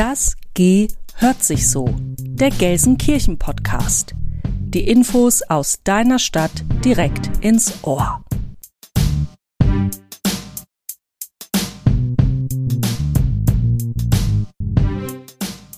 Das 0.00 0.34
G 0.54 0.88
hört 1.16 1.44
sich 1.44 1.68
so. 1.68 1.94
Der 2.18 2.48
Gelsenkirchen 2.48 3.38
Podcast. 3.38 4.14
Die 4.46 4.88
Infos 4.88 5.42
aus 5.42 5.82
deiner 5.84 6.18
Stadt 6.18 6.64
direkt 6.82 7.44
ins 7.44 7.84
Ohr. 7.84 8.24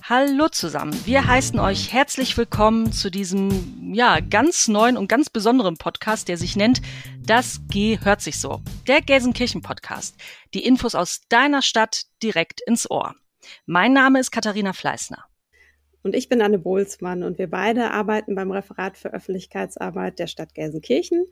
Hallo 0.05 0.49
zusammen. 0.51 0.95
Wir 1.05 1.27
heißen 1.27 1.59
euch 1.59 1.93
herzlich 1.93 2.39
willkommen 2.39 2.93
zu 2.93 3.11
diesem 3.11 3.93
ja 3.93 4.21
ganz 4.21 4.69
neuen 4.69 4.97
und 4.97 5.09
ganz 5.09 5.31
besonderen 5.31 5.79
Podcast, 5.79 6.29
der 6.29 6.37
sich 6.37 6.55
nennt 6.55 6.81
Das 7.19 7.61
G 7.67 7.99
hört 8.01 8.21
sich 8.21 8.39
so. 8.39 8.61
Der 8.87 9.01
Gelsenkirchen 9.01 9.63
Podcast. 9.63 10.15
Die 10.55 10.65
Infos 10.65 10.95
aus 10.95 11.23
deiner 11.29 11.61
Stadt 11.61 12.03
direkt 12.23 12.61
ins 12.61 12.89
Ohr. 12.89 13.17
Mein 13.67 13.93
Name 13.93 14.21
ist 14.21 14.31
Katharina 14.31 14.73
Fleißner. 14.73 15.25
Und 16.03 16.17
ich 16.17 16.29
bin 16.29 16.43
Anne 16.43 16.59
Bohlsmann 16.59 17.23
und 17.23 17.39
wir 17.39 17.49
beide 17.49 17.93
arbeiten 17.93 18.35
beim 18.35 18.51
Referat 18.51 18.97
für 18.97 19.13
Öffentlichkeitsarbeit 19.13 20.19
der 20.19 20.27
Stadt 20.27 20.55
Gelsenkirchen 20.55 21.27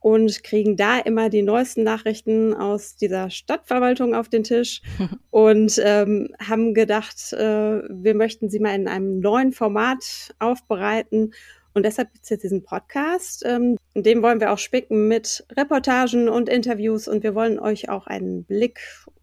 und 0.00 0.42
kriegen 0.42 0.76
da 0.76 0.98
immer 0.98 1.28
die 1.28 1.42
neuesten 1.42 1.84
Nachrichten 1.84 2.54
aus 2.54 2.96
dieser 2.96 3.30
Stadtverwaltung 3.30 4.14
auf 4.14 4.28
den 4.28 4.42
Tisch 4.42 4.82
und 5.30 5.80
ähm, 5.84 6.34
haben 6.40 6.74
gedacht, 6.74 7.32
äh, 7.34 7.82
wir 7.88 8.14
möchten 8.14 8.50
sie 8.50 8.58
mal 8.58 8.74
in 8.74 8.88
einem 8.88 9.20
neuen 9.20 9.52
Format 9.52 10.34
aufbereiten. 10.38 11.32
Und 11.72 11.84
deshalb 11.84 12.12
gibt 12.12 12.24
es 12.24 12.30
jetzt 12.30 12.42
diesen 12.42 12.64
Podcast. 12.64 13.44
Ähm, 13.46 13.76
den 13.94 14.22
wollen 14.22 14.40
wir 14.40 14.50
auch 14.52 14.58
spicken 14.58 15.06
mit 15.06 15.46
Reportagen 15.56 16.28
und 16.28 16.48
Interviews 16.48 17.06
und 17.06 17.22
wir 17.22 17.36
wollen 17.36 17.60
euch 17.60 17.88
auch 17.88 18.08
einen 18.08 18.44
Blick 18.44 18.80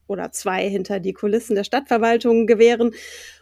oder 0.08 0.32
zwei 0.32 0.70
hinter 0.70 1.00
die 1.00 1.14
Kulissen 1.14 1.56
der 1.56 1.64
Stadtverwaltung 1.64 2.48
gewähren 2.48 2.94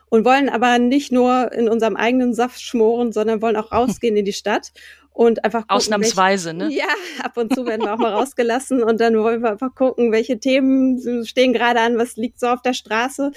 und 0.09 0.25
wollen 0.25 0.49
aber 0.49 0.79
nicht 0.79 1.11
nur 1.11 1.51
in 1.51 1.67
unserem 1.69 1.95
eigenen 1.95 2.33
Saft 2.33 2.61
schmoren, 2.61 3.11
sondern 3.11 3.41
wollen 3.41 3.55
auch 3.55 3.71
rausgehen 3.71 4.17
in 4.17 4.25
die 4.25 4.33
Stadt 4.33 4.71
und 5.15 5.45
einfach 5.45 5.61
gucken, 5.61 5.77
ausnahmsweise, 5.77 6.49
welche, 6.49 6.69
ne? 6.69 6.75
Ja, 6.75 7.23
ab 7.23 7.37
und 7.37 7.55
zu 7.55 7.65
werden 7.65 7.83
wir 7.85 7.93
auch 7.93 7.97
mal 7.97 8.11
rausgelassen 8.11 8.83
und 8.83 8.99
dann 8.99 9.17
wollen 9.17 9.41
wir 9.41 9.51
einfach 9.51 9.73
gucken, 9.73 10.11
welche 10.11 10.39
Themen 10.39 11.25
stehen 11.25 11.53
gerade 11.53 11.79
an, 11.79 11.97
was 11.97 12.17
liegt 12.17 12.37
so 12.37 12.47
auf 12.47 12.61
der 12.61 12.73
Straße, 12.73 13.31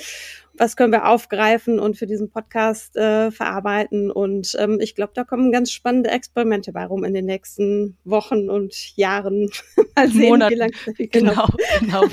was 0.54 0.74
können 0.74 0.92
wir 0.92 1.06
aufgreifen 1.06 1.78
und 1.78 1.96
für 1.96 2.08
diesen 2.08 2.30
Podcast 2.30 2.96
äh, 2.96 3.30
verarbeiten 3.30 4.10
und 4.10 4.56
ähm, 4.58 4.80
ich 4.80 4.96
glaube, 4.96 5.12
da 5.14 5.22
kommen 5.22 5.52
ganz 5.52 5.70
spannende 5.70 6.10
Experimente 6.10 6.72
bei 6.72 6.84
rum 6.84 7.04
in 7.04 7.14
den 7.14 7.26
nächsten 7.26 7.96
Wochen 8.02 8.50
und 8.50 8.96
Jahren. 8.96 9.48
mal 9.94 10.10
sehen, 10.10 10.30
Monaten. 10.30 10.54
wie 10.54 10.58
lang 10.58 10.72
genau, 10.96 11.08
genau. 11.10 11.46
genau. 11.80 12.04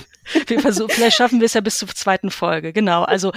Wir 0.46 0.60
versuchen, 0.60 0.92
vielleicht 0.92 1.18
schaffen 1.18 1.40
wir 1.40 1.48
es 1.48 1.56
ja 1.56 1.62
bis 1.62 1.80
zur 1.80 1.88
zweiten 1.88 2.30
Folge. 2.30 2.72
Genau, 2.72 3.02
also 3.02 3.32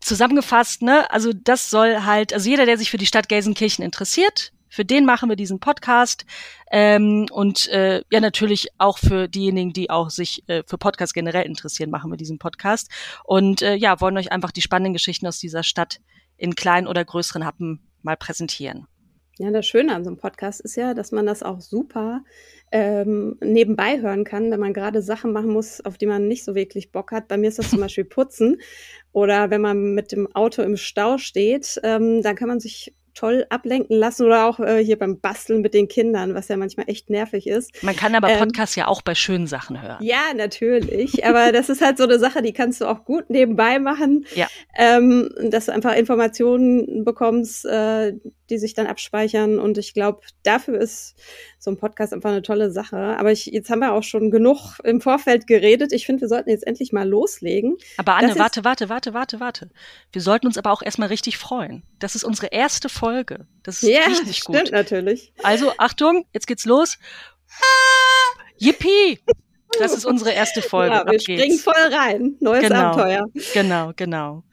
zusammengefasst, 0.00 0.80
ne, 0.80 1.10
also 1.10 1.32
das 1.34 1.68
soll 1.68 2.04
halt, 2.04 2.32
also 2.32 2.48
jeder, 2.48 2.64
der 2.64 2.78
sich 2.78 2.90
für 2.90 2.96
die 2.96 3.06
Stadt 3.06 3.28
Gelsenkirchen 3.28 3.84
interessiert, 3.84 4.53
für 4.74 4.84
den 4.84 5.04
machen 5.04 5.28
wir 5.28 5.36
diesen 5.36 5.60
Podcast. 5.60 6.26
Ähm, 6.68 7.26
und 7.30 7.68
äh, 7.68 8.02
ja, 8.10 8.18
natürlich 8.18 8.68
auch 8.76 8.98
für 8.98 9.28
diejenigen, 9.28 9.72
die 9.72 9.88
auch 9.88 10.10
sich 10.10 10.42
äh, 10.48 10.64
für 10.66 10.78
Podcasts 10.78 11.14
generell 11.14 11.46
interessieren, 11.46 11.90
machen 11.90 12.10
wir 12.10 12.16
diesen 12.16 12.40
Podcast. 12.40 12.90
Und 13.22 13.62
äh, 13.62 13.76
ja, 13.76 14.00
wollen 14.00 14.18
euch 14.18 14.32
einfach 14.32 14.50
die 14.50 14.62
spannenden 14.62 14.92
Geschichten 14.92 15.28
aus 15.28 15.38
dieser 15.38 15.62
Stadt 15.62 16.00
in 16.36 16.56
kleinen 16.56 16.88
oder 16.88 17.04
größeren 17.04 17.46
Happen 17.46 17.88
mal 18.02 18.16
präsentieren. 18.16 18.88
Ja, 19.38 19.52
das 19.52 19.64
Schöne 19.64 19.94
an 19.94 20.02
so 20.02 20.10
einem 20.10 20.16
Podcast 20.16 20.60
ist 20.60 20.74
ja, 20.76 20.92
dass 20.92 21.12
man 21.12 21.26
das 21.26 21.44
auch 21.44 21.60
super 21.60 22.24
ähm, 22.72 23.36
nebenbei 23.40 24.00
hören 24.00 24.24
kann, 24.24 24.50
wenn 24.50 24.60
man 24.60 24.72
gerade 24.72 25.02
Sachen 25.02 25.32
machen 25.32 25.50
muss, 25.50 25.80
auf 25.84 25.98
die 25.98 26.06
man 26.06 26.26
nicht 26.26 26.44
so 26.44 26.56
wirklich 26.56 26.90
Bock 26.90 27.12
hat. 27.12 27.28
Bei 27.28 27.36
mir 27.36 27.48
ist 27.48 27.60
das 27.60 27.70
zum 27.70 27.78
Beispiel 27.80 28.04
Putzen 28.04 28.60
oder 29.12 29.50
wenn 29.50 29.60
man 29.60 29.94
mit 29.94 30.10
dem 30.10 30.32
Auto 30.34 30.62
im 30.62 30.76
Stau 30.76 31.18
steht, 31.18 31.80
ähm, 31.84 32.22
dann 32.22 32.34
kann 32.34 32.48
man 32.48 32.58
sich 32.58 32.92
toll 33.14 33.46
ablenken 33.48 33.96
lassen 33.96 34.26
oder 34.26 34.46
auch 34.46 34.60
äh, 34.60 34.84
hier 34.84 34.98
beim 34.98 35.20
Basteln 35.20 35.60
mit 35.60 35.74
den 35.74 35.88
Kindern, 35.88 36.34
was 36.34 36.48
ja 36.48 36.56
manchmal 36.56 36.88
echt 36.88 37.10
nervig 37.10 37.46
ist. 37.46 37.82
Man 37.82 37.96
kann 37.96 38.14
aber 38.14 38.28
ähm, 38.28 38.38
Podcasts 38.38 38.76
ähm, 38.76 38.82
ja 38.82 38.88
auch 38.88 39.02
bei 39.02 39.14
schönen 39.14 39.46
Sachen 39.46 39.80
hören. 39.80 39.98
Ja, 40.00 40.34
natürlich. 40.36 41.24
aber 41.24 41.52
das 41.52 41.68
ist 41.68 41.80
halt 41.80 41.98
so 41.98 42.04
eine 42.04 42.18
Sache, 42.18 42.42
die 42.42 42.52
kannst 42.52 42.80
du 42.80 42.86
auch 42.86 43.04
gut 43.04 43.30
nebenbei 43.30 43.78
machen. 43.78 44.26
Ja. 44.34 44.48
Ähm, 44.76 45.30
dass 45.42 45.66
du 45.66 45.72
einfach 45.72 45.94
Informationen 45.96 47.04
bekommst, 47.04 47.64
äh, 47.64 48.14
die 48.50 48.58
sich 48.58 48.74
dann 48.74 48.86
abspeichern. 48.86 49.58
Und 49.58 49.78
ich 49.78 49.94
glaube, 49.94 50.20
dafür 50.42 50.80
ist 50.80 51.14
so 51.58 51.70
ein 51.70 51.76
Podcast 51.76 52.12
einfach 52.12 52.30
eine 52.30 52.42
tolle 52.42 52.70
Sache. 52.70 52.96
Aber 52.96 53.32
ich, 53.32 53.46
jetzt 53.46 53.70
haben 53.70 53.80
wir 53.80 53.92
auch 53.92 54.02
schon 54.02 54.30
genug 54.30 54.78
im 54.84 55.00
Vorfeld 55.00 55.46
geredet. 55.46 55.92
Ich 55.92 56.06
finde, 56.06 56.22
wir 56.22 56.28
sollten 56.28 56.50
jetzt 56.50 56.66
endlich 56.66 56.92
mal 56.92 57.08
loslegen. 57.08 57.76
Aber 57.96 58.16
Anne, 58.16 58.38
warte, 58.38 58.64
warte, 58.64 58.88
warte, 58.88 59.14
warte, 59.14 59.40
warte. 59.40 59.70
Wir 60.12 60.22
sollten 60.22 60.46
uns 60.46 60.58
aber 60.58 60.72
auch 60.72 60.82
erstmal 60.82 61.08
richtig 61.08 61.38
freuen. 61.38 61.82
Das 61.98 62.14
ist 62.14 62.24
unsere 62.24 62.48
erste 62.48 62.88
Folge. 62.88 63.46
Das 63.62 63.82
ist 63.82 63.88
ja, 63.88 64.04
richtig 64.04 64.44
gut. 64.44 64.56
Stimmt 64.56 64.72
natürlich. 64.72 65.32
Also, 65.42 65.72
Achtung, 65.78 66.26
jetzt 66.32 66.46
geht's 66.46 66.64
los. 66.64 66.98
Yippie! 68.58 69.20
Das 69.78 69.92
ist 69.92 70.04
unsere 70.04 70.30
erste 70.30 70.62
Folge. 70.62 70.94
Ja, 70.94 71.10
wir 71.10 71.20
springen 71.20 71.58
voll 71.58 71.74
rein. 71.74 72.36
Neues 72.40 72.62
genau, 72.62 72.76
Abenteuer. 72.76 73.26
Genau, 73.52 73.92
genau. 73.96 74.44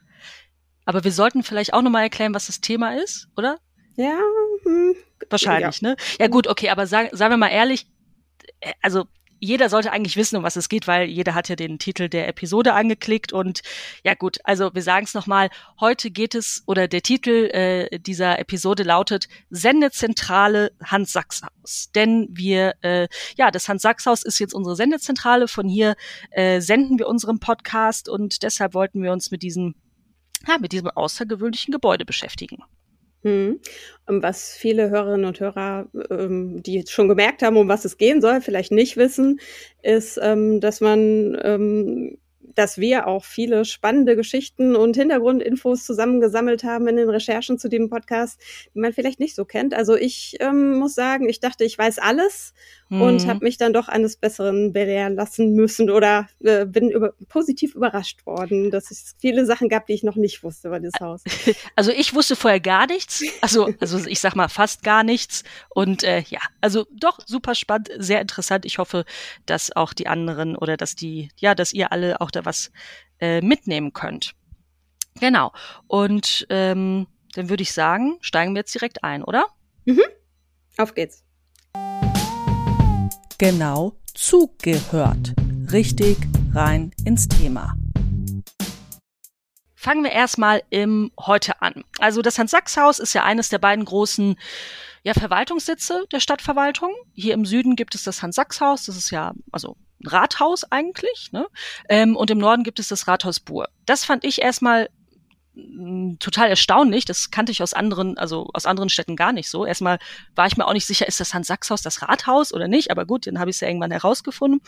Aber 0.86 1.04
wir 1.04 1.12
sollten 1.12 1.44
vielleicht 1.44 1.74
auch 1.74 1.82
nochmal 1.82 2.04
erklären, 2.04 2.34
was 2.34 2.48
das 2.48 2.62
Thema 2.62 2.98
ist, 2.98 3.28
oder? 3.38 3.60
Ja, 3.96 4.20
hm. 4.64 4.96
wahrscheinlich, 5.30 5.82
ja. 5.82 5.90
ne? 5.90 5.96
Ja 6.20 6.28
gut, 6.28 6.48
okay, 6.48 6.70
aber 6.70 6.88
sagen, 6.88 7.10
sagen 7.12 7.34
wir 7.34 7.38
mal 7.38 7.50
ehrlich, 7.50 7.88
äh, 8.62 8.74
also 8.82 9.06
jeder 9.44 9.70
sollte 9.70 9.92
eigentlich 9.92 10.18
wissen, 10.18 10.38
um 10.38 10.44
was 10.44 10.56
es 10.56 10.70
geht, 10.70 10.88
weil 10.88 11.10
jeder 11.10 11.34
hat 11.34 11.50
ja 11.50 11.56
den 11.56 11.80
Titel 11.80 12.10
der 12.10 12.28
Episode 12.30 12.74
angeklickt 12.74 13.34
und 13.34 13.62
ja 14.04 14.14
gut, 14.14 14.38
also 14.44 14.74
wir 14.74 14.84
sagen 14.84 15.06
es 15.06 15.16
nochmal, 15.16 15.50
heute 15.80 16.12
geht 16.12 16.36
es 16.36 16.64
oder 16.68 16.88
der 16.88 17.02
Titel 17.02 17.50
äh, 17.52 18.00
dieser 18.00 18.38
Episode 18.38 18.84
lautet 18.84 19.28
Sendezentrale 19.50 20.72
Hans 20.84 21.12
Sachs 21.12 21.42
Haus. 21.42 21.90
Denn 21.96 22.28
wir, 22.30 22.76
äh, 22.82 23.08
ja, 23.36 23.50
das 23.50 23.68
Hans 23.68 23.82
Sachs 23.82 24.06
Haus 24.06 24.24
ist 24.24 24.38
jetzt 24.38 24.54
unsere 24.54 24.76
Sendezentrale, 24.76 25.48
von 25.48 25.68
hier 25.68 25.96
äh, 26.30 26.62
senden 26.62 27.00
wir 27.00 27.08
unseren 27.08 27.40
Podcast 27.40 28.10
und 28.10 28.44
deshalb 28.44 28.76
wollten 28.76 29.02
wir 29.02 29.12
uns 29.12 29.32
mit 29.32 29.42
diesem, 29.42 29.74
ja, 30.48 30.60
mit 30.60 30.72
diesem 30.72 30.90
außergewöhnlichen 30.90 31.72
Gebäude 31.72 32.06
beschäftigen. 32.06 32.64
Mhm. 33.24 33.60
Was 34.08 34.54
viele 34.54 34.90
Hörerinnen 34.90 35.26
und 35.26 35.40
Hörer, 35.40 35.88
ähm, 36.10 36.64
die 36.64 36.84
schon 36.88 37.08
gemerkt 37.08 37.44
haben, 37.44 37.58
um 37.58 37.68
was 37.68 37.86
es 37.86 37.98
gehen 37.98 38.22
soll, 38.22 38.42
vielleicht 38.42 38.72
nicht 38.72 38.98
wissen, 38.98 39.40
ist, 39.84 40.20
ähm, 40.22 40.60
dass 40.60 40.82
man 40.82 41.38
ähm, 41.44 42.18
dass 42.56 42.78
wir 42.78 43.08
auch 43.08 43.24
viele 43.24 43.66
spannende 43.66 44.16
Geschichten 44.16 44.76
und 44.76 44.96
Hintergrundinfos 44.96 45.86
zusammengesammelt 45.86 46.64
haben 46.64 46.88
in 46.88 46.98
den 46.98 47.10
Recherchen 47.10 47.58
zu 47.58 47.70
dem 47.70 47.90
Podcast, 47.90 48.42
die 48.74 48.80
man 48.80 48.94
vielleicht 48.94 49.20
nicht 49.20 49.36
so 49.36 49.46
kennt. 49.46 49.74
Also 49.74 49.96
ich 49.96 50.36
ähm, 50.40 50.74
muss 50.78 50.96
sagen, 50.96 51.30
ich 51.30 51.40
dachte, 51.40 51.64
ich 51.64 51.78
weiß 51.78 52.00
alles 52.00 52.54
mhm. 52.92 53.02
und 53.02 53.28
habe 53.28 53.44
mich 53.44 53.58
dann 53.58 53.74
doch 53.74 53.88
eines 53.88 54.18
Besseren 54.18 54.74
belehren 54.74 55.16
lassen 55.16 55.56
müssen 55.56 55.90
oder 55.90 56.28
äh, 56.42 56.66
bin 56.66 56.92
über, 56.92 57.14
positiv 57.30 57.74
überrascht 57.74 58.26
worden, 58.26 58.70
dass 58.70 58.92
es 58.92 59.16
viele 59.20 59.46
Sachen 59.46 59.70
gab, 59.70 59.88
die 59.88 59.94
ich 59.94 60.04
noch 60.04 60.16
nicht 60.16 60.44
wusste 60.44 60.68
über 60.68 60.80
das 60.80 60.94
Haus. 61.00 61.24
Also 61.76 61.92
ich 61.92 62.14
wusste 62.14 62.36
vorher 62.36 62.60
gar 62.60 62.86
nichts, 62.86 63.24
also 63.42 63.70
also 63.80 64.06
ich 64.06 64.20
sag 64.20 64.36
mal 64.36 64.50
fast 64.50 64.84
gar 64.84 65.04
nichts 65.04 65.44
und 65.70 66.04
äh, 66.04 66.24
ja, 66.28 66.40
also 66.60 66.86
doch 66.92 67.20
super 67.26 67.56
spannend, 67.56 67.90
sehr 67.98 68.22
interessant. 68.22 68.66
Ich 68.66 68.78
hoffe, 68.78 69.06
dass 69.46 69.76
auch 69.76 69.94
die 69.94 70.08
anderen 70.08 70.56
oder 70.56 70.76
dass 70.78 70.96
die 70.96 71.30
ja, 71.38 71.56
dass 71.56 71.74
ihr 71.74 71.92
alle 71.92 72.20
auch 72.20 72.30
da 72.30 72.46
was 72.46 72.72
äh, 73.20 73.42
mitnehmen 73.42 73.94
könnt. 73.94 74.34
Genau. 75.20 75.54
Und 75.88 76.46
ähm, 76.50 77.08
dann 77.34 77.50
würde 77.50 77.64
ich 77.64 77.72
sagen, 77.72 78.18
steigen 78.22 78.54
wir 78.54 78.60
jetzt 78.60 78.74
direkt 78.74 79.04
ein, 79.04 79.24
oder? 79.24 79.46
Mhm. 79.86 80.04
Auf 80.78 80.94
geht's. 80.94 81.24
Genau 83.42 83.94
zugehört. 84.14 85.34
Richtig 85.72 86.16
rein 86.54 86.92
ins 87.06 87.28
Thema. 87.28 87.76
Fangen 89.74 90.04
wir 90.04 90.12
erstmal 90.12 90.62
im 90.70 91.12
Heute 91.20 91.60
an. 91.60 91.84
Also 91.98 92.22
das 92.22 92.38
Hans-Sachs-Haus 92.38 93.00
ist 93.00 93.14
ja 93.14 93.24
eines 93.24 93.50
der 93.50 93.58
beiden 93.58 93.84
großen 93.84 94.36
ja, 95.02 95.16
Verwaltungssitze 95.16 96.06
der 96.12 96.20
Stadtverwaltung. 96.20 96.92
Hier 97.14 97.34
im 97.34 97.46
Süden 97.46 97.76
gibt 97.76 97.96
es 97.96 98.04
das 98.04 98.22
Hans-Sachs-Haus. 98.22 98.86
Das 98.86 98.96
ist 98.96 99.10
ja, 99.10 99.34
also 99.52 99.76
Rathaus 100.06 100.72
eigentlich. 100.72 101.32
Ne? 101.32 101.48
Ähm, 101.90 102.16
und 102.16 102.30
im 102.30 102.38
Norden 102.38 102.62
gibt 102.62 102.78
es 102.78 102.90
das 102.90 103.08
Rathaus 103.08 103.40
Bur. 103.40 103.70
Das 103.88 104.06
fand 104.06 104.24
ich 104.24 104.44
erstmal 104.44 104.88
total 106.20 106.50
erstaunlich. 106.50 107.04
Das 107.04 107.30
kannte 107.30 107.52
ich 107.52 107.62
aus 107.62 107.74
anderen, 107.74 108.18
also 108.18 108.50
aus 108.54 108.66
anderen 108.66 108.90
Städten 108.90 109.18
gar 109.18 109.34
nicht 109.34 109.50
so. 109.50 109.66
Erstmal 109.66 110.00
war 110.34 110.48
ich 110.48 110.56
mir 110.56 110.66
auch 110.66 110.74
nicht 110.74 110.86
sicher, 110.86 111.08
ist 111.08 111.20
das 111.20 111.34
Hans-Sachs-Haus 111.34 111.82
das 111.82 112.02
Rathaus 112.02 112.54
oder 112.54 112.70
nicht, 112.70 112.90
aber 112.90 113.06
gut, 113.06 113.28
dann 113.28 113.38
habe 113.38 113.50
ich 113.50 113.58
es 113.58 113.60
ja 113.60 113.68
irgendwann 113.68 113.92
herausgefunden. 113.92 114.62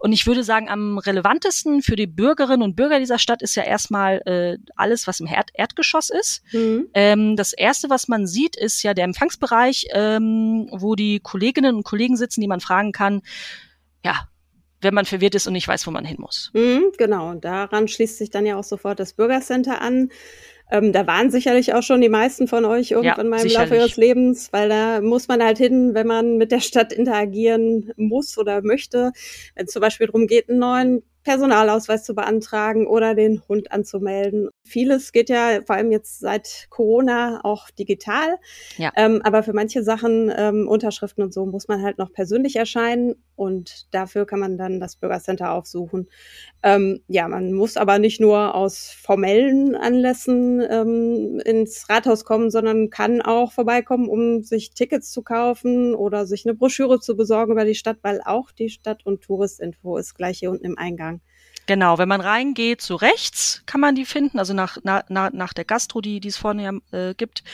Und 0.00 0.12
ich 0.12 0.26
würde 0.26 0.42
sagen, 0.42 0.68
am 0.68 0.98
relevantesten 0.98 1.82
für 1.82 1.94
die 1.94 2.08
Bürgerinnen 2.08 2.62
und 2.62 2.74
Bürger 2.74 2.98
dieser 2.98 3.18
Stadt 3.18 3.42
ist 3.42 3.54
ja 3.54 3.62
erstmal 3.62 4.22
äh, 4.26 4.58
alles, 4.74 5.06
was 5.06 5.20
im 5.20 5.26
Erd 5.26 5.50
Erdgeschoss 5.54 6.10
ist. 6.10 6.42
Mhm. 6.52 6.88
Ähm, 6.94 7.36
das 7.36 7.52
erste, 7.52 7.88
was 7.88 8.08
man 8.08 8.26
sieht, 8.26 8.56
ist 8.56 8.82
ja 8.82 8.92
der 8.92 9.04
Empfangsbereich, 9.04 9.86
ähm, 9.92 10.68
wo 10.72 10.96
die 10.96 11.20
Kolleginnen 11.20 11.76
und 11.76 11.84
Kollegen 11.84 12.16
sitzen, 12.16 12.40
die 12.40 12.48
man 12.48 12.60
fragen 12.60 12.90
kann, 12.90 13.22
ja, 14.04 14.28
wenn 14.84 14.94
man 14.94 15.04
verwirrt 15.04 15.34
ist 15.34 15.46
und 15.46 15.54
nicht 15.54 15.66
weiß, 15.66 15.86
wo 15.86 15.90
man 15.90 16.04
hin 16.04 16.18
muss. 16.20 16.50
Mhm, 16.54 16.92
genau, 16.96 17.30
und 17.30 17.44
daran 17.44 17.88
schließt 17.88 18.18
sich 18.18 18.30
dann 18.30 18.46
ja 18.46 18.56
auch 18.56 18.64
sofort 18.64 19.00
das 19.00 19.14
Bürgercenter 19.14 19.80
an. 19.80 20.10
Ähm, 20.70 20.92
da 20.92 21.06
waren 21.06 21.30
sicherlich 21.30 21.74
auch 21.74 21.82
schon 21.82 22.00
die 22.00 22.08
meisten 22.08 22.48
von 22.48 22.64
euch 22.64 22.92
irgendwann 22.92 23.26
ja, 23.26 23.30
mal 23.30 23.44
im. 23.44 23.52
Laufe 23.52 23.76
ihres 23.76 23.96
Lebens, 23.96 24.52
weil 24.52 24.68
da 24.68 25.00
muss 25.00 25.28
man 25.28 25.42
halt 25.42 25.58
hin, 25.58 25.94
wenn 25.94 26.06
man 26.06 26.36
mit 26.36 26.52
der 26.52 26.60
Stadt 26.60 26.92
interagieren 26.92 27.92
muss 27.96 28.38
oder 28.38 28.62
möchte. 28.62 29.12
Wenn 29.54 29.66
es 29.66 29.72
zum 29.72 29.82
Beispiel 29.82 30.06
darum 30.06 30.26
geht, 30.26 30.48
einen 30.48 30.60
neuen 30.60 31.02
Personalausweis 31.24 32.04
zu 32.04 32.14
beantragen 32.14 32.86
oder 32.86 33.14
den 33.14 33.42
Hund 33.48 33.72
anzumelden. 33.72 34.50
Vieles 34.62 35.10
geht 35.10 35.30
ja 35.30 35.60
vor 35.66 35.76
allem 35.76 35.90
jetzt 35.90 36.20
seit 36.20 36.66
Corona 36.70 37.40
auch 37.42 37.70
digital. 37.70 38.38
Ja. 38.76 38.92
Ähm, 38.94 39.20
aber 39.24 39.42
für 39.42 39.54
manche 39.54 39.82
Sachen, 39.82 40.32
ähm, 40.36 40.68
Unterschriften 40.68 41.24
und 41.24 41.32
so, 41.32 41.46
muss 41.46 41.66
man 41.66 41.82
halt 41.82 41.98
noch 41.98 42.12
persönlich 42.12 42.56
erscheinen 42.56 43.14
und 43.36 43.92
dafür 43.92 44.26
kann 44.26 44.38
man 44.38 44.58
dann 44.58 44.80
das 44.80 44.96
Bürgercenter 44.96 45.52
aufsuchen. 45.52 46.08
Ähm, 46.66 47.02
ja, 47.08 47.28
man 47.28 47.52
muss 47.52 47.76
aber 47.76 47.98
nicht 47.98 48.22
nur 48.22 48.54
aus 48.54 48.88
formellen 48.88 49.76
Anlässen 49.76 50.62
ähm, 50.62 51.38
ins 51.44 51.90
Rathaus 51.90 52.24
kommen, 52.24 52.50
sondern 52.50 52.88
kann 52.88 53.20
auch 53.20 53.52
vorbeikommen, 53.52 54.08
um 54.08 54.42
sich 54.42 54.70
Tickets 54.70 55.10
zu 55.10 55.20
kaufen 55.20 55.94
oder 55.94 56.24
sich 56.24 56.46
eine 56.46 56.54
Broschüre 56.54 57.00
zu 57.00 57.16
besorgen 57.16 57.52
über 57.52 57.66
die 57.66 57.74
Stadt, 57.74 57.98
weil 58.00 58.22
auch 58.24 58.50
die 58.50 58.70
Stadt- 58.70 59.04
und 59.04 59.20
Touristinfo 59.20 59.98
ist 59.98 60.14
gleich 60.14 60.38
hier 60.38 60.50
unten 60.50 60.64
im 60.64 60.78
Eingang. 60.78 61.20
Genau, 61.66 61.98
wenn 61.98 62.08
man 62.08 62.22
reingeht, 62.22 62.80
so 62.80 62.96
rechts 62.96 63.62
kann 63.66 63.82
man 63.82 63.94
die 63.94 64.06
finden, 64.06 64.38
also 64.38 64.54
nach, 64.54 64.78
nach, 64.82 65.04
nach 65.10 65.52
der 65.52 65.66
Gastro, 65.66 66.00
die, 66.00 66.18
die 66.18 66.28
es 66.28 66.38
vorne 66.38 66.80
äh, 66.92 67.12
gibt. 67.12 67.44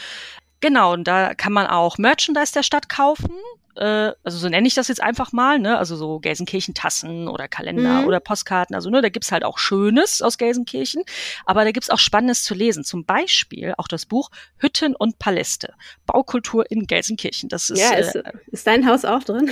Genau, 0.60 0.92
und 0.92 1.08
da 1.08 1.34
kann 1.34 1.52
man 1.52 1.66
auch 1.66 1.98
Merchandise 1.98 2.52
der 2.52 2.62
Stadt 2.62 2.88
kaufen. 2.88 3.34
Äh, 3.80 4.12
also 4.22 4.36
so 4.36 4.48
nenne 4.50 4.68
ich 4.68 4.74
das 4.74 4.88
jetzt 4.88 5.02
einfach 5.02 5.32
mal, 5.32 5.58
ne? 5.58 5.78
Also 5.78 5.96
so 5.96 6.20
Gelsenkirchen-Tassen 6.20 7.28
oder 7.28 7.48
Kalender 7.48 8.02
mhm. 8.02 8.06
oder 8.06 8.20
Postkarten. 8.20 8.76
Also 8.76 8.90
ne, 8.90 9.00
da 9.00 9.08
gibt's 9.08 9.32
halt 9.32 9.42
auch 9.42 9.56
Schönes 9.56 10.20
aus 10.20 10.36
Gelsenkirchen, 10.36 11.02
aber 11.46 11.64
da 11.64 11.72
gibt's 11.72 11.88
auch 11.88 11.98
Spannendes 11.98 12.44
zu 12.44 12.52
lesen. 12.52 12.84
Zum 12.84 13.06
Beispiel 13.06 13.72
auch 13.78 13.88
das 13.88 14.04
Buch 14.04 14.30
Hütten 14.58 14.94
und 14.94 15.18
Paläste. 15.18 15.72
Baukultur 16.04 16.70
in 16.70 16.86
Gelsenkirchen. 16.86 17.48
Das 17.48 17.70
ist, 17.70 17.80
ja, 17.80 17.92
ist, 17.94 18.16
äh, 18.16 18.32
ist 18.48 18.66
dein 18.66 18.86
Haus 18.86 19.06
auch 19.06 19.24
drin? 19.24 19.50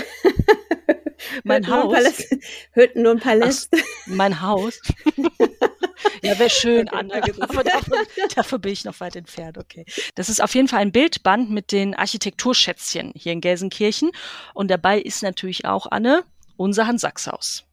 mein 1.45 1.63
Hütten 1.63 1.73
Haus. 1.73 1.85
Und 1.85 1.93
Paläste. 1.93 2.39
Hütten 2.73 3.07
und 3.07 3.23
Paläste. 3.23 3.79
Ach, 3.81 4.07
mein 4.09 4.43
Haus. 4.43 4.79
ja, 6.23 6.39
wäre 6.39 6.51
schön. 6.51 6.89
Aber 6.89 7.65
dafür, 7.65 7.97
dafür, 8.35 8.59
bin 8.59 8.73
ich 8.73 8.85
noch 8.85 9.01
weit 9.01 9.17
entfernt, 9.17 9.59
okay. 9.59 9.85
Das 10.15 10.29
ist 10.29 10.43
auf 10.43 10.55
jeden 10.55 10.69
Fall 10.69 10.81
ein 10.81 10.93
Bildband 10.93 11.51
mit 11.51 11.73
den 11.73 11.95
Architekturschätzchen 11.95 13.13
hier 13.15 13.33
in 13.33 13.41
Gelsenkirchen. 13.41 14.11
Und 14.55 14.71
dabei 14.71 15.01
ist 15.01 15.23
natürlich 15.23 15.65
auch, 15.65 15.87
Anne, 15.91 16.25
unser 16.57 16.87
Hans-Sachs-Haus. 16.87 17.65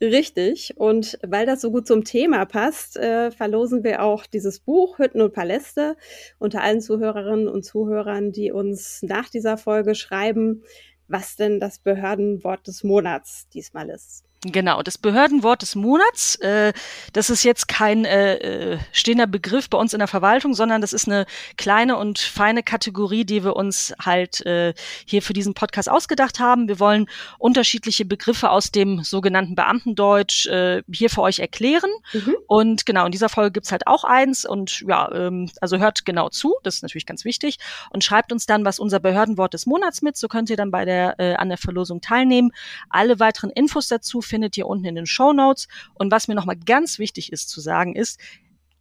Richtig. 0.00 0.74
Und 0.76 1.18
weil 1.26 1.46
das 1.46 1.62
so 1.62 1.70
gut 1.70 1.86
zum 1.86 2.04
Thema 2.04 2.44
passt, 2.44 2.98
äh, 2.98 3.30
verlosen 3.30 3.82
wir 3.82 4.02
auch 4.02 4.26
dieses 4.26 4.60
Buch 4.60 4.98
Hütten 4.98 5.22
und 5.22 5.32
Paläste 5.32 5.96
unter 6.38 6.62
allen 6.62 6.82
Zuhörerinnen 6.82 7.48
und 7.48 7.64
Zuhörern, 7.64 8.30
die 8.30 8.52
uns 8.52 9.02
nach 9.02 9.30
dieser 9.30 9.56
Folge 9.56 9.94
schreiben, 9.94 10.62
was 11.08 11.36
denn 11.36 11.60
das 11.60 11.78
Behördenwort 11.78 12.66
des 12.66 12.84
Monats 12.84 13.48
diesmal 13.48 13.88
ist. 13.88 14.24
Genau, 14.52 14.82
das 14.82 14.96
Behördenwort 14.98 15.62
des 15.62 15.74
Monats, 15.74 16.36
äh, 16.36 16.72
das 17.12 17.30
ist 17.30 17.42
jetzt 17.42 17.66
kein 17.68 18.04
äh, 18.04 18.34
äh, 18.74 18.78
stehender 18.92 19.26
Begriff 19.26 19.68
bei 19.68 19.78
uns 19.78 19.92
in 19.92 19.98
der 19.98 20.08
Verwaltung, 20.08 20.54
sondern 20.54 20.80
das 20.80 20.92
ist 20.92 21.08
eine 21.08 21.26
kleine 21.56 21.96
und 21.96 22.18
feine 22.18 22.62
Kategorie, 22.62 23.24
die 23.24 23.42
wir 23.42 23.56
uns 23.56 23.92
halt 24.00 24.44
äh, 24.46 24.74
hier 25.04 25.22
für 25.22 25.32
diesen 25.32 25.54
Podcast 25.54 25.90
ausgedacht 25.90 26.38
haben. 26.38 26.68
Wir 26.68 26.78
wollen 26.78 27.06
unterschiedliche 27.38 28.04
Begriffe 28.04 28.50
aus 28.50 28.70
dem 28.70 29.02
sogenannten 29.02 29.56
Beamtendeutsch 29.56 30.46
äh, 30.46 30.82
hier 30.92 31.10
für 31.10 31.22
euch 31.22 31.40
erklären. 31.40 31.90
Mhm. 32.12 32.36
Und 32.46 32.86
genau, 32.86 33.06
in 33.06 33.12
dieser 33.12 33.28
Folge 33.28 33.52
gibt's 33.52 33.72
halt 33.72 33.86
auch 33.86 34.04
eins. 34.04 34.44
Und 34.44 34.84
ja, 34.86 35.10
ähm, 35.12 35.50
also 35.60 35.78
hört 35.78 36.04
genau 36.04 36.28
zu, 36.28 36.54
das 36.62 36.76
ist 36.76 36.82
natürlich 36.82 37.06
ganz 37.06 37.24
wichtig. 37.24 37.58
Und 37.90 38.04
schreibt 38.04 38.32
uns 38.32 38.46
dann, 38.46 38.64
was 38.64 38.78
unser 38.78 39.00
Behördenwort 39.00 39.54
des 39.54 39.66
Monats 39.66 40.02
mit. 40.02 40.16
So 40.16 40.28
könnt 40.28 40.50
ihr 40.50 40.56
dann 40.56 40.70
bei 40.70 40.84
der 40.84 41.18
äh, 41.18 41.34
an 41.34 41.48
der 41.48 41.58
Verlosung 41.58 42.00
teilnehmen. 42.00 42.52
Alle 42.88 43.18
weiteren 43.18 43.50
Infos 43.50 43.88
dazu 43.88 44.20
findet 44.36 44.58
ihr 44.58 44.66
unten 44.66 44.84
in 44.84 44.94
den 44.94 45.06
Show 45.06 45.32
Notes. 45.32 45.66
Und 45.94 46.12
was 46.12 46.28
mir 46.28 46.34
nochmal 46.34 46.56
ganz 46.56 46.98
wichtig 46.98 47.32
ist 47.32 47.48
zu 47.48 47.62
sagen 47.62 47.96
ist, 47.96 48.20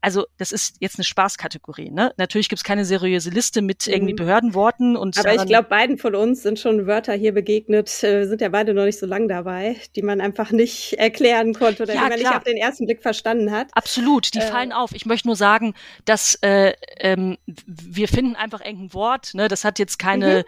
also 0.02 0.26
das 0.38 0.52
ist 0.52 0.76
jetzt 0.82 1.00
eine 1.00 1.06
Spaßkategorie. 1.06 1.92
Ne? 1.92 2.14
Natürlich 2.18 2.50
gibt's 2.50 2.66
keine 2.66 2.84
seriöse 2.84 3.30
Liste 3.30 3.62
mit 3.62 3.88
irgendwie 3.88 4.12
mhm. 4.12 4.18
Behördenworten 4.18 4.98
und. 4.98 5.18
Aber 5.18 5.34
ich 5.34 5.46
glaube, 5.46 5.70
beiden 5.70 5.98
von 5.98 6.14
uns 6.14 6.44
sind 6.44 6.60
schon 6.60 6.88
Wörter 6.88 7.14
hier 7.14 7.34
begegnet, 7.34 8.04
äh, 8.04 8.26
sind 8.26 8.42
ja 8.42 8.50
beide 8.50 8.74
noch 8.74 8.84
nicht 8.84 9.00
so 9.00 9.06
lang 9.06 9.30
dabei, 9.30 9.78
die 9.96 10.02
man 10.02 10.20
einfach 10.20 10.52
nicht 10.52 10.94
erklären 11.00 11.54
konnte 11.54 11.84
oder 11.84 11.94
ja, 11.94 12.04
die 12.04 12.10
man 12.10 12.20
klar. 12.20 12.32
nicht 12.32 12.38
auf 12.38 12.44
den 12.44 12.58
ersten 12.58 12.86
Blick 12.86 13.02
verstanden 13.02 13.50
hat. 13.50 13.70
Absolut, 13.72 14.34
die 14.34 14.40
äh, 14.40 14.42
fallen 14.42 14.74
auf. 14.74 14.92
Ich 14.94 15.06
möchte 15.06 15.30
nur 15.30 15.38
sagen, 15.38 15.74
dass 16.04 16.36
äh, 16.42 16.74
ähm, 16.98 17.38
wir 17.48 18.10
finden 18.10 18.36
einfach 18.36 18.60
irgendein 18.60 18.94
Wort. 18.94 19.34
Ne? 19.34 19.48
Das 19.48 19.64
hat 19.64 19.80
jetzt 19.80 20.00
keine. 20.00 20.40
Mhm 20.40 20.44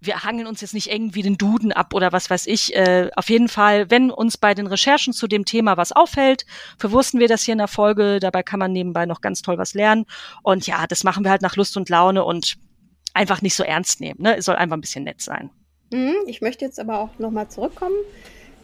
wir 0.00 0.24
hangeln 0.24 0.46
uns 0.46 0.60
jetzt 0.60 0.74
nicht 0.74 0.90
irgendwie 0.90 1.22
den 1.22 1.36
Duden 1.36 1.72
ab 1.72 1.94
oder 1.94 2.12
was 2.12 2.30
weiß 2.30 2.46
ich. 2.46 2.74
Äh, 2.74 3.10
auf 3.16 3.28
jeden 3.28 3.48
Fall, 3.48 3.90
wenn 3.90 4.10
uns 4.10 4.38
bei 4.38 4.54
den 4.54 4.66
Recherchen 4.66 5.12
zu 5.12 5.26
dem 5.26 5.44
Thema 5.44 5.76
was 5.76 5.92
auffällt, 5.92 6.46
verwursten 6.78 7.20
wir 7.20 7.28
das 7.28 7.42
hier 7.42 7.52
in 7.52 7.58
der 7.58 7.68
Folge. 7.68 8.18
Dabei 8.20 8.42
kann 8.42 8.58
man 8.58 8.72
nebenbei 8.72 9.06
noch 9.06 9.20
ganz 9.20 9.42
toll 9.42 9.58
was 9.58 9.74
lernen. 9.74 10.06
Und 10.42 10.66
ja, 10.66 10.86
das 10.86 11.04
machen 11.04 11.24
wir 11.24 11.30
halt 11.30 11.42
nach 11.42 11.56
Lust 11.56 11.76
und 11.76 11.88
Laune 11.88 12.24
und 12.24 12.56
einfach 13.12 13.42
nicht 13.42 13.54
so 13.54 13.62
ernst 13.62 14.00
nehmen. 14.00 14.22
Ne? 14.22 14.36
Es 14.36 14.46
soll 14.46 14.56
einfach 14.56 14.76
ein 14.76 14.80
bisschen 14.80 15.04
nett 15.04 15.20
sein. 15.20 15.50
Mhm, 15.92 16.14
ich 16.26 16.40
möchte 16.40 16.64
jetzt 16.64 16.80
aber 16.80 17.00
auch 17.00 17.18
nochmal 17.18 17.48
zurückkommen 17.48 17.96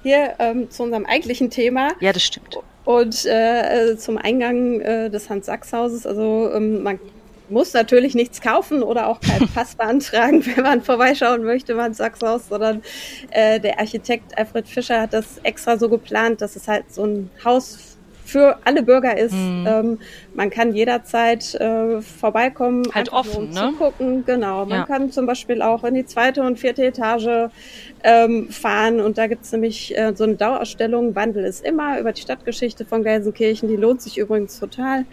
hier 0.03 0.37
ähm, 0.39 0.71
zu 0.71 0.85
unserem 0.85 1.05
eigentlichen 1.05 1.51
Thema. 1.51 1.93
Ja, 2.01 2.13
das 2.13 2.23
stimmt. 2.23 2.59
Und 2.85 3.27
äh, 3.27 3.97
zum 3.97 4.17
Eingang 4.17 4.81
äh, 4.81 5.11
des 5.11 5.29
Hans-Sachs-Hauses. 5.29 6.07
Also 6.07 6.53
ähm, 6.55 6.85
man 6.85 7.01
muss 7.49 7.73
natürlich 7.73 8.15
nichts 8.15 8.41
kaufen 8.41 8.83
oder 8.83 9.09
auch 9.09 9.21
keinen 9.21 9.49
Pass 9.55 9.75
beantragen, 9.75 10.45
wenn 10.47 10.63
man 10.63 10.83
vorbeischauen 10.83 11.45
möchte, 11.45 11.75
man 11.75 11.95
Sachshaus, 11.95 12.49
sondern 12.49 12.83
äh, 13.31 13.61
der 13.61 13.79
Architekt 13.79 14.37
Alfred 14.37 14.69
Fischer 14.69 15.03
hat 15.03 15.13
das 15.13 15.39
extra 15.43 15.79
so 15.79 15.89
geplant, 15.89 16.41
dass 16.41 16.57
es 16.57 16.69
halt 16.69 16.93
so 16.93 17.05
ein 17.05 17.31
Haus 17.45 17.97
für 18.27 18.59
alle 18.65 18.83
Bürger 18.83 19.17
ist. 19.17 19.33
Mhm. 19.33 19.67
Ähm, 19.69 19.99
man 20.35 20.51
kann 20.51 20.75
jederzeit 20.75 21.55
äh, 21.55 22.01
vorbeikommen, 22.03 22.85
halt 22.93 23.13
offen, 23.13 23.51
ne? 23.51 23.55
zugucken. 23.55 24.25
Genau. 24.27 24.67
Man 24.67 24.81
ja. 24.81 24.85
kann 24.85 25.11
zum 25.13 25.27
Beispiel 25.27 25.63
auch 25.63 25.85
in 25.85 25.95
die 25.95 26.05
zweite 26.05 26.43
und 26.43 26.59
vierte 26.59 26.85
Etage 26.85 27.51
ähm, 28.03 28.51
fahren 28.51 29.01
und 29.01 29.17
da 29.17 29.29
gibt's 29.29 29.53
nämlich 29.53 29.97
äh, 29.97 30.13
so 30.15 30.25
eine 30.25 30.35
Dauerausstellung. 30.35 31.15
Wandel 31.15 31.45
ist 31.45 31.65
immer 31.65 32.01
über 32.01 32.13
die 32.13 32.23
Stadtgeschichte 32.23 32.85
von 32.85 33.05
Gelsenkirchen. 33.05 33.69
Die 33.69 33.77
lohnt 33.77 34.03
sich 34.03 34.19
übrigens 34.19 34.59
total. 34.59 35.05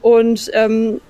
Und 0.00 0.50
ähm, 0.54 1.00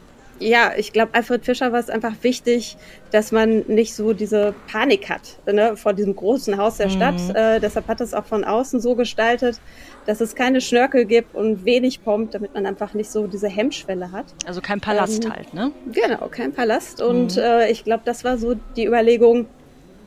ja, 0.42 0.72
ich 0.76 0.92
glaube, 0.92 1.14
Alfred 1.14 1.44
Fischer 1.44 1.72
war 1.72 1.80
es 1.80 1.88
einfach 1.88 2.14
wichtig, 2.22 2.76
dass 3.10 3.32
man 3.32 3.60
nicht 3.68 3.94
so 3.94 4.12
diese 4.12 4.54
Panik 4.70 5.08
hat 5.08 5.38
ne, 5.46 5.76
vor 5.76 5.92
diesem 5.92 6.16
großen 6.16 6.56
Haus 6.56 6.78
der 6.78 6.88
mhm. 6.88 6.92
Stadt. 6.92 7.34
Äh, 7.34 7.60
deshalb 7.60 7.88
hat 7.88 8.00
es 8.00 8.14
auch 8.14 8.24
von 8.24 8.44
außen 8.44 8.80
so 8.80 8.94
gestaltet, 8.94 9.60
dass 10.06 10.20
es 10.20 10.34
keine 10.34 10.60
Schnörkel 10.60 11.04
gibt 11.04 11.34
und 11.34 11.64
wenig 11.64 12.02
Pomp, 12.02 12.32
damit 12.32 12.54
man 12.54 12.66
einfach 12.66 12.94
nicht 12.94 13.10
so 13.10 13.26
diese 13.26 13.48
Hemmschwelle 13.48 14.12
hat. 14.12 14.26
Also 14.46 14.60
kein 14.60 14.80
Palast 14.80 15.24
ähm, 15.24 15.32
halt, 15.32 15.54
ne? 15.54 15.72
Genau, 15.92 16.28
kein 16.28 16.52
Palast. 16.52 17.00
Und 17.00 17.36
mhm. 17.36 17.42
äh, 17.42 17.70
ich 17.70 17.84
glaube, 17.84 18.02
das 18.04 18.24
war 18.24 18.38
so 18.38 18.54
die 18.76 18.86
Überlegung, 18.86 19.46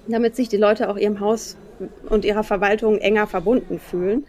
damit 0.08 0.36
sich 0.36 0.50
die 0.50 0.58
Leute 0.58 0.90
auch 0.90 0.98
ihrem 0.98 1.20
Haus 1.20 1.58
und 2.10 2.26
ihrer 2.26 2.44
Verwaltung 2.44 3.00
enger 3.00 3.28
verbunden 3.28 3.80
fühlen. 3.80 4.26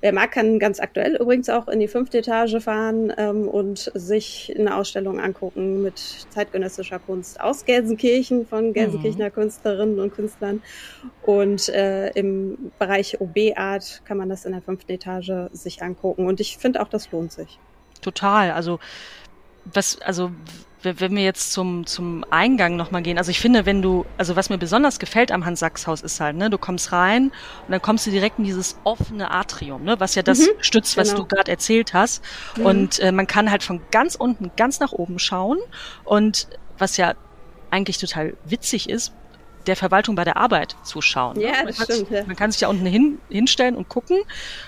Wer 0.00 0.14
mag, 0.14 0.32
kann 0.32 0.58
ganz 0.58 0.80
aktuell 0.80 1.16
übrigens 1.16 1.50
auch 1.50 1.68
in 1.68 1.78
die 1.78 1.88
fünfte 1.88 2.18
Etage 2.18 2.62
fahren 2.62 3.12
ähm, 3.18 3.46
und 3.46 3.92
sich 3.94 4.54
eine 4.58 4.76
Ausstellung 4.76 5.20
angucken 5.20 5.82
mit 5.82 5.98
zeitgenössischer 6.30 6.98
Kunst 6.98 7.38
aus 7.40 7.66
Gelsenkirchen 7.66 8.46
von 8.46 8.72
Gelsenkirchener 8.72 9.26
mhm. 9.26 9.34
Künstlerinnen 9.34 10.00
und 10.00 10.14
Künstlern. 10.14 10.62
Und 11.22 11.68
äh, 11.68 12.10
im 12.10 12.72
Bereich 12.78 13.20
OB-Art 13.20 14.02
kann 14.06 14.16
man 14.16 14.30
das 14.30 14.46
in 14.46 14.52
der 14.52 14.62
fünften 14.62 14.92
Etage 14.92 15.50
sich 15.52 15.82
angucken. 15.82 16.26
Und 16.26 16.40
ich 16.40 16.56
finde 16.56 16.80
auch, 16.80 16.88
das 16.88 17.12
lohnt 17.12 17.32
sich. 17.32 17.58
Total. 18.00 18.52
Also 18.52 18.78
was, 19.64 20.00
also 20.00 20.30
wenn 20.82 21.14
wir 21.14 21.22
jetzt 21.22 21.52
zum, 21.52 21.84
zum 21.86 22.24
Eingang 22.30 22.76
nochmal 22.76 23.02
gehen, 23.02 23.18
also 23.18 23.30
ich 23.30 23.40
finde, 23.40 23.66
wenn 23.66 23.82
du, 23.82 24.06
also 24.16 24.36
was 24.36 24.48
mir 24.48 24.58
besonders 24.58 24.98
gefällt 24.98 25.30
am 25.30 25.44
Hans-Sachs-Haus 25.44 26.00
ist 26.00 26.20
halt, 26.20 26.36
ne, 26.36 26.48
du 26.48 26.58
kommst 26.58 26.92
rein 26.92 27.24
und 27.66 27.70
dann 27.70 27.82
kommst 27.82 28.06
du 28.06 28.10
direkt 28.10 28.38
in 28.38 28.44
dieses 28.44 28.78
offene 28.84 29.30
Atrium, 29.30 29.84
ne, 29.84 30.00
was 30.00 30.14
ja 30.14 30.22
das 30.22 30.40
mhm, 30.40 30.48
stützt, 30.60 30.96
was 30.96 31.10
genau. 31.10 31.22
du 31.22 31.28
gerade 31.28 31.50
erzählt 31.50 31.92
hast. 31.92 32.24
Mhm. 32.56 32.66
Und 32.66 32.98
äh, 33.00 33.12
man 33.12 33.26
kann 33.26 33.50
halt 33.50 33.62
von 33.62 33.82
ganz 33.90 34.14
unten 34.14 34.52
ganz 34.56 34.80
nach 34.80 34.92
oben 34.92 35.18
schauen 35.18 35.58
und 36.04 36.48
was 36.78 36.96
ja 36.96 37.14
eigentlich 37.70 37.98
total 37.98 38.36
witzig 38.44 38.88
ist, 38.88 39.12
der 39.66 39.76
Verwaltung 39.76 40.14
bei 40.14 40.24
der 40.24 40.36
Arbeit 40.36 40.76
zuschauen. 40.82 41.36
Ne? 41.36 41.44
Ja, 41.44 41.64
das 41.64 41.78
man 41.78 41.84
stimmt. 41.86 42.08
Kann, 42.08 42.16
ja. 42.16 42.24
Man 42.24 42.36
kann 42.36 42.50
sich 42.50 42.60
da 42.60 42.68
unten 42.68 42.86
hin, 42.86 43.18
hinstellen 43.28 43.76
und 43.76 43.88
gucken. 43.88 44.18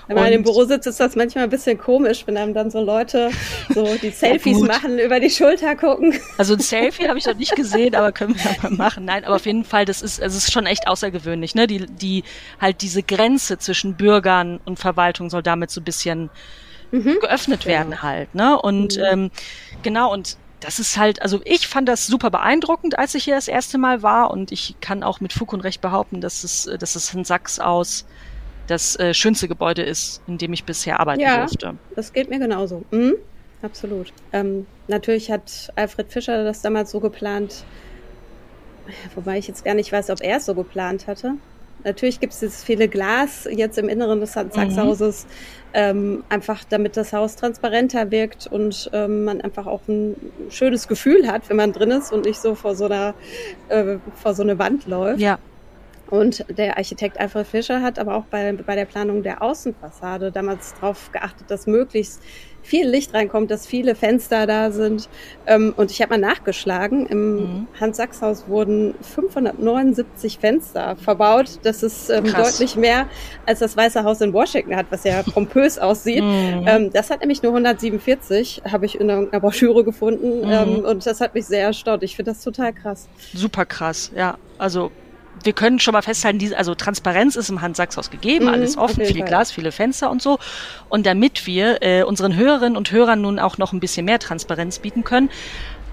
Wenn 0.07 0.15
man 0.15 0.31
im 0.31 0.43
Büro 0.43 0.65
sitzt, 0.65 0.87
ist 0.87 0.99
das 0.99 1.15
manchmal 1.15 1.45
ein 1.45 1.49
bisschen 1.49 1.77
komisch, 1.77 2.23
wenn 2.25 2.37
einem 2.37 2.53
dann 2.53 2.71
so 2.71 2.81
Leute 2.81 3.31
so 3.73 3.87
die 4.01 4.09
Selfies 4.11 4.59
machen, 4.59 4.99
über 4.99 5.19
die 5.19 5.29
Schulter 5.29 5.75
gucken. 5.75 6.19
Also 6.37 6.53
ein 6.53 6.59
Selfie 6.59 7.07
habe 7.07 7.17
ich 7.17 7.25
noch 7.25 7.35
nicht 7.35 7.55
gesehen, 7.55 7.95
aber 7.95 8.11
können 8.13 8.35
wir 8.35 8.51
mal 8.61 8.71
machen. 8.71 9.05
Nein, 9.05 9.25
aber 9.25 9.35
auf 9.35 9.45
jeden 9.45 9.65
Fall, 9.65 9.85
das 9.85 10.01
ist, 10.01 10.21
also 10.21 10.37
es 10.37 10.45
ist 10.45 10.53
schon 10.53 10.65
echt 10.65 10.87
außergewöhnlich, 10.87 11.55
ne? 11.55 11.67
Die, 11.67 11.85
die, 11.85 12.23
halt 12.59 12.81
diese 12.81 13.03
Grenze 13.03 13.57
zwischen 13.57 13.95
Bürgern 13.95 14.59
und 14.65 14.79
Verwaltung 14.79 15.29
soll 15.29 15.43
damit 15.43 15.71
so 15.71 15.81
ein 15.81 15.85
bisschen 15.85 16.29
mhm. 16.91 17.19
geöffnet 17.19 17.65
werden 17.65 17.91
genau. 17.91 18.01
halt, 18.03 18.35
ne? 18.35 18.61
Und 18.61 18.97
mhm. 18.97 19.03
ähm, 19.11 19.31
genau, 19.81 20.13
und 20.13 20.37
das 20.63 20.79
ist 20.79 20.97
halt, 20.97 21.21
also 21.21 21.41
ich 21.43 21.67
fand 21.67 21.89
das 21.89 22.07
super 22.07 22.29
beeindruckend, 22.29 22.97
als 22.97 23.15
ich 23.15 23.25
hier 23.25 23.35
das 23.35 23.47
erste 23.47 23.77
Mal 23.77 24.01
war 24.01 24.31
und 24.31 24.51
ich 24.51 24.75
kann 24.79 25.03
auch 25.03 25.19
mit 25.19 25.33
Fug 25.33 25.51
und 25.51 25.61
Recht 25.61 25.81
behaupten, 25.81 26.21
dass 26.21 26.43
es, 26.43 26.69
dass 26.79 26.95
es 26.95 27.13
in 27.13 27.25
Sachs 27.25 27.59
aus 27.59 28.05
das 28.67 28.97
äh, 28.97 29.13
schönste 29.13 29.49
Gebäude 29.49 29.81
ist, 29.81 30.21
in 30.25 30.37
dem 30.37 30.53
ich 30.53 30.63
bisher 30.63 31.01
arbeiten 31.01 31.19
ja, 31.19 31.39
durfte. 31.39 31.75
Das 31.95 32.13
geht 32.13 32.29
mir 32.29 32.39
genauso. 32.39 32.83
Mhm. 32.91 33.15
Absolut. 33.61 34.13
Ähm, 34.31 34.65
natürlich 34.87 35.31
hat 35.31 35.71
Alfred 35.75 36.11
Fischer 36.11 36.43
das 36.43 36.61
damals 36.61 36.91
so 36.91 36.99
geplant, 36.99 37.63
wobei 39.15 39.37
ich 39.37 39.47
jetzt 39.47 39.65
gar 39.65 39.73
nicht 39.73 39.91
weiß, 39.91 40.09
ob 40.09 40.21
er 40.21 40.37
es 40.37 40.45
so 40.45 40.53
geplant 40.53 41.07
hatte. 41.07 41.35
Natürlich 41.83 42.19
gibt 42.19 42.33
es 42.33 42.41
jetzt 42.41 42.63
viele 42.63 42.87
Glas 42.87 43.47
jetzt 43.51 43.77
im 43.77 43.89
Inneren 43.89 44.21
des 44.21 44.33
Sachshauses, 44.33 45.25
mhm. 45.25 45.29
ähm, 45.73 46.23
einfach 46.29 46.63
damit 46.69 46.95
das 46.95 47.11
Haus 47.13 47.35
transparenter 47.35 48.09
wirkt 48.09 48.47
und 48.47 48.89
ähm, 48.93 49.25
man 49.25 49.41
einfach 49.41 49.67
auch 49.67 49.81
ein 49.87 50.15
schönes 50.49 50.87
Gefühl 50.87 51.27
hat, 51.27 51.49
wenn 51.49 51.57
man 51.57 51.73
drin 51.73 51.91
ist 51.91 52.13
und 52.13 52.25
nicht 52.25 52.41
so 52.41 52.55
vor 52.55 52.75
so 52.75 52.85
einer 52.85 53.13
äh, 53.67 53.97
vor 54.15 54.33
so 54.33 54.43
eine 54.43 54.57
Wand 54.59 54.87
läuft. 54.87 55.19
Ja. 55.19 55.39
Und 56.09 56.45
der 56.47 56.77
Architekt 56.77 57.19
Alfred 57.19 57.47
Fischer 57.47 57.81
hat 57.81 57.97
aber 57.97 58.15
auch 58.15 58.25
bei, 58.25 58.53
bei 58.53 58.75
der 58.75 58.85
Planung 58.85 59.23
der 59.23 59.41
Außenfassade 59.41 60.31
damals 60.31 60.75
darauf 60.75 61.11
geachtet, 61.11 61.49
dass 61.49 61.65
möglichst 61.65 62.21
viel 62.63 62.87
Licht 62.87 63.13
reinkommt, 63.13 63.51
dass 63.51 63.67
viele 63.67 63.93
Fenster 63.93 64.47
da 64.47 64.71
sind. 64.71 65.09
Ähm, 65.45 65.73
und 65.77 65.91
ich 65.91 66.01
habe 66.01 66.11
mal 66.11 66.17
nachgeschlagen, 66.17 67.05
im 67.05 67.35
mhm. 67.35 67.67
Hans-Sachs-Haus 67.79 68.45
wurden 68.47 68.95
579 69.01 70.39
Fenster 70.39 70.95
verbaut. 70.95 71.59
Das 71.63 71.83
ist 71.83 72.09
ähm, 72.09 72.23
deutlich 72.33 72.75
mehr, 72.75 73.07
als 73.45 73.59
das 73.59 73.77
Weiße 73.77 74.03
Haus 74.03 74.21
in 74.21 74.33
Washington 74.33 74.75
hat, 74.75 74.87
was 74.89 75.03
ja 75.03 75.21
pompös 75.33 75.77
aussieht. 75.77 76.23
Mhm. 76.23 76.65
Ähm, 76.65 76.89
das 76.91 77.09
hat 77.09 77.19
nämlich 77.19 77.43
nur 77.43 77.51
147, 77.51 78.63
habe 78.71 78.85
ich 78.85 78.99
in 78.99 79.09
irgendeiner 79.09 79.41
Broschüre 79.41 79.83
gefunden. 79.83 80.45
Mhm. 80.45 80.51
Ähm, 80.51 80.85
und 80.85 81.05
das 81.05 81.21
hat 81.21 81.35
mich 81.35 81.45
sehr 81.45 81.65
erstaunt. 81.65 82.01
Ich 82.01 82.15
finde 82.15 82.31
das 82.31 82.41
total 82.41 82.73
krass. 82.73 83.07
Super 83.33 83.65
krass, 83.65 84.11
ja. 84.15 84.37
Also 84.57 84.91
wir 85.43 85.53
können 85.53 85.79
schon 85.79 85.93
mal 85.93 86.01
festhalten, 86.01 86.39
diese, 86.39 86.57
also 86.57 86.75
Transparenz 86.75 87.35
ist 87.35 87.49
im 87.49 87.61
Hans-Sachs-Haus 87.61 88.11
gegeben, 88.11 88.45
mhm, 88.45 88.53
alles 88.53 88.77
offen, 88.77 89.05
viel 89.05 89.17
Fall. 89.19 89.27
Glas, 89.27 89.51
viele 89.51 89.71
Fenster 89.71 90.11
und 90.11 90.21
so. 90.21 90.39
Und 90.89 91.05
damit 91.05 91.45
wir 91.47 91.81
äh, 91.81 92.03
unseren 92.03 92.35
Hörerinnen 92.35 92.77
und 92.77 92.91
Hörern 92.91 93.21
nun 93.21 93.39
auch 93.39 93.57
noch 93.57 93.73
ein 93.73 93.79
bisschen 93.79 94.05
mehr 94.05 94.19
Transparenz 94.19 94.79
bieten 94.79 95.03
können, 95.03 95.29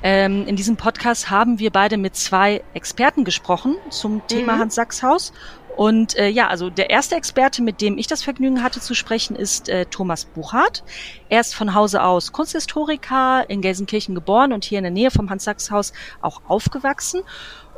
ähm, 0.02 0.47
in 0.47 0.56
diesem 0.56 0.76
Podcast 0.76 1.30
haben 1.30 1.59
wir 1.59 1.70
beide 1.70 1.99
mit 1.99 2.16
zwei 2.16 2.62
Experten 2.73 3.25
gesprochen 3.25 3.76
zum 3.90 4.26
Thema 4.26 4.54
mhm. 4.54 4.61
Hans-Sachs-Haus. 4.61 5.32
Und 5.76 6.16
äh, 6.18 6.28
ja, 6.28 6.49
also 6.49 6.68
der 6.68 6.90
erste 6.90 7.14
Experte, 7.14 7.62
mit 7.62 7.80
dem 7.80 7.97
ich 7.97 8.06
das 8.06 8.23
Vergnügen 8.23 8.62
hatte 8.62 8.80
zu 8.80 8.94
sprechen, 8.94 9.37
ist 9.37 9.68
äh, 9.68 9.87
Thomas 9.87 10.25
Buchhardt. 10.25 10.82
Er 11.28 11.40
ist 11.40 11.54
von 11.54 11.75
Hause 11.75 12.02
aus 12.02 12.32
Kunsthistoriker, 12.32 13.49
in 13.49 13.62
Gelsenkirchen 13.62 14.14
geboren 14.14 14.52
und 14.52 14.64
hier 14.64 14.78
in 14.78 14.85
der 14.85 14.90
Nähe 14.90 15.11
vom 15.11 15.30
Hans-Sachs-Haus 15.30 15.92
auch 16.20 16.42
aufgewachsen. 16.49 17.23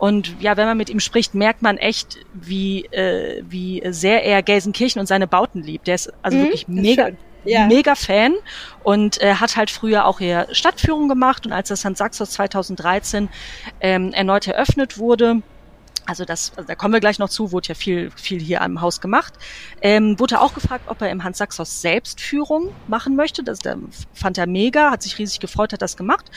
Und 0.03 0.35
ja, 0.41 0.57
wenn 0.57 0.67
man 0.67 0.77
mit 0.77 0.91
ihm 0.91 0.99
spricht, 0.99 1.33
merkt 1.33 1.63
man 1.63 1.77
echt, 1.77 2.19
wie, 2.35 2.87
äh, 2.87 3.41
wie 3.49 3.85
sehr 3.91 4.25
er 4.25 4.43
Gelsenkirchen 4.43 4.99
und 4.99 5.07
seine 5.07 5.29
Bauten 5.29 5.63
liebt. 5.63 5.87
Der 5.87 5.95
ist 5.95 6.13
also 6.23 6.39
mhm, 6.39 6.43
wirklich 6.43 6.67
mega, 6.67 7.11
ja. 7.45 7.69
mega 7.69 7.95
Fan 7.95 8.35
und 8.83 9.23
äh, 9.23 9.35
hat 9.35 9.57
halt 9.57 9.71
früher 9.71 10.07
auch 10.07 10.19
hier 10.19 10.49
Stadtführung 10.51 11.09
gemacht 11.09 11.47
und 11.47 11.53
als 11.53 11.69
das 11.69 11.83
St. 11.83 11.97
Sachshaus 11.97 12.33
2013 12.33 13.29
ähm, 13.81 14.13
erneut 14.13 14.49
eröffnet 14.49 14.99
wurde, 14.99 15.41
also 16.07 16.25
das, 16.25 16.57
also 16.57 16.67
da 16.67 16.75
kommen 16.75 16.93
wir 16.93 17.01
gleich 17.01 17.19
noch 17.19 17.29
zu, 17.29 17.53
wurde 17.53 17.69
ja 17.69 17.75
viel, 17.75 18.11
viel 18.11 18.41
hier 18.41 18.63
am 18.63 18.81
Haus 18.81 19.01
gemacht. 19.01 19.35
Ähm, 19.81 20.19
wurde 20.19 20.41
auch 20.41 20.55
gefragt, 20.55 20.85
ob 20.89 21.01
er 21.01 21.11
im 21.11 21.25
Hans-Sachs-Haus 21.25 21.81
Selbstführung 21.81 22.75
machen 22.89 23.17
möchte. 23.17 23.43
Das, 23.43 23.61
das 23.61 23.79
fand 24.13 24.39
er 24.39 24.47
mega, 24.47 24.91
hat 24.91 25.03
sich 25.03 25.19
riesig 25.19 25.41
gefreut, 25.41 25.73
hat 25.73 25.83
das 25.83 25.97
gemacht. 25.97 26.31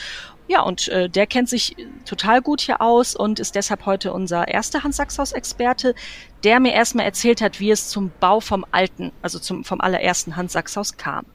Ja, 0.48 0.62
und 0.62 0.88
äh, 0.88 1.08
der 1.08 1.26
kennt 1.26 1.48
sich 1.48 1.74
total 2.04 2.40
gut 2.40 2.60
hier 2.60 2.80
aus 2.80 3.16
und 3.16 3.40
ist 3.40 3.56
deshalb 3.56 3.84
heute 3.86 4.12
unser 4.12 4.46
erster 4.46 4.84
Hans-Sachs-Haus-Experte, 4.84 5.94
der 6.44 6.60
mir 6.60 6.72
erstmal 6.72 7.04
erzählt 7.04 7.40
hat, 7.40 7.58
wie 7.58 7.70
es 7.70 7.88
zum 7.88 8.12
Bau 8.20 8.40
vom 8.40 8.64
alten, 8.70 9.12
also 9.22 9.38
zum, 9.38 9.64
vom 9.64 9.80
allerersten 9.80 10.36
Hans-Sachs-Haus 10.36 10.96
kam. 10.96 11.26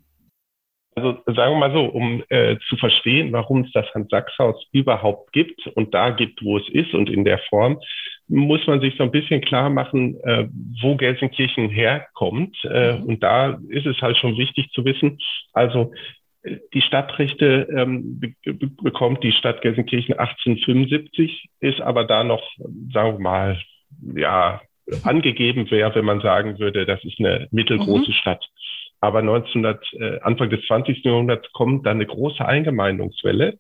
Also 0.96 1.18
sagen 1.26 1.54
wir 1.54 1.60
mal 1.60 1.74
so, 1.74 1.86
um 1.86 2.24
äh, 2.30 2.58
zu 2.68 2.76
verstehen, 2.76 3.32
warum 3.32 3.62
es 3.64 3.72
das 3.72 3.86
Hans-Sachs-Haus 3.94 4.68
überhaupt 4.74 5.32
gibt 5.32 5.66
und 5.68 5.94
da 5.94 6.10
gibt, 6.10 6.44
wo 6.44 6.58
es 6.58 6.68
ist 6.70 6.94
und 6.94 7.10
in 7.10 7.24
der 7.24 7.40
Form, 7.50 7.80
muss 8.32 8.66
man 8.66 8.80
sich 8.80 8.96
so 8.98 9.04
ein 9.04 9.12
bisschen 9.12 9.42
klar 9.42 9.70
machen, 9.70 10.18
äh, 10.24 10.48
wo 10.82 10.96
Gelsenkirchen 10.96 11.70
herkommt. 11.70 12.58
Äh, 12.64 12.94
mhm. 12.94 13.04
Und 13.04 13.24
da 13.24 13.60
ist 13.70 13.86
es 13.86 14.02
halt 14.02 14.18
schon 14.18 14.38
wichtig 14.38 14.72
zu 14.72 14.86
wissen, 14.86 15.20
also 15.54 15.92
die 16.74 16.82
Stadtrechte 16.82 17.68
ähm, 17.76 18.20
be 18.20 18.34
bekommt 18.82 19.24
die 19.24 19.32
Stadt 19.32 19.62
Gelsenkirchen 19.62 20.18
1875, 20.18 21.50
ist 21.60 21.82
aber 21.82 22.06
da 22.06 22.24
noch, 22.24 22.42
sagen 22.92 23.18
wir 23.18 23.20
mal, 23.20 23.62
ja, 24.16 24.62
angegeben 25.04 25.70
wäre, 25.70 25.94
wenn 25.94 26.06
man 26.06 26.22
sagen 26.22 26.58
würde, 26.58 26.86
das 26.86 27.04
ist 27.04 27.20
eine 27.20 27.48
mittelgroße 27.52 28.10
mhm. 28.10 28.16
Stadt. 28.16 28.44
Aber 29.00 29.20
1900, 29.20 29.94
äh, 29.94 30.20
Anfang 30.22 30.50
des 30.50 30.66
20. 30.66 31.04
Jahrhunderts 31.04 31.52
kommt 31.54 31.86
dann 31.86 31.98
eine 31.98 32.08
große 32.08 32.44
Eingemeindungswelle 32.44 33.58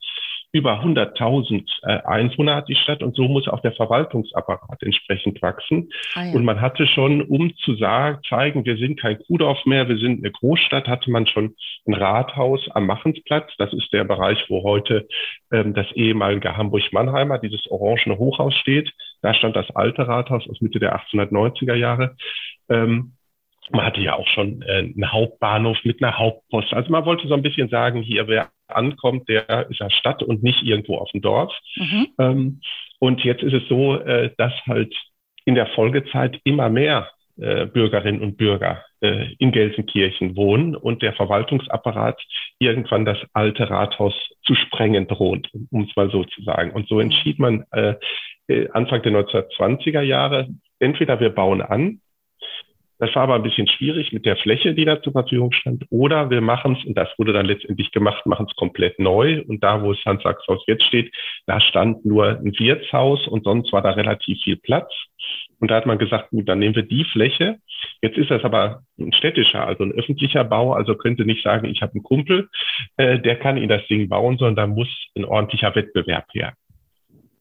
über 0.53 0.81
100.000 0.81 1.65
äh, 1.83 2.03
Einwohner 2.03 2.57
hat 2.57 2.67
die 2.67 2.75
Stadt 2.75 3.01
und 3.03 3.15
so 3.15 3.23
muss 3.23 3.47
auch 3.47 3.61
der 3.61 3.71
Verwaltungsapparat 3.71 4.83
entsprechend 4.83 5.41
wachsen. 5.41 5.89
Ah, 6.15 6.25
ja. 6.25 6.33
Und 6.33 6.43
man 6.43 6.59
hatte 6.59 6.87
schon, 6.87 7.21
um 7.21 7.55
zu 7.57 7.75
sagen, 7.75 8.19
zeigen, 8.27 8.65
wir 8.65 8.77
sind 8.77 8.99
kein 8.99 9.19
Kuhdorf 9.19 9.65
mehr, 9.65 9.87
wir 9.87 9.97
sind 9.97 10.19
eine 10.19 10.31
Großstadt, 10.31 10.87
hatte 10.87 11.09
man 11.09 11.25
schon 11.25 11.55
ein 11.87 11.93
Rathaus 11.93 12.61
am 12.71 12.85
Machensplatz. 12.85 13.49
Das 13.57 13.71
ist 13.71 13.93
der 13.93 14.03
Bereich, 14.03 14.43
wo 14.49 14.63
heute 14.63 15.07
ähm, 15.51 15.73
das 15.73 15.89
ehemalige 15.93 16.57
Hamburg-Mannheimer, 16.57 17.39
dieses 17.39 17.65
orangene 17.71 18.17
Hochhaus 18.17 18.53
steht. 18.55 18.91
Da 19.21 19.33
stand 19.33 19.55
das 19.55 19.69
alte 19.75 20.07
Rathaus 20.07 20.47
aus 20.49 20.59
Mitte 20.59 20.79
der 20.79 20.99
1890er 20.99 21.75
Jahre. 21.75 22.15
Ähm, 22.69 23.13
man 23.69 23.85
hatte 23.85 24.01
ja 24.01 24.15
auch 24.15 24.27
schon 24.27 24.61
äh, 24.63 24.79
einen 24.79 25.11
Hauptbahnhof 25.11 25.77
mit 25.83 26.03
einer 26.03 26.17
Hauptpost. 26.17 26.73
Also 26.73 26.91
man 26.91 27.05
wollte 27.05 27.27
so 27.27 27.33
ein 27.33 27.43
bisschen 27.43 27.69
sagen, 27.69 28.01
hier 28.01 28.27
wer 28.27 28.49
ankommt, 28.67 29.29
der 29.29 29.69
ist 29.69 29.79
ja 29.79 29.89
Stadt 29.89 30.23
und 30.23 30.43
nicht 30.43 30.63
irgendwo 30.63 30.97
auf 30.97 31.11
dem 31.11 31.21
Dorf. 31.21 31.53
Mhm. 31.75 32.07
Ähm, 32.19 32.61
und 32.99 33.23
jetzt 33.23 33.43
ist 33.43 33.53
es 33.53 33.67
so, 33.67 33.95
äh, 33.95 34.31
dass 34.37 34.53
halt 34.67 34.93
in 35.45 35.55
der 35.55 35.67
Folgezeit 35.67 36.39
immer 36.43 36.69
mehr 36.69 37.09
äh, 37.39 37.65
Bürgerinnen 37.65 38.21
und 38.21 38.37
Bürger 38.37 38.83
äh, 39.01 39.33
in 39.39 39.51
Gelsenkirchen 39.51 40.35
wohnen 40.35 40.75
und 40.75 41.01
der 41.01 41.13
Verwaltungsapparat 41.13 42.21
irgendwann 42.59 43.05
das 43.05 43.17
alte 43.33 43.69
Rathaus 43.69 44.13
zu 44.43 44.53
sprengen 44.55 45.07
droht, 45.07 45.49
um 45.71 45.83
es 45.83 45.95
mal 45.95 46.11
so 46.11 46.23
zu 46.23 46.43
sagen. 46.43 46.71
Und 46.71 46.87
so 46.87 46.99
entschied 46.99 47.39
man 47.39 47.65
äh, 47.71 47.95
äh 48.47 48.69
Anfang 48.71 49.01
der 49.01 49.13
1920er 49.13 50.01
Jahre, 50.01 50.49
entweder 50.79 51.19
wir 51.19 51.29
bauen 51.29 51.61
an 51.61 52.01
das 53.01 53.15
war 53.15 53.23
aber 53.23 53.33
ein 53.33 53.41
bisschen 53.41 53.67
schwierig 53.67 54.13
mit 54.13 54.27
der 54.27 54.37
Fläche, 54.37 54.75
die 54.75 54.85
da 54.85 55.01
zur 55.01 55.13
Verfügung 55.13 55.51
stand. 55.53 55.85
Oder 55.89 56.29
wir 56.29 56.39
machen 56.39 56.77
es, 56.79 56.85
und 56.85 56.95
das 56.95 57.09
wurde 57.17 57.33
dann 57.33 57.47
letztendlich 57.47 57.89
gemacht, 57.89 58.27
machen 58.27 58.45
es 58.47 58.55
komplett 58.55 58.99
neu. 58.99 59.41
Und 59.47 59.63
da, 59.63 59.81
wo 59.81 59.91
das 59.91 60.05
Hans-Sachs-Haus 60.05 60.63
jetzt 60.67 60.83
steht, 60.83 61.11
da 61.47 61.59
stand 61.59 62.05
nur 62.05 62.27
ein 62.27 62.53
Wirtshaus 62.59 63.27
und 63.27 63.43
sonst 63.43 63.73
war 63.73 63.81
da 63.81 63.89
relativ 63.89 64.39
viel 64.43 64.55
Platz. 64.55 64.93
Und 65.59 65.71
da 65.71 65.77
hat 65.77 65.87
man 65.87 65.97
gesagt, 65.97 66.29
gut, 66.29 66.47
dann 66.47 66.59
nehmen 66.59 66.75
wir 66.75 66.83
die 66.83 67.03
Fläche. 67.05 67.57
Jetzt 68.03 68.19
ist 68.19 68.29
das 68.29 68.43
aber 68.43 68.83
ein 68.99 69.13
städtischer, 69.13 69.65
also 69.65 69.83
ein 69.83 69.93
öffentlicher 69.93 70.43
Bau. 70.43 70.73
Also 70.73 70.93
könnte 70.93 71.25
nicht 71.25 71.41
sagen, 71.41 71.65
ich 71.65 71.81
habe 71.81 71.93
einen 71.93 72.03
Kumpel, 72.03 72.49
äh, 72.97 73.17
der 73.17 73.35
kann 73.37 73.57
Ihnen 73.57 73.69
das 73.69 73.87
Ding 73.87 74.09
bauen, 74.09 74.37
sondern 74.37 74.55
da 74.55 74.67
muss 74.67 74.89
ein 75.17 75.25
ordentlicher 75.25 75.73
Wettbewerb 75.73 76.27
her. 76.33 76.53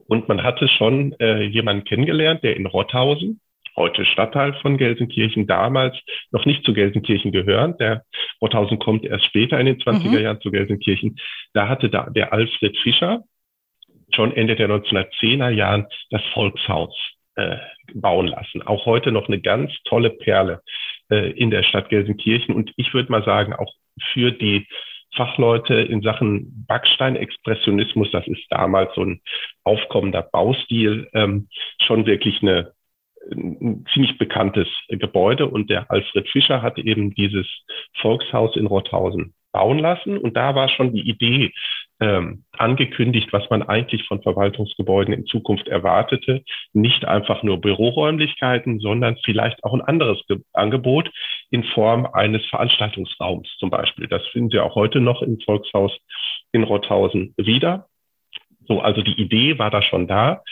Und 0.06 0.26
man 0.26 0.42
hatte 0.42 0.68
schon 0.68 1.12
äh, 1.20 1.42
jemanden 1.42 1.84
kennengelernt, 1.84 2.42
der 2.44 2.56
in 2.56 2.64
Rotthausen, 2.64 3.40
heute 3.76 4.04
Stadtteil 4.04 4.54
von 4.60 4.76
Gelsenkirchen, 4.76 5.46
damals 5.46 5.96
noch 6.30 6.44
nicht 6.44 6.64
zu 6.64 6.72
Gelsenkirchen 6.72 7.32
gehören. 7.32 7.76
Der 7.78 8.04
Rothausen 8.40 8.78
kommt 8.78 9.04
erst 9.04 9.24
später 9.26 9.58
in 9.58 9.66
den 9.66 9.78
20er 9.78 10.08
mhm. 10.08 10.18
Jahren 10.18 10.40
zu 10.40 10.50
Gelsenkirchen. 10.50 11.16
Da 11.52 11.68
hatte 11.68 11.88
da 11.88 12.08
der 12.10 12.32
Alfred 12.32 12.76
Fischer 12.78 13.22
schon 14.14 14.34
Ende 14.34 14.56
der 14.56 14.68
1910er 14.68 15.50
Jahren 15.50 15.86
das 16.10 16.22
Volkshaus 16.32 16.94
äh, 17.36 17.56
bauen 17.94 18.26
lassen. 18.26 18.62
Auch 18.62 18.86
heute 18.86 19.12
noch 19.12 19.28
eine 19.28 19.40
ganz 19.40 19.72
tolle 19.84 20.10
Perle 20.10 20.62
äh, 21.10 21.30
in 21.30 21.50
der 21.50 21.62
Stadt 21.62 21.88
Gelsenkirchen 21.88 22.54
und 22.54 22.72
ich 22.76 22.92
würde 22.94 23.10
mal 23.10 23.24
sagen, 23.24 23.52
auch 23.52 23.72
für 24.12 24.32
die 24.32 24.66
Fachleute 25.14 25.74
in 25.74 26.02
Sachen 26.02 26.66
Backsteinexpressionismus, 26.66 28.10
das 28.12 28.26
ist 28.28 28.44
damals 28.48 28.94
so 28.94 29.04
ein 29.04 29.20
aufkommender 29.64 30.22
Baustil, 30.22 31.08
ähm, 31.14 31.48
schon 31.84 32.06
wirklich 32.06 32.42
eine 32.42 32.72
ein 33.30 33.84
ziemlich 33.92 34.18
bekanntes 34.18 34.68
Gebäude 34.88 35.46
und 35.46 35.70
der 35.70 35.90
Alfred 35.90 36.28
Fischer 36.28 36.62
hat 36.62 36.78
eben 36.78 37.14
dieses 37.14 37.46
Volkshaus 38.00 38.56
in 38.56 38.66
Rothausen 38.66 39.34
bauen 39.52 39.78
lassen 39.78 40.18
und 40.18 40.36
da 40.36 40.54
war 40.54 40.68
schon 40.68 40.92
die 40.92 41.08
Idee 41.08 41.52
ähm, 42.00 42.44
angekündigt, 42.52 43.28
was 43.32 43.48
man 43.50 43.62
eigentlich 43.62 44.06
von 44.06 44.22
Verwaltungsgebäuden 44.22 45.12
in 45.12 45.26
Zukunft 45.26 45.68
erwartete. 45.68 46.42
Nicht 46.72 47.04
einfach 47.04 47.42
nur 47.42 47.60
Büroräumlichkeiten, 47.60 48.80
sondern 48.80 49.16
vielleicht 49.24 49.62
auch 49.64 49.74
ein 49.74 49.82
anderes 49.82 50.18
Ge 50.26 50.38
Angebot 50.54 51.10
in 51.50 51.64
Form 51.64 52.06
eines 52.06 52.44
Veranstaltungsraums 52.46 53.48
zum 53.58 53.70
Beispiel. 53.70 54.06
Das 54.06 54.26
finden 54.28 54.50
Sie 54.50 54.60
auch 54.60 54.74
heute 54.74 55.00
noch 55.00 55.20
im 55.20 55.38
Volkshaus 55.40 55.92
in 56.52 56.62
Rothausen 56.62 57.34
wieder. 57.36 57.86
So, 58.66 58.80
also 58.80 59.02
die 59.02 59.20
Idee 59.20 59.58
war 59.58 59.70
da 59.70 59.82
schon 59.82 60.06
da. 60.06 60.42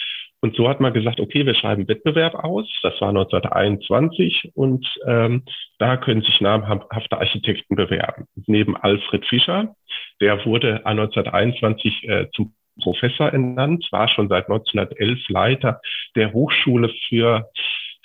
Und 0.41 0.55
so 0.55 0.69
hat 0.69 0.81
man 0.81 0.93
gesagt, 0.93 1.19
okay, 1.21 1.45
wir 1.45 1.55
schreiben 1.55 1.89
Wettbewerb 1.89 2.35
aus. 2.37 2.67
Das 2.83 3.01
war 3.01 3.09
1921 3.09 4.53
und 4.55 4.87
ähm, 5.05 5.43
da 5.79 5.97
können 5.97 6.23
sich 6.23 6.41
namhafte 6.41 7.19
Architekten 7.19 7.75
bewerben. 7.75 8.27
Neben 8.47 8.77
Alfred 8.77 9.27
Fischer, 9.27 9.75
der 10.21 10.45
wurde 10.47 10.87
1921 10.87 12.09
äh, 12.09 12.27
zum 12.35 12.55
Professor 12.81 13.29
ernannt, 13.29 13.89
war 13.91 14.09
schon 14.09 14.29
seit 14.29 14.49
1911 14.49 15.29
Leiter 15.29 15.81
der 16.15 16.33
Hochschule 16.33 16.93
für 17.09 17.51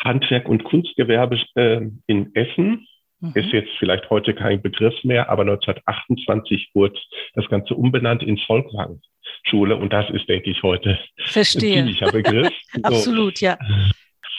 Handwerk 0.03 0.49
und 0.49 0.63
Kunstgewerbe 0.63 1.39
äh, 1.55 1.81
in 2.07 2.33
Essen. 2.35 2.87
Mhm. 3.23 3.31
Ist 3.35 3.53
jetzt 3.53 3.71
vielleicht 3.79 4.09
heute 4.09 4.33
kein 4.33 4.61
Begriff 4.61 5.01
mehr, 5.05 5.29
aber 5.29 5.43
1928 5.43 6.71
wurde 6.73 6.99
das 7.35 7.47
Ganze 7.47 7.73
umbenannt 7.73 8.21
in 8.21 8.37
Volkwang. 8.37 8.99
Schule 9.45 9.77
und 9.77 9.93
das 9.93 10.09
ist, 10.09 10.27
denke 10.27 10.49
ich, 10.49 10.61
heute 10.61 10.99
Verstehe. 11.17 11.83
ein 11.83 11.87
ziemlicher 11.87 12.11
Begriff. 12.11 12.53
Absolut, 12.83 13.39
ja. 13.39 13.57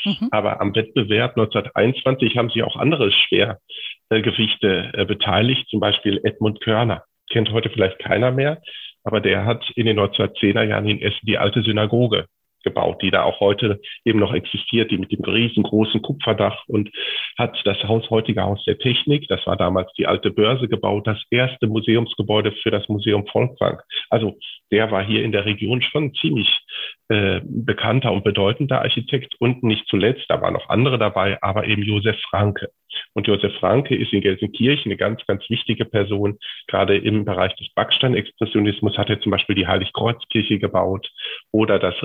Mhm. 0.05 0.29
Aber 0.31 0.61
am 0.61 0.75
Wettbewerb 0.75 1.31
1921 1.31 2.37
haben 2.37 2.51
sich 2.51 2.63
auch 2.63 2.77
andere 2.77 3.11
Schwergewichte 3.11 4.93
äh, 4.93 5.07
beteiligt, 5.07 5.67
zum 5.71 5.81
Beispiel 5.81 6.21
Edmund 6.23 6.61
Körner. 6.61 7.05
Kennt 7.31 7.51
heute 7.53 7.71
vielleicht 7.71 7.99
keiner 8.01 8.33
mehr, 8.33 8.61
aber 9.03 9.23
der 9.23 9.47
hat 9.47 9.65
in 9.77 9.87
den 9.87 9.99
1910er 9.99 10.63
Jahren 10.63 10.87
in 10.87 11.01
Essen 11.01 11.25
die 11.25 11.39
alte 11.39 11.63
Synagoge 11.63 12.27
gebaut, 12.65 13.03
die 13.03 13.11
da 13.11 13.23
auch 13.23 13.41
heute 13.41 13.81
eben 14.05 14.19
noch 14.19 14.35
existiert, 14.35 14.91
die 14.91 14.99
mit 14.99 15.13
dem 15.13 15.23
riesengroßen 15.23 16.03
Kupferdach 16.03 16.65
und 16.67 16.91
hat 17.39 17.57
das 17.65 17.83
Haus 17.85 18.09
heutige 18.11 18.43
Haus 18.43 18.65
der 18.65 18.79
Technik, 18.79 19.29
das 19.29 19.47
war 19.47 19.57
damals 19.57 19.93
die 19.95 20.07
alte 20.07 20.31
Börse 20.31 20.69
gebaut, 20.69 21.07
das 21.07 21.23
erste 21.31 21.67
Museumsgebäude 21.67 22.53
für 22.63 22.71
das 22.71 22.89
Museum 22.89 23.27
Volkwang. 23.27 23.81
Also 24.11 24.39
der 24.73 24.91
war 24.91 25.05
hier 25.05 25.23
in 25.23 25.33
der 25.33 25.45
Region 25.45 25.83
schon 25.83 26.15
ziemlich 26.15 26.49
äh, 27.09 27.41
bekannter 27.45 28.13
und 28.13 28.25
bedeutender 28.25 28.81
Architekt 28.81 29.35
und 29.39 29.63
nicht 29.63 29.87
zuletzt, 29.89 30.25
da 30.29 30.41
waren 30.41 30.55
noch 30.55 30.69
andere 30.69 30.99
dabei, 30.99 31.39
aber 31.43 31.67
eben 31.67 31.83
Josef 31.83 32.19
Franke. 32.31 32.71
Und 33.13 33.27
Josef 33.27 33.55
Franke 33.59 33.97
ist 33.97 34.13
in 34.13 34.21
Gelsenkirchen 34.21 34.91
eine 34.91 34.97
ganz, 34.97 35.25
ganz 35.27 35.49
wichtige 35.51 35.85
Person. 35.85 36.39
Gerade 36.67 36.97
im 36.97 37.25
Bereich 37.25 37.55
des 37.57 37.69
Backsteinexpressionismus 37.75 38.97
hat 38.97 39.11
er 39.11 39.21
zum 39.21 39.33
Beispiel 39.33 39.55
die 39.55 39.67
Heiligkreuzkirche 39.67 40.59
gebaut 40.59 41.11
oder 41.53 41.79
das 41.79 42.01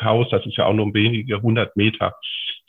Ringeckhaus, 0.00 0.28
das 0.30 0.44
ist 0.46 0.56
ja 0.56 0.66
auch 0.66 0.74
nur 0.74 0.92
wenige 0.94 1.40
hundert 1.42 1.76
Meter 1.76 2.14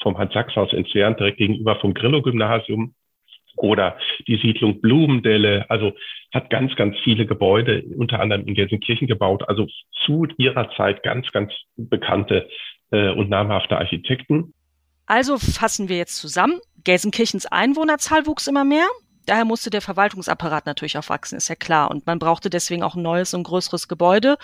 vom 0.02 0.18
Hans-Sachs-Haus 0.18 0.74
entfernt, 0.74 1.20
direkt 1.20 1.38
gegenüber 1.38 1.80
vom 1.80 1.94
Grillo-Gymnasium 1.94 2.94
oder 3.58 3.98
die 4.28 4.38
Siedlung 4.38 4.82
Blumendelle, 4.82 5.66
also 5.70 5.92
hat 6.34 6.50
ganz, 6.50 6.76
ganz 6.76 6.96
viele 7.04 7.26
Gebäude, 7.26 7.84
unter 7.98 8.20
anderem 8.20 8.48
in 8.48 8.56
Gelsenkirchen 8.56 9.08
gebaut, 9.08 9.48
also 9.48 9.68
zu 10.06 10.26
ihrer 10.38 10.72
Zeit 10.72 11.04
ganz, 11.04 11.32
ganz 11.32 11.52
bekannte 11.76 12.48
äh, 12.92 13.10
und 13.10 13.30
namhafte 13.30 13.78
Architekten. 13.78 14.54
Also 15.06 15.38
fassen 15.38 15.90
wir 15.90 15.98
jetzt 15.98 16.18
zusammen. 16.18 16.60
Gelsenkirchens 16.84 17.46
Einwohnerzahl 17.46 18.26
wuchs 18.26 18.48
immer 18.48 18.64
mehr. 18.64 18.88
Daher 19.26 19.46
musste 19.46 19.70
der 19.70 19.82
Verwaltungsapparat 19.82 20.66
natürlich 20.66 20.98
auch 20.98 21.10
wachsen, 21.10 21.38
ist 21.38 21.48
ja 21.48 21.56
klar. 21.56 21.92
Und 21.92 22.06
man 22.06 22.20
brauchte 22.20 22.50
deswegen 22.50 22.84
auch 22.84 22.96
ein 22.96 23.02
neues 23.02 23.34
und 23.34 23.44
größeres 23.44 23.88
Gebäude. 23.88 24.38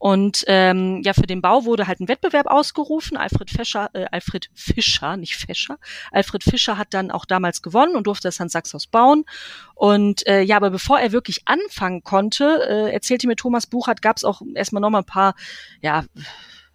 Und 0.00 0.44
ähm, 0.46 1.02
ja, 1.04 1.12
für 1.12 1.26
den 1.26 1.42
Bau 1.42 1.66
wurde 1.66 1.86
halt 1.86 2.00
ein 2.00 2.08
Wettbewerb 2.08 2.46
ausgerufen. 2.46 3.18
Alfred 3.18 3.50
Fischer, 3.50 3.90
äh, 3.92 4.06
Alfred 4.10 4.48
Fischer, 4.54 5.18
nicht 5.18 5.36
Fischer. 5.36 5.76
Alfred 6.10 6.42
Fischer 6.42 6.78
hat 6.78 6.94
dann 6.94 7.10
auch 7.10 7.26
damals 7.26 7.60
gewonnen 7.60 7.96
und 7.96 8.06
durfte 8.06 8.28
das 8.28 8.40
Hans-Sachs-Haus 8.40 8.86
bauen. 8.86 9.26
Und 9.74 10.26
äh, 10.26 10.40
ja, 10.40 10.56
aber 10.56 10.70
bevor 10.70 10.98
er 10.98 11.12
wirklich 11.12 11.42
anfangen 11.44 12.02
konnte, 12.02 12.66
äh, 12.66 12.92
erzählte 12.92 13.26
mir 13.26 13.36
Thomas 13.36 13.66
Buchert, 13.66 14.00
gab 14.00 14.16
es 14.16 14.24
auch 14.24 14.40
erstmal 14.54 14.80
noch 14.80 14.88
mal 14.88 15.00
ein 15.00 15.04
paar, 15.04 15.34
ja, 15.82 16.04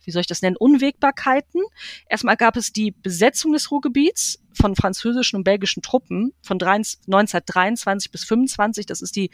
wie 0.06 0.12
soll 0.12 0.22
ich 0.22 0.28
das 0.28 0.41
nennen, 0.41 0.56
Unwägbarkeiten. 0.58 1.62
Erstmal 2.10 2.38
gab 2.38 2.58
es 2.58 2.72
die 2.72 2.91
Besetzung 2.91 3.54
des 3.54 3.72
Ruhrgebiets 3.72 4.39
von 4.54 4.76
französischen 4.76 5.38
und 5.38 5.44
belgischen 5.44 5.82
Truppen 5.82 6.34
von 6.41 6.56
1923 6.62 8.12
bis 8.12 8.24
25. 8.24 8.86
Das 8.86 9.02
ist 9.02 9.15
die 9.15 9.30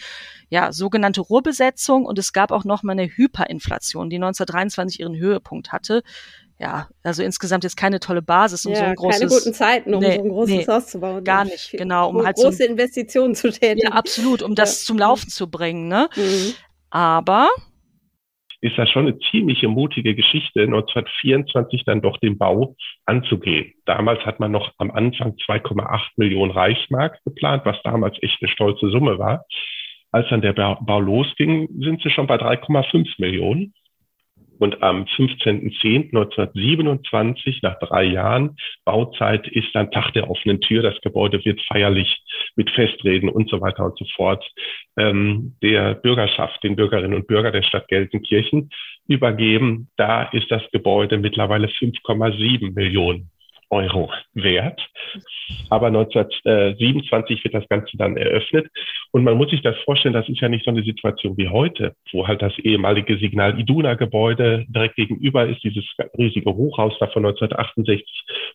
ja, 0.49 0.71
sogenannte 0.71 1.21
Ruhrbesetzung. 1.21 2.05
Und 2.05 2.17
es 2.19 2.33
gab 2.33 2.51
auch 2.51 2.63
noch 2.63 2.83
mal 2.83 2.93
eine 2.93 3.07
Hyperinflation, 3.07 4.09
die 4.09 4.17
1923 4.17 4.99
ihren 4.99 5.15
Höhepunkt 5.15 5.71
hatte. 5.71 6.03
Ja, 6.59 6.89
also 7.01 7.23
insgesamt 7.23 7.63
jetzt 7.63 7.75
keine 7.75 7.99
tolle 7.99 8.21
Basis, 8.21 8.67
um 8.67 8.73
ja, 8.73 8.79
so 8.79 8.85
ein 8.85 8.95
großes... 8.95 9.19
keine 9.19 9.31
guten 9.31 9.53
Zeiten, 9.53 9.93
um 9.95 9.99
nee, 9.99 10.15
so 10.15 10.21
ein 10.21 10.29
großes 10.29 10.55
nee, 10.55 10.67
Haus 10.67 10.87
zu 10.87 10.99
bauen. 10.99 11.23
Gar 11.23 11.45
nicht, 11.45 11.71
genau. 11.71 12.09
Um 12.09 12.23
halt 12.23 12.35
große 12.35 12.57
so, 12.57 12.63
Investitionen 12.65 13.33
zu 13.33 13.49
tätigen. 13.51 13.87
Ja, 13.87 13.93
absolut, 13.93 14.43
um 14.43 14.53
das 14.53 14.85
zum 14.85 14.99
Laufen 14.99 15.29
zu 15.29 15.49
bringen. 15.49 15.87
Ne? 15.87 16.07
Mhm. 16.15 16.53
Aber 16.91 17.49
ist 18.61 18.77
das 18.77 18.89
schon 18.89 19.07
eine 19.07 19.17
ziemliche 19.31 19.67
mutige 19.67 20.15
Geschichte, 20.15 20.61
1924 20.61 21.83
dann 21.83 22.01
doch 22.01 22.17
den 22.17 22.37
Bau 22.37 22.75
anzugehen. 23.05 23.73
Damals 23.85 24.25
hat 24.25 24.39
man 24.39 24.51
noch 24.51 24.71
am 24.77 24.91
Anfang 24.91 25.33
2,8 25.33 26.01
Millionen 26.15 26.51
Reichsmark 26.51 27.19
geplant, 27.25 27.63
was 27.65 27.81
damals 27.83 28.17
echt 28.21 28.37
eine 28.41 28.49
stolze 28.51 28.89
Summe 28.89 29.17
war. 29.17 29.45
Als 30.11 30.27
dann 30.29 30.41
der 30.41 30.53
Bau 30.53 30.99
losging, 30.99 31.67
sind 31.79 32.01
sie 32.03 32.09
schon 32.09 32.27
bei 32.27 32.35
3,5 32.35 33.15
Millionen. 33.17 33.73
Und 34.61 34.81
am 34.83 35.05
15.10.1927, 35.05 37.61
nach 37.63 37.79
drei 37.79 38.03
Jahren 38.03 38.57
Bauzeit, 38.85 39.47
ist 39.47 39.73
dann 39.73 39.89
Tag 39.89 40.11
der 40.11 40.29
offenen 40.29 40.61
Tür. 40.61 40.83
Das 40.83 41.01
Gebäude 41.01 41.43
wird 41.43 41.59
feierlich 41.61 42.21
mit 42.55 42.69
Festreden 42.69 43.27
und 43.27 43.49
so 43.49 43.59
weiter 43.59 43.85
und 43.85 43.97
so 43.97 44.05
fort 44.15 44.47
ähm, 44.97 45.55
der 45.63 45.95
Bürgerschaft, 45.95 46.63
den 46.63 46.75
Bürgerinnen 46.75 47.15
und 47.15 47.25
Bürgern 47.25 47.53
der 47.53 47.63
Stadt 47.63 47.87
Gelsenkirchen 47.87 48.69
übergeben. 49.07 49.89
Da 49.97 50.25
ist 50.25 50.51
das 50.51 50.61
Gebäude 50.71 51.17
mittlerweile 51.17 51.65
5,7 51.65 52.75
Millionen 52.75 53.31
Euro 53.71 54.11
wert. 54.33 54.79
Aber 55.71 55.87
1927 55.87 57.43
wird 57.43 57.55
das 57.55 57.67
Ganze 57.67 57.97
dann 57.97 58.15
eröffnet. 58.15 58.69
Und 59.11 59.25
man 59.25 59.37
muss 59.37 59.49
sich 59.49 59.61
das 59.61 59.77
vorstellen, 59.83 60.13
das 60.13 60.29
ist 60.29 60.39
ja 60.39 60.47
nicht 60.47 60.63
so 60.63 60.71
eine 60.71 60.83
Situation 60.83 61.35
wie 61.37 61.49
heute, 61.49 61.95
wo 62.11 62.27
halt 62.27 62.41
das 62.41 62.57
ehemalige 62.59 63.17
Signal 63.17 63.59
Iduna 63.59 63.95
Gebäude 63.95 64.65
direkt 64.69 64.95
gegenüber 64.95 65.45
ist, 65.47 65.63
dieses 65.63 65.85
riesige 66.17 66.55
Hochhaus 66.55 66.93
da 66.99 67.07
von 67.07 67.25
1968, 67.25 68.05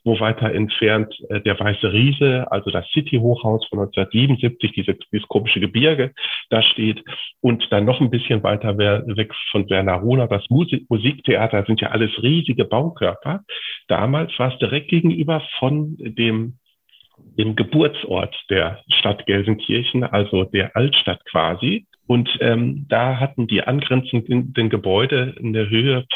wo 0.04 0.18
weiter 0.18 0.52
entfernt 0.52 1.14
äh, 1.28 1.40
der 1.42 1.60
Weiße 1.60 1.92
Riese, 1.92 2.50
also 2.50 2.70
das 2.70 2.88
City 2.92 3.18
Hochhaus 3.18 3.66
von 3.68 3.80
1977, 3.80 4.72
diese, 4.72 4.96
dieses 5.12 5.28
komische 5.28 5.60
Gebirge 5.60 6.12
da 6.48 6.62
steht. 6.62 7.02
Und 7.40 7.66
dann 7.70 7.84
noch 7.84 8.00
ein 8.00 8.10
bisschen 8.10 8.42
weiter 8.42 8.78
weg 8.78 9.32
von 9.50 9.68
Werner 9.68 9.96
Rona, 9.96 10.26
das 10.26 10.48
Musik 10.48 10.86
Musiktheater, 10.88 11.64
sind 11.66 11.80
ja 11.80 11.88
alles 11.88 12.10
riesige 12.22 12.64
Baukörper. 12.64 13.42
Damals 13.88 14.36
war 14.38 14.52
es 14.52 14.58
direkt 14.58 14.88
gegenüber 14.88 15.42
von 15.58 15.96
dem 15.98 16.58
dem 17.38 17.56
Geburtsort 17.56 18.34
der 18.50 18.82
Stadt 18.88 19.26
Gelsenkirchen, 19.26 20.04
also 20.04 20.44
der 20.44 20.76
Altstadt 20.76 21.24
quasi. 21.26 21.86
Und 22.06 22.28
ähm, 22.40 22.86
da 22.88 23.18
hatten 23.18 23.46
die 23.46 23.62
angrenzenden 23.62 24.70
Gebäude 24.70 25.34
in 25.38 25.52
der 25.52 25.68
Höhe, 25.68 26.06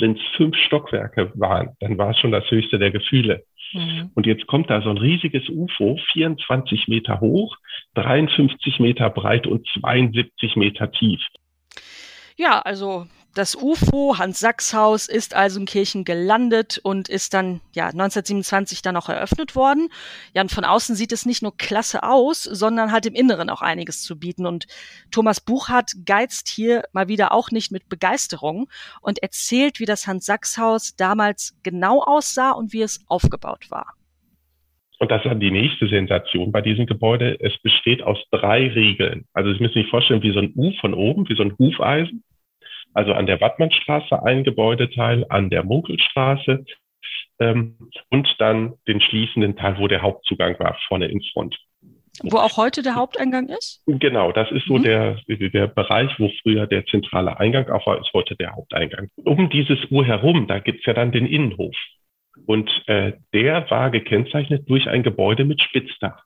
wenn 0.00 0.12
es 0.12 0.22
fünf 0.36 0.56
Stockwerke 0.56 1.32
waren, 1.34 1.76
dann 1.80 1.98
war 1.98 2.10
es 2.10 2.18
schon 2.18 2.32
das 2.32 2.48
höchste 2.50 2.78
der 2.78 2.90
Gefühle. 2.90 3.44
Mhm. 3.72 4.10
Und 4.14 4.26
jetzt 4.26 4.46
kommt 4.46 4.70
da 4.70 4.80
so 4.80 4.90
ein 4.90 4.98
riesiges 4.98 5.48
UFO, 5.48 5.98
24 6.12 6.88
Meter 6.88 7.20
hoch, 7.20 7.56
53 7.94 8.80
Meter 8.80 9.10
breit 9.10 9.46
und 9.46 9.66
72 9.80 10.56
Meter 10.56 10.90
tief. 10.92 11.20
Ja, 12.36 12.60
also 12.60 13.06
das 13.38 13.54
UFO 13.54 14.18
Hans-Sachs-Haus 14.18 15.08
ist 15.08 15.32
also 15.32 15.60
in 15.60 15.66
Kirchen 15.66 16.02
gelandet 16.04 16.80
und 16.82 17.08
ist 17.08 17.34
dann 17.34 17.60
ja 17.72 17.86
1927 17.86 18.82
dann 18.82 18.96
auch 18.96 19.08
eröffnet 19.08 19.54
worden. 19.54 19.90
Ja, 20.34 20.42
und 20.42 20.50
von 20.50 20.64
außen 20.64 20.96
sieht 20.96 21.12
es 21.12 21.24
nicht 21.24 21.40
nur 21.40 21.56
klasse 21.56 22.02
aus, 22.02 22.42
sondern 22.42 22.90
hat 22.90 23.06
im 23.06 23.14
Inneren 23.14 23.48
auch 23.48 23.62
einiges 23.62 24.02
zu 24.02 24.18
bieten. 24.18 24.44
Und 24.44 24.66
Thomas 25.12 25.40
Buchhardt 25.40 25.92
geizt 26.04 26.48
hier 26.48 26.82
mal 26.92 27.06
wieder 27.06 27.30
auch 27.30 27.52
nicht 27.52 27.70
mit 27.70 27.88
Begeisterung 27.88 28.68
und 29.02 29.22
erzählt, 29.22 29.78
wie 29.78 29.86
das 29.86 30.08
Hans-Sachs-Haus 30.08 30.96
damals 30.96 31.56
genau 31.62 32.02
aussah 32.02 32.50
und 32.50 32.72
wie 32.72 32.82
es 32.82 33.04
aufgebaut 33.06 33.70
war. 33.70 33.94
und 34.98 35.12
das 35.12 35.24
ist 35.24 35.30
dann 35.30 35.38
die 35.38 35.52
nächste 35.52 35.86
Sensation 35.86 36.50
bei 36.50 36.60
diesem 36.60 36.86
Gebäude, 36.86 37.38
es 37.38 37.56
besteht 37.58 38.02
aus 38.02 38.18
drei 38.32 38.66
Riegeln. 38.66 39.26
Also 39.32 39.52
Sie 39.52 39.62
müssen 39.62 39.74
sich 39.74 39.90
vorstellen, 39.90 40.24
wie 40.24 40.32
so 40.32 40.40
ein 40.40 40.52
U 40.56 40.72
von 40.80 40.92
oben, 40.92 41.28
wie 41.28 41.36
so 41.36 41.44
ein 41.44 41.56
Hufeisen. 41.56 42.24
Also 42.94 43.12
an 43.12 43.26
der 43.26 43.40
Wattmannstraße 43.40 44.22
ein 44.22 44.44
Gebäudeteil, 44.44 45.24
an 45.28 45.50
der 45.50 45.64
Munkelstraße 45.64 46.64
ähm, 47.40 47.76
und 48.10 48.28
dann 48.38 48.74
den 48.86 49.00
schließenden 49.00 49.56
Teil, 49.56 49.78
wo 49.78 49.88
der 49.88 50.02
Hauptzugang 50.02 50.58
war, 50.58 50.76
vorne 50.88 51.06
in 51.06 51.22
Front. 51.32 51.56
Wo 52.22 52.38
auch 52.38 52.56
heute 52.56 52.82
der 52.82 52.96
Haupteingang 52.96 53.48
ist? 53.48 53.82
Genau, 53.86 54.32
das 54.32 54.50
ist 54.50 54.66
so 54.66 54.78
mhm. 54.78 54.82
der, 54.82 55.20
der 55.28 55.68
Bereich, 55.68 56.10
wo 56.18 56.30
früher 56.42 56.66
der 56.66 56.84
zentrale 56.86 57.38
Eingang 57.38 57.68
auch 57.70 57.86
war, 57.86 58.00
ist 58.00 58.12
heute 58.12 58.34
der 58.34 58.56
Haupteingang. 58.56 59.08
Um 59.16 59.48
dieses 59.50 59.78
Uhr 59.90 60.04
herum, 60.04 60.48
da 60.48 60.58
gibt's 60.58 60.84
ja 60.86 60.94
dann 60.94 61.12
den 61.12 61.26
Innenhof. 61.26 61.76
Und 62.46 62.70
äh, 62.86 63.12
der 63.32 63.70
war 63.70 63.90
gekennzeichnet 63.90 64.68
durch 64.68 64.88
ein 64.88 65.02
Gebäude 65.02 65.44
mit 65.44 65.60
Spitzdach. 65.62 66.24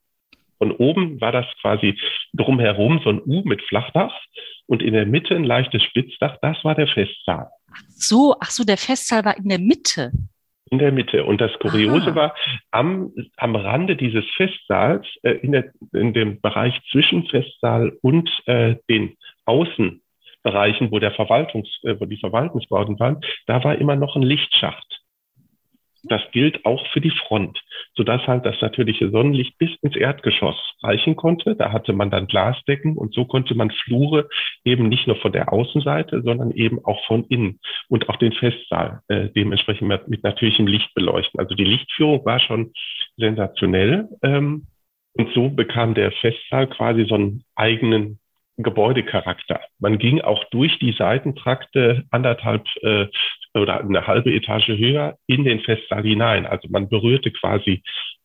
Von 0.63 0.71
oben 0.71 1.21
war 1.21 1.33
das 1.33 1.47
quasi 1.61 1.99
drumherum 2.35 3.01
so 3.03 3.11
ein 3.11 3.21
U 3.27 3.43
mit 3.45 3.61
Flachdach 3.63 4.15
und 4.67 4.81
in 4.81 4.95
der 4.95 5.07
Mitte 5.07 5.35
ein 5.35 5.43
leichtes 5.43 5.83
Spitzdach. 5.83 6.37
Das 6.41 6.57
war 6.63 6.77
der 6.77 6.87
Festsaal. 6.87 7.49
Ach 7.73 7.81
so, 7.89 8.37
ach 8.39 8.51
so, 8.53 8.63
der 8.63 8.77
Festsaal 8.77 9.25
war 9.25 9.37
in 9.37 9.49
der 9.49 9.59
Mitte. 9.59 10.13
In 10.71 10.79
der 10.79 10.93
Mitte. 10.93 11.25
Und 11.25 11.41
das 11.41 11.51
Kuriose 11.59 12.13
Aha. 12.13 12.15
war, 12.15 12.35
am, 12.71 13.11
am 13.39 13.57
Rande 13.57 13.97
dieses 13.97 14.25
Festsaals, 14.37 15.05
äh, 15.25 15.33
in, 15.33 15.51
der, 15.51 15.73
in 15.95 16.15
dem 16.15 16.41
Bereich 16.41 16.81
zwischen 16.93 17.27
Festsaal 17.27 17.99
und 18.01 18.31
äh, 18.47 18.77
den 18.89 19.17
Außenbereichen, 19.47 20.93
wo 20.93 21.01
der 21.01 21.11
Verwaltungs, 21.11 21.69
äh, 21.83 21.97
wo 21.99 22.05
die 22.05 22.19
Verwaltungsbauten 22.19 23.01
waren, 23.01 23.21
da 23.47 23.65
war 23.65 23.79
immer 23.79 23.97
noch 23.97 24.15
ein 24.15 24.23
Lichtschacht. 24.23 25.02
Das 26.05 26.23
gilt 26.33 26.65
auch 26.65 26.87
für 26.89 27.01
die 27.01 27.11
Front, 27.11 27.63
sodass 27.95 28.27
halt 28.27 28.45
das 28.45 28.61
natürliche 28.61 29.11
Sonnenlicht 29.11 29.57
bis 29.59 29.71
ins 29.83 29.95
Erdgeschoss 29.95 30.57
reichen 30.83 31.15
konnte. 31.15 31.55
Da 31.55 31.73
hatte 31.73 31.93
man 31.93 32.11
dann 32.11 32.27
Glasdecken 32.27 32.97
und 32.97 33.15
so 33.15 33.25
konnte 33.25 33.55
man 33.55 33.71
Flure 33.71 34.29
eben 34.65 34.89
nicht 34.89 35.07
nur 35.07 35.17
von 35.17 35.33
der 35.33 35.53
Außenseite, 35.53 36.23
sondern 36.23 36.51
eben 36.51 36.85
auch 36.85 37.05
von 37.07 37.25
innen 37.25 37.61
und 37.89 38.09
auch 38.09 38.17
den 38.17 38.33
Festsaal 38.33 39.01
äh, 39.09 39.29
dementsprechend 39.29 39.89
mit, 39.89 40.09
mit 40.09 40.25
natürlichem 40.25 40.67
Licht 40.67 40.93
beleuchten. 40.95 41.39
Also 41.39 41.55
die 41.55 41.65
Lichtführung 41.65 42.25
war 42.25 42.41
schon 42.41 42.73
sensationell. 43.17 44.09
Ähm, 44.23 44.67
und 45.15 45.33
so 45.35 45.51
bekam 45.51 45.95
der 45.95 46.11
Festsaal 46.11 46.69
quasi 46.69 47.05
so 47.07 47.15
einen 47.15 47.45
eigenen 47.55 48.19
Gebäudecharakter. 48.57 49.61
Man 49.79 49.99
ging 49.99 50.21
auch 50.21 50.45
durch 50.51 50.79
die 50.79 50.93
Seitentrakte 50.93 52.05
anderthalb 52.11 52.65
äh, 52.83 53.07
oder 53.55 53.81
eine 53.81 54.07
halbe 54.07 54.33
Etage 54.33 54.69
höher 54.69 55.17
in 55.27 55.45
den 55.45 55.61
Festsaal 55.61 56.03
hinein. 56.03 56.47
Also 56.47 56.69
man 56.71 56.89
berührte 56.89 57.31
quasi 57.31 57.83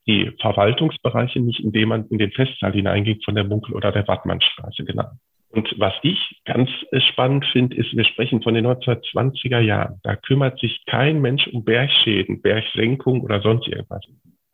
die 0.07 0.31
Verwaltungsbereiche 0.39 1.39
nicht, 1.39 1.59
indem 1.59 1.89
man 1.89 2.07
in 2.07 2.17
den 2.17 2.31
Festsaal 2.31 2.73
hineinging 2.73 3.21
von 3.23 3.35
der 3.35 3.43
Munkel- 3.43 3.75
oder 3.75 3.91
der 3.91 4.07
Wattmannstraße, 4.07 4.85
genau. 4.85 5.09
Und 5.49 5.73
was 5.77 5.93
ich 6.01 6.19
ganz 6.45 6.69
spannend 7.09 7.45
finde, 7.51 7.77
ist, 7.77 7.95
wir 7.95 8.03
sprechen 8.03 8.41
von 8.41 8.53
den 8.53 8.67
1920er 8.67 9.59
Jahren. 9.59 9.99
Da 10.03 10.15
kümmert 10.15 10.59
sich 10.59 10.83
kein 10.85 11.21
Mensch 11.21 11.47
um 11.47 11.63
Bergschäden, 11.63 12.41
Bergsenkung 12.41 13.21
oder 13.21 13.41
sonst 13.41 13.67
irgendwas. 13.67 14.03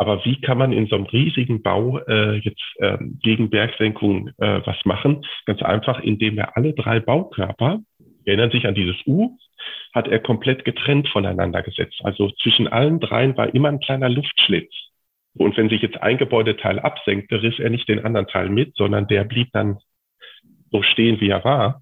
Aber 0.03 0.25
wie 0.25 0.35
kann 0.41 0.57
man 0.57 0.73
in 0.73 0.87
so 0.87 0.97
einem 0.97 1.05
riesigen 1.05 1.61
Bau 1.61 1.97
äh, 1.99 2.35
jetzt 2.39 2.61
äh, 2.79 2.97
gegen 3.21 3.49
Bergsenkung 3.49 4.31
äh, 4.37 4.59
was 4.65 4.75
machen? 4.83 5.21
Ganz 5.45 5.61
einfach, 5.61 6.01
indem 6.01 6.37
er 6.37 6.57
alle 6.57 6.73
drei 6.73 6.99
Baukörper, 6.99 7.79
erinnern 8.25 8.51
sich 8.51 8.67
an 8.67 8.75
dieses 8.75 8.97
U, 9.07 9.37
hat 9.93 10.09
er 10.09 10.19
komplett 10.19 10.65
getrennt 10.65 11.07
voneinander 11.07 11.63
gesetzt. 11.63 12.01
Also 12.03 12.31
zwischen 12.41 12.67
allen 12.67 12.99
dreien 12.99 13.37
war 13.37 13.55
immer 13.55 13.69
ein 13.69 13.79
kleiner 13.79 14.09
Luftschlitz. 14.09 14.73
Und 15.35 15.55
wenn 15.55 15.69
sich 15.69 15.81
jetzt 15.81 16.03
ein 16.03 16.17
Gebäudeteil 16.17 16.79
absenkte, 16.79 17.41
riss 17.41 17.57
er 17.57 17.69
nicht 17.69 17.87
den 17.87 18.03
anderen 18.03 18.27
Teil 18.27 18.49
mit, 18.49 18.75
sondern 18.75 19.07
der 19.07 19.23
blieb 19.23 19.53
dann 19.53 19.77
so 20.69 20.83
stehen, 20.83 21.21
wie 21.21 21.29
er 21.29 21.45
war. 21.45 21.81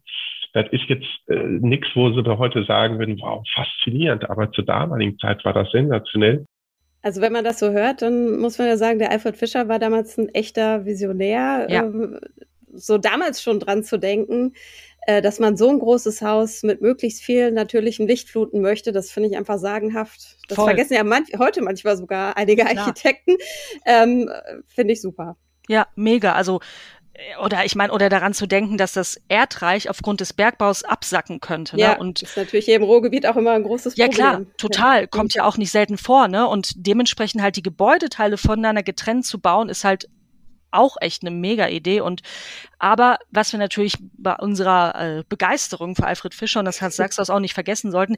Das 0.53 0.67
ist 0.69 0.83
jetzt 0.89 1.07
äh, 1.27 1.43
nichts, 1.43 1.87
wo 1.95 2.11
sie 2.11 2.37
heute 2.37 2.65
sagen 2.65 2.99
würden, 2.99 3.19
wow, 3.19 3.43
faszinierend, 3.55 4.29
aber 4.29 4.51
zur 4.51 4.65
damaligen 4.65 5.17
Zeit 5.17 5.43
war 5.43 5.53
das 5.53 5.71
sensationell. 5.71 6.45
Also 7.01 7.21
wenn 7.21 7.33
man 7.33 7.43
das 7.43 7.59
so 7.59 7.71
hört, 7.71 8.01
dann 8.01 8.37
muss 8.37 8.57
man 8.57 8.67
ja 8.67 8.77
sagen, 8.77 8.99
der 8.99 9.11
Alfred 9.11 9.37
Fischer 9.37 9.67
war 9.67 9.79
damals 9.79 10.17
ein 10.17 10.29
echter 10.29 10.85
Visionär. 10.85 11.67
Ja. 11.69 11.83
Ähm, 11.83 12.19
so 12.73 12.97
damals 12.97 13.41
schon 13.41 13.59
dran 13.59 13.83
zu 13.83 13.97
denken, 13.97 14.53
äh, 15.07 15.21
dass 15.21 15.39
man 15.39 15.57
so 15.57 15.69
ein 15.69 15.79
großes 15.79 16.21
Haus 16.21 16.63
mit 16.63 16.81
möglichst 16.81 17.21
viel 17.23 17.51
natürlichem 17.51 18.05
Licht 18.05 18.29
fluten 18.29 18.61
möchte, 18.61 18.91
das 18.91 19.09
finde 19.09 19.29
ich 19.29 19.37
einfach 19.37 19.57
sagenhaft. 19.57 20.37
Das 20.47 20.55
Voll. 20.55 20.65
vergessen 20.65 20.93
ja 20.93 21.03
manch, 21.03 21.29
heute 21.37 21.61
manchmal 21.61 21.97
sogar 21.97 22.37
einige 22.37 22.65
Architekten. 22.65 23.35
Ähm, 23.85 24.29
finde 24.67 24.93
ich 24.93 25.01
super. 25.01 25.37
Ja, 25.67 25.87
mega. 25.95 26.33
Also 26.33 26.59
äh, 26.59 26.61
oder 27.43 27.65
ich 27.65 27.75
meine, 27.75 27.91
oder 27.93 28.09
daran 28.09 28.33
zu 28.33 28.47
denken, 28.47 28.77
dass 28.77 28.93
das 28.93 29.19
Erdreich 29.27 29.89
aufgrund 29.89 30.21
des 30.21 30.33
Bergbaus 30.33 30.83
absacken 30.83 31.39
könnte. 31.39 31.75
Ne? 31.75 31.81
Ja, 31.81 31.97
und 31.97 32.21
ist 32.21 32.37
natürlich 32.37 32.65
hier 32.65 32.77
im 32.77 32.83
Ruhrgebiet 32.83 33.25
auch 33.25 33.35
immer 33.35 33.51
ein 33.51 33.63
großes 33.63 33.95
ja, 33.97 34.07
Problem. 34.07 34.25
Ja 34.25 34.31
klar, 34.31 34.45
total, 34.57 35.07
kommt 35.07 35.33
ja 35.33 35.43
auch 35.43 35.57
nicht 35.57 35.71
selten 35.71 35.97
vor. 35.97 36.27
Ne? 36.27 36.47
Und 36.47 36.71
dementsprechend 36.75 37.41
halt 37.41 37.57
die 37.57 37.63
Gebäudeteile 37.63 38.37
voneinander 38.37 38.81
getrennt 38.81 39.25
zu 39.25 39.39
bauen, 39.39 39.69
ist 39.69 39.83
halt 39.83 40.07
auch 40.71 40.95
echt 41.01 41.23
eine 41.23 41.31
mega 41.31 41.67
Idee. 41.67 42.01
Und 42.01 42.21
aber 42.79 43.17
was 43.29 43.51
wir 43.51 43.59
natürlich 43.59 43.97
bei 44.17 44.35
unserer 44.35 45.19
äh, 45.19 45.23
Begeisterung 45.27 45.95
für 45.95 46.07
Alfred 46.07 46.33
Fischer 46.33 46.59
und 46.59 46.65
das 46.65 46.81
Hans 46.81 46.95
Sachshaus 46.95 47.29
auch 47.29 47.39
nicht 47.39 47.53
vergessen 47.53 47.91
sollten, 47.91 48.15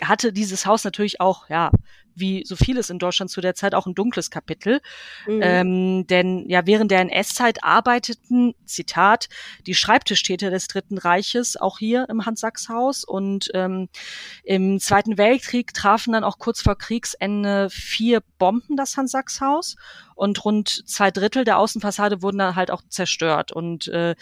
hatte 0.00 0.32
dieses 0.32 0.66
Haus 0.66 0.84
natürlich 0.84 1.20
auch, 1.20 1.48
ja, 1.48 1.70
wie 2.16 2.44
so 2.44 2.56
vieles 2.56 2.90
in 2.90 2.98
Deutschland 2.98 3.30
zu 3.30 3.40
der 3.40 3.54
Zeit 3.54 3.74
auch 3.74 3.86
ein 3.86 3.94
dunkles 3.94 4.30
Kapitel. 4.30 4.80
Mhm. 5.26 5.40
Ähm, 5.42 6.06
denn 6.06 6.48
ja, 6.48 6.66
während 6.66 6.90
der 6.90 7.00
NS-Zeit 7.00 7.62
arbeiteten, 7.62 8.54
Zitat, 8.64 9.28
die 9.66 9.74
Schreibtischtäter 9.74 10.50
des 10.50 10.68
Dritten 10.68 10.98
Reiches 10.98 11.56
auch 11.56 11.78
hier 11.78 12.06
im 12.08 12.26
Hans-Sachs-Haus 12.26 13.04
und 13.04 13.50
ähm, 13.54 13.88
im 14.44 14.80
Zweiten 14.80 15.18
Weltkrieg 15.18 15.74
trafen 15.74 16.12
dann 16.12 16.24
auch 16.24 16.38
kurz 16.38 16.62
vor 16.62 16.76
Kriegsende 16.76 17.68
vier 17.70 18.22
Bomben 18.38 18.76
das 18.76 18.96
Hans-Sachs-Haus 18.96 19.76
und 20.14 20.44
rund 20.44 20.82
zwei 20.86 21.10
Drittel 21.10 21.44
der 21.44 21.58
Außenfassade 21.58 22.22
wurden 22.22 22.38
dann 22.38 22.56
halt 22.56 22.70
auch 22.70 22.82
zerstört 22.88 23.52
und 23.52 23.88
äh, 23.88 24.14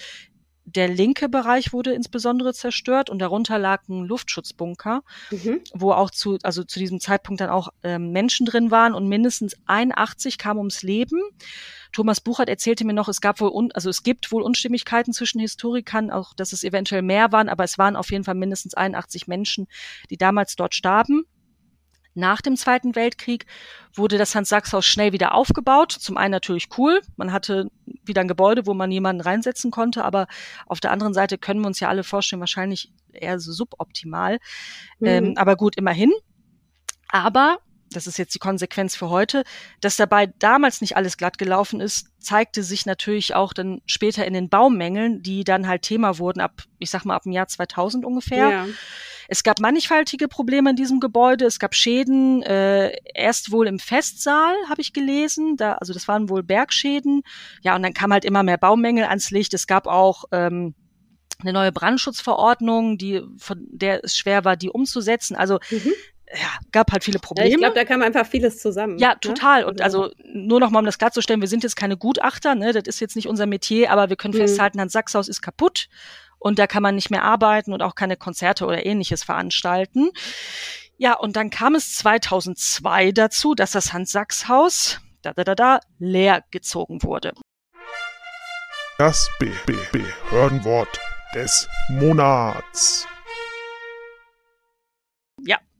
der 0.64 0.88
linke 0.88 1.28
Bereich 1.28 1.72
wurde 1.72 1.92
insbesondere 1.92 2.54
zerstört 2.54 3.10
und 3.10 3.18
darunter 3.18 3.58
lag 3.58 3.86
ein 3.88 4.04
Luftschutzbunker, 4.04 5.02
mhm. 5.30 5.60
wo 5.74 5.92
auch 5.92 6.10
zu, 6.10 6.38
also 6.42 6.64
zu 6.64 6.78
diesem 6.78 7.00
Zeitpunkt 7.00 7.40
dann 7.40 7.50
auch 7.50 7.68
ähm, 7.82 8.12
Menschen 8.12 8.46
drin 8.46 8.70
waren 8.70 8.94
und 8.94 9.08
mindestens 9.08 9.56
81 9.66 10.38
kamen 10.38 10.58
ums 10.58 10.82
Leben. 10.82 11.20
Thomas 11.92 12.20
Buchert 12.20 12.48
erzählte 12.48 12.84
mir 12.84 12.92
noch, 12.92 13.08
es 13.08 13.20
gab 13.20 13.40
wohl, 13.40 13.50
un, 13.50 13.70
also 13.72 13.90
es 13.90 14.02
gibt 14.02 14.32
wohl 14.32 14.42
Unstimmigkeiten 14.42 15.12
zwischen 15.12 15.38
Historikern, 15.38 16.10
auch 16.10 16.34
dass 16.34 16.52
es 16.52 16.64
eventuell 16.64 17.02
mehr 17.02 17.30
waren, 17.30 17.48
aber 17.48 17.64
es 17.64 17.78
waren 17.78 17.94
auf 17.94 18.10
jeden 18.10 18.24
Fall 18.24 18.34
mindestens 18.34 18.74
81 18.74 19.28
Menschen, 19.28 19.68
die 20.10 20.16
damals 20.16 20.56
dort 20.56 20.74
starben. 20.74 21.24
Nach 22.14 22.40
dem 22.40 22.56
Zweiten 22.56 22.94
Weltkrieg 22.94 23.46
wurde 23.92 24.18
das 24.18 24.34
Hans-Sachs-Haus 24.34 24.86
schnell 24.86 25.12
wieder 25.12 25.34
aufgebaut. 25.34 25.92
Zum 25.92 26.16
einen 26.16 26.32
natürlich 26.32 26.68
cool. 26.78 27.00
Man 27.16 27.32
hatte 27.32 27.70
wieder 28.04 28.20
ein 28.20 28.28
Gebäude, 28.28 28.66
wo 28.66 28.74
man 28.74 28.90
jemanden 28.90 29.20
reinsetzen 29.20 29.70
konnte. 29.70 30.04
Aber 30.04 30.26
auf 30.66 30.80
der 30.80 30.92
anderen 30.92 31.14
Seite 31.14 31.38
können 31.38 31.60
wir 31.60 31.66
uns 31.66 31.80
ja 31.80 31.88
alle 31.88 32.04
vorstellen, 32.04 32.40
wahrscheinlich 32.40 32.92
eher 33.12 33.38
so 33.40 33.52
suboptimal. 33.52 34.38
Mhm. 35.00 35.06
Ähm, 35.06 35.34
aber 35.36 35.56
gut, 35.56 35.76
immerhin. 35.76 36.12
Aber 37.08 37.58
das 37.96 38.06
ist 38.06 38.18
jetzt 38.18 38.34
die 38.34 38.38
Konsequenz 38.38 38.96
für 38.96 39.08
heute, 39.08 39.44
dass 39.80 39.96
dabei 39.96 40.26
damals 40.26 40.80
nicht 40.80 40.96
alles 40.96 41.16
glatt 41.16 41.38
gelaufen 41.38 41.80
ist, 41.80 42.08
zeigte 42.18 42.62
sich 42.62 42.86
natürlich 42.86 43.34
auch 43.34 43.52
dann 43.52 43.80
später 43.86 44.26
in 44.26 44.34
den 44.34 44.48
Baumängeln, 44.48 45.22
die 45.22 45.44
dann 45.44 45.68
halt 45.68 45.82
Thema 45.82 46.18
wurden 46.18 46.40
ab, 46.40 46.62
ich 46.78 46.90
sag 46.90 47.04
mal, 47.04 47.14
ab 47.14 47.22
dem 47.22 47.32
Jahr 47.32 47.48
2000 47.48 48.04
ungefähr. 48.04 48.50
Ja. 48.50 48.66
Es 49.28 49.42
gab 49.42 49.60
mannigfaltige 49.60 50.28
Probleme 50.28 50.70
in 50.70 50.76
diesem 50.76 51.00
Gebäude. 51.00 51.46
Es 51.46 51.58
gab 51.58 51.74
Schäden, 51.74 52.42
äh, 52.42 52.92
erst 53.14 53.52
wohl 53.52 53.66
im 53.66 53.78
Festsaal, 53.78 54.54
habe 54.68 54.82
ich 54.82 54.92
gelesen. 54.92 55.56
Da, 55.56 55.74
also 55.74 55.92
das 55.92 56.08
waren 56.08 56.28
wohl 56.28 56.42
Bergschäden. 56.42 57.22
Ja, 57.62 57.74
und 57.74 57.82
dann 57.82 57.94
kam 57.94 58.12
halt 58.12 58.24
immer 58.24 58.42
mehr 58.42 58.58
Baumängel 58.58 59.04
ans 59.04 59.30
Licht. 59.30 59.54
Es 59.54 59.66
gab 59.66 59.86
auch 59.86 60.24
ähm, 60.32 60.74
eine 61.40 61.52
neue 61.52 61.72
Brandschutzverordnung, 61.72 62.98
die 62.98 63.22
von 63.38 63.66
der 63.70 64.04
es 64.04 64.16
schwer 64.16 64.44
war, 64.44 64.56
die 64.56 64.70
umzusetzen. 64.70 65.36
Also 65.36 65.58
mhm 65.70 65.92
ja, 66.32 66.58
gab 66.72 66.90
halt 66.92 67.04
viele 67.04 67.18
Probleme. 67.18 67.48
Ja, 67.48 67.54
ich 67.54 67.60
glaube, 67.60 67.74
da 67.74 67.84
kam 67.84 68.02
einfach 68.02 68.26
vieles 68.26 68.58
zusammen. 68.58 68.98
Ja, 68.98 69.10
ne? 69.10 69.20
total. 69.20 69.60
Ne? 69.60 69.66
Und 69.66 69.80
also 69.82 70.10
nur 70.24 70.60
noch 70.60 70.70
mal, 70.70 70.80
um 70.80 70.84
das 70.84 70.98
klarzustellen, 70.98 71.40
wir 71.40 71.48
sind 71.48 71.62
jetzt 71.62 71.76
keine 71.76 71.96
Gutachter, 71.96 72.54
ne? 72.54 72.72
das 72.72 72.84
ist 72.86 73.00
jetzt 73.00 73.16
nicht 73.16 73.28
unser 73.28 73.46
Metier, 73.46 73.90
aber 73.90 74.08
wir 74.08 74.16
können 74.16 74.34
mhm. 74.34 74.38
festhalten, 74.38 74.80
Hans 74.80 74.92
Sachshaus 74.92 75.28
ist 75.28 75.42
kaputt 75.42 75.88
und 76.38 76.58
da 76.58 76.66
kann 76.66 76.82
man 76.82 76.94
nicht 76.94 77.10
mehr 77.10 77.24
arbeiten 77.24 77.72
und 77.72 77.82
auch 77.82 77.94
keine 77.94 78.16
Konzerte 78.16 78.66
oder 78.66 78.84
ähnliches 78.84 79.22
veranstalten. 79.24 80.10
Ja, 80.96 81.14
und 81.14 81.36
dann 81.36 81.50
kam 81.50 81.74
es 81.74 81.94
2002 81.96 83.12
dazu, 83.12 83.54
dass 83.54 83.72
das 83.72 83.92
Hans-Sachs-Haus 83.92 85.00
da, 85.22 85.32
da, 85.32 85.44
da, 85.44 85.54
da, 85.54 85.80
leer 85.98 86.44
gezogen 86.50 87.02
wurde. 87.02 87.32
Das 88.98 89.28
Behördenwort 89.38 91.00
des 91.34 91.68
Monats. 91.88 93.08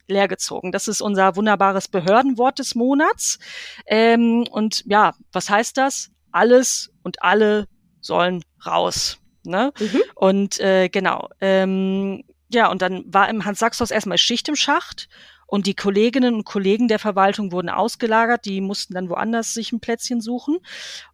Leergezogen. 0.08 0.72
Das 0.72 0.88
ist 0.88 1.00
unser 1.00 1.36
wunderbares 1.36 1.88
Behördenwort 1.88 2.58
des 2.58 2.74
Monats. 2.74 3.38
Ähm, 3.86 4.46
und 4.50 4.84
ja, 4.86 5.14
was 5.32 5.50
heißt 5.50 5.76
das? 5.76 6.10
Alles 6.32 6.92
und 7.02 7.22
alle 7.22 7.68
sollen 8.00 8.42
raus. 8.66 9.18
Ne? 9.44 9.72
Mhm. 9.78 10.02
Und 10.14 10.60
äh, 10.60 10.88
genau. 10.88 11.28
Ähm, 11.40 12.24
ja, 12.48 12.70
und 12.70 12.82
dann 12.82 13.04
war 13.06 13.28
im 13.28 13.44
Hans-Sachs-Haus 13.44 13.90
erstmal 13.90 14.18
Schicht 14.18 14.48
im 14.48 14.56
Schacht. 14.56 15.08
Und 15.46 15.66
die 15.66 15.74
Kolleginnen 15.74 16.34
und 16.34 16.44
Kollegen 16.44 16.88
der 16.88 16.98
Verwaltung 16.98 17.52
wurden 17.52 17.68
ausgelagert, 17.68 18.44
die 18.44 18.60
mussten 18.60 18.94
dann 18.94 19.10
woanders 19.10 19.54
sich 19.54 19.72
ein 19.72 19.80
Plätzchen 19.80 20.20
suchen. 20.20 20.58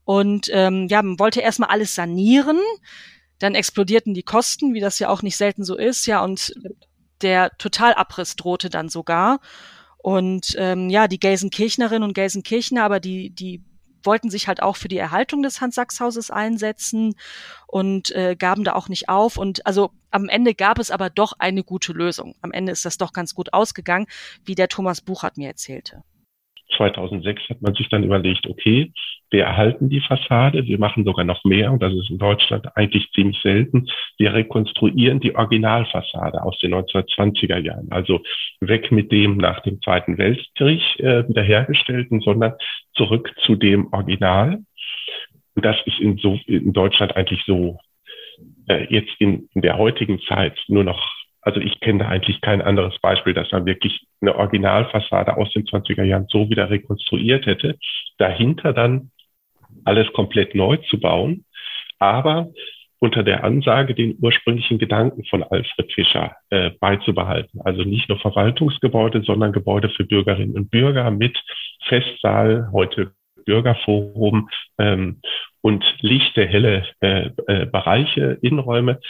Und 0.05 0.49
ähm, 0.53 0.87
ja, 0.89 1.03
man 1.03 1.19
wollte 1.19 1.41
erstmal 1.41 1.71
alles 1.71 1.95
sanieren. 1.95 2.59
Dann 3.39 3.55
explodierten 3.55 4.15
die 4.15 4.23
Kosten, 4.23 4.73
wie 4.75 4.81
das 4.81 4.99
ja 4.99 5.09
auch 5.09 5.23
nicht 5.23 5.37
selten 5.37 5.65
so 5.65 5.77
ist, 5.77 6.07
ja, 6.07 6.23
und 6.23 6.55
der 7.23 7.57
Totalabriss 7.59 8.37
drohte 8.37 8.71
dann 8.71 8.89
sogar. 8.89 9.41
Und 9.99 10.55
ähm, 10.57 10.89
ja, 10.89 11.09
die 11.09 11.21
Gelsenkirchnerinnen 11.21 12.03
und 12.03 12.15
Gelsenkirchner, 12.15 12.85
aber 12.85 13.01
die, 13.01 13.31
die 13.31 13.63
wollten 14.03 14.31
sich 14.31 14.49
halt 14.49 14.63
auch 14.63 14.77
für 14.77 14.89
die 14.89 14.97
Erhaltung 14.97 15.43
des 15.43 15.61
Hans-Sachs-Hauses 15.61 16.31
einsetzen 16.31 17.15
und 17.67 18.11
äh, 18.13 18.37
gaben 18.37 18.65
da 18.65 18.73
auch 18.75 18.89
nicht 18.89 19.09
auf. 19.09 19.37
Und 19.37 19.67
also 19.67 19.91
am 20.11 20.29
Ende 20.29 20.55
gab 20.55 20.79
es 20.79 20.91
aber 20.91 21.11
doch 21.11 21.35
eine 21.39 21.63
gute 21.65 21.93
Lösung. 21.93 22.35
Am 22.41 22.53
Ende 22.53 22.73
ist 22.73 22.85
das 22.85 22.99
doch 22.99 23.13
ganz 23.13 23.35
gut 23.35 23.53
ausgegangen, 23.53 24.07
wie 24.45 24.55
der 24.55 24.69
Thomas 24.69 25.01
Buchert 25.01 25.37
mir 25.37 25.49
erzählte. 25.49 26.03
2006 26.77 27.49
hat 27.49 27.63
man 27.63 27.75
sich 27.75 27.89
dann 27.89 28.05
überlegt, 28.05 28.47
okay, 28.47 28.93
wir 29.31 29.45
erhalten 29.45 29.89
die 29.89 30.01
Fassade, 30.01 30.67
wir 30.67 30.79
machen 30.79 31.05
sogar 31.05 31.25
noch 31.25 31.45
mehr, 31.45 31.73
und 31.73 31.83
das 31.83 31.93
ist 31.93 32.11
in 32.11 32.19
Deutschland 32.19 32.77
eigentlich 32.77 33.11
ziemlich 33.13 33.39
selten, 33.43 33.87
wir 34.19 34.35
rekonstruieren 34.35 35.21
die 35.21 35.35
Originalfassade 35.35 36.43
aus 36.43 36.59
den 36.59 36.75
1920er 36.75 37.59
Jahren. 37.59 37.89
Also 37.91 38.21
weg 38.61 38.91
mit 38.91 39.13
dem 39.13 39.37
nach 39.37 39.61
dem 39.61 39.81
Zweiten 39.83 40.19
Weltkrieg 40.19 40.83
äh, 40.99 41.29
wiederhergestellten, 41.29 42.21
sondern 42.21 42.55
zurück 42.95 43.33
zu 43.45 43.57
dem 43.57 43.93
Original. 43.93 44.59
Und 45.55 45.65
das 45.65 45.77
ist 45.87 46.01
in, 46.01 46.19
so, 46.19 46.39
in 46.47 46.73
Deutschland 46.73 47.17
eigentlich 47.17 47.43
so 47.47 47.79
äh, 48.69 48.87
jetzt 48.93 49.13
in, 49.19 49.49
in 49.55 49.63
der 49.63 49.79
heutigen 49.79 50.21
Zeit 50.23 50.59
nur 50.69 50.85
noch 50.85 51.13
also 51.43 51.61
ich 51.61 51.81
kenne 51.81 52.07
eigentlich 52.07 52.41
kein 52.41 52.61
anderes 52.61 52.99
Beispiel, 53.01 53.35
dass 53.35 53.51
man 53.53 53.67
wirklich 53.67 54.07
eine 54.21 54.37
Originalfassade 54.37 55.37
aus 55.37 55.53
den 55.53 55.65
20er 55.65 56.05
Jahren 56.05 56.27
so 56.29 56.51
wieder 56.51 56.71
rekonstruiert 56.71 57.47
hätte. 57.47 57.79
Dahinter 58.19 58.73
dann 58.73 59.11
alles 59.85 60.13
komplett 60.13 60.55
neu 60.55 60.77
zu 60.77 61.01
bauen, 61.01 61.45
aber 61.99 62.51
unter 62.99 63.23
der 63.23 63.45
Ansage, 63.45 63.95
den 63.95 64.19
ursprünglichen 64.21 64.79
Gedanken 64.79 65.25
von 65.25 65.43
Alfred 65.43 65.91
Fischer 65.93 66.37
äh, 66.51 66.71
beizubehalten. 66.81 67.61
Also 67.63 67.83
nicht 67.83 68.11
nur 68.11 68.19
Verwaltungsgebäude, 68.19 69.23
sondern 69.23 69.53
Gebäude 69.53 69.89
für 69.89 70.05
Bürgerinnen 70.05 70.55
und 70.55 70.71
Bürger 70.71 71.11
mit 71.11 71.39
Festsaal, 71.85 72.69
heute 72.73 73.13
Bürgerforum 73.47 74.51
ähm, 74.79 75.21
und 75.63 75.83
lichte, 76.01 76.47
helle 76.47 76.87
äh, 77.01 77.31
äh, 77.47 77.67
Bereiche, 77.67 78.39
Innenräume 78.43 79.01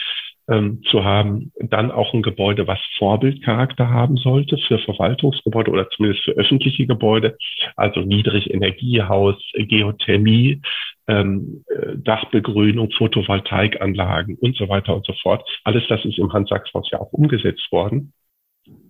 ähm, 0.51 0.83
zu 0.89 1.05
haben, 1.05 1.51
dann 1.59 1.91
auch 1.91 2.13
ein 2.13 2.21
Gebäude, 2.21 2.67
was 2.67 2.79
Vorbildcharakter 2.97 3.89
haben 3.89 4.17
sollte 4.17 4.57
für 4.57 4.77
Verwaltungsgebäude 4.79 5.71
oder 5.71 5.89
zumindest 5.89 6.25
für 6.25 6.33
öffentliche 6.33 6.85
Gebäude, 6.85 7.37
also 7.77 8.01
Niedrigenergiehaus, 8.01 9.37
Geothermie, 9.53 10.61
ähm, 11.07 11.63
äh, 11.67 11.95
Dachbegrünung, 11.97 12.91
Photovoltaikanlagen 12.91 14.35
und 14.35 14.57
so 14.57 14.67
weiter 14.67 14.93
und 14.95 15.05
so 15.05 15.13
fort. 15.21 15.47
Alles 15.63 15.83
das 15.87 16.03
ist 16.03 16.19
im 16.19 16.33
Hans-Sachs-Haus 16.33 16.91
ja 16.91 16.99
auch 16.99 17.13
umgesetzt 17.13 17.71
worden. 17.71 18.11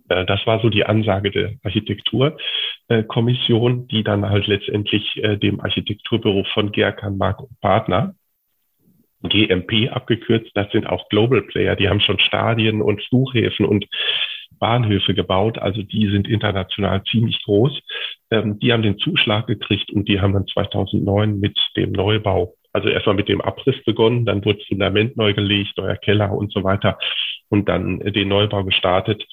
Äh, 0.10 0.26
das 0.26 0.44
war 0.48 0.60
so 0.62 0.70
die 0.70 0.86
Ansage 0.86 1.30
der 1.30 1.54
Architekturkommission, 1.64 3.88
die 3.88 4.04
dann 4.04 4.28
halt 4.30 4.48
letztendlich 4.48 5.24
äh, 5.24 5.38
dem 5.38 5.62
Architekturbüro 5.62 6.44
von 6.54 6.72
Gerkan 6.72 7.18
Mark 7.18 7.42
und 7.42 7.60
Partner 7.62 8.16
GMP 9.24 9.90
abgekürzt, 9.90 10.52
das 10.56 10.72
sind 10.72 10.88
auch 10.88 11.08
Global 11.10 11.42
Player, 11.42 11.76
die 11.76 11.90
haben 11.90 12.00
schon 12.00 12.20
Stadien 12.20 12.82
und 12.82 13.02
Flughäfen 13.04 13.66
und 13.66 13.86
Bahnhöfe 14.60 15.14
gebaut, 15.14 15.58
also 15.58 15.82
die 15.82 16.08
sind 16.10 16.28
international 16.28 17.04
ziemlich 17.04 17.42
groß. 17.44 17.82
Ähm, 18.30 18.60
die 18.60 18.72
haben 18.72 18.84
den 18.84 18.98
Zuschlag 18.98 19.48
gekriegt 19.48 19.92
und 19.92 20.08
die 20.08 20.22
haben 20.22 20.34
dann 20.34 20.48
2009 20.48 21.40
mit 21.40 21.60
dem 21.76 21.92
Neubau, 21.92 22.56
also 22.72 22.88
erstmal 22.90 23.16
mit 23.16 23.28
dem 23.28 23.42
Abriss 23.42 23.84
begonnen, 23.84 24.26
dann 24.26 24.46
wurde 24.46 24.60
das 24.60 24.68
Fundament 24.68 25.18
neu 25.18 25.34
gelegt, 25.34 25.78
neuer 25.78 25.98
Keller 25.98 26.32
und 26.32 26.52
so 26.54 26.64
weiter 26.64 26.98
und 27.50 27.68
dann 27.68 28.00
den 28.00 28.28
Neubau 28.28 28.64
gestartet 28.64 29.24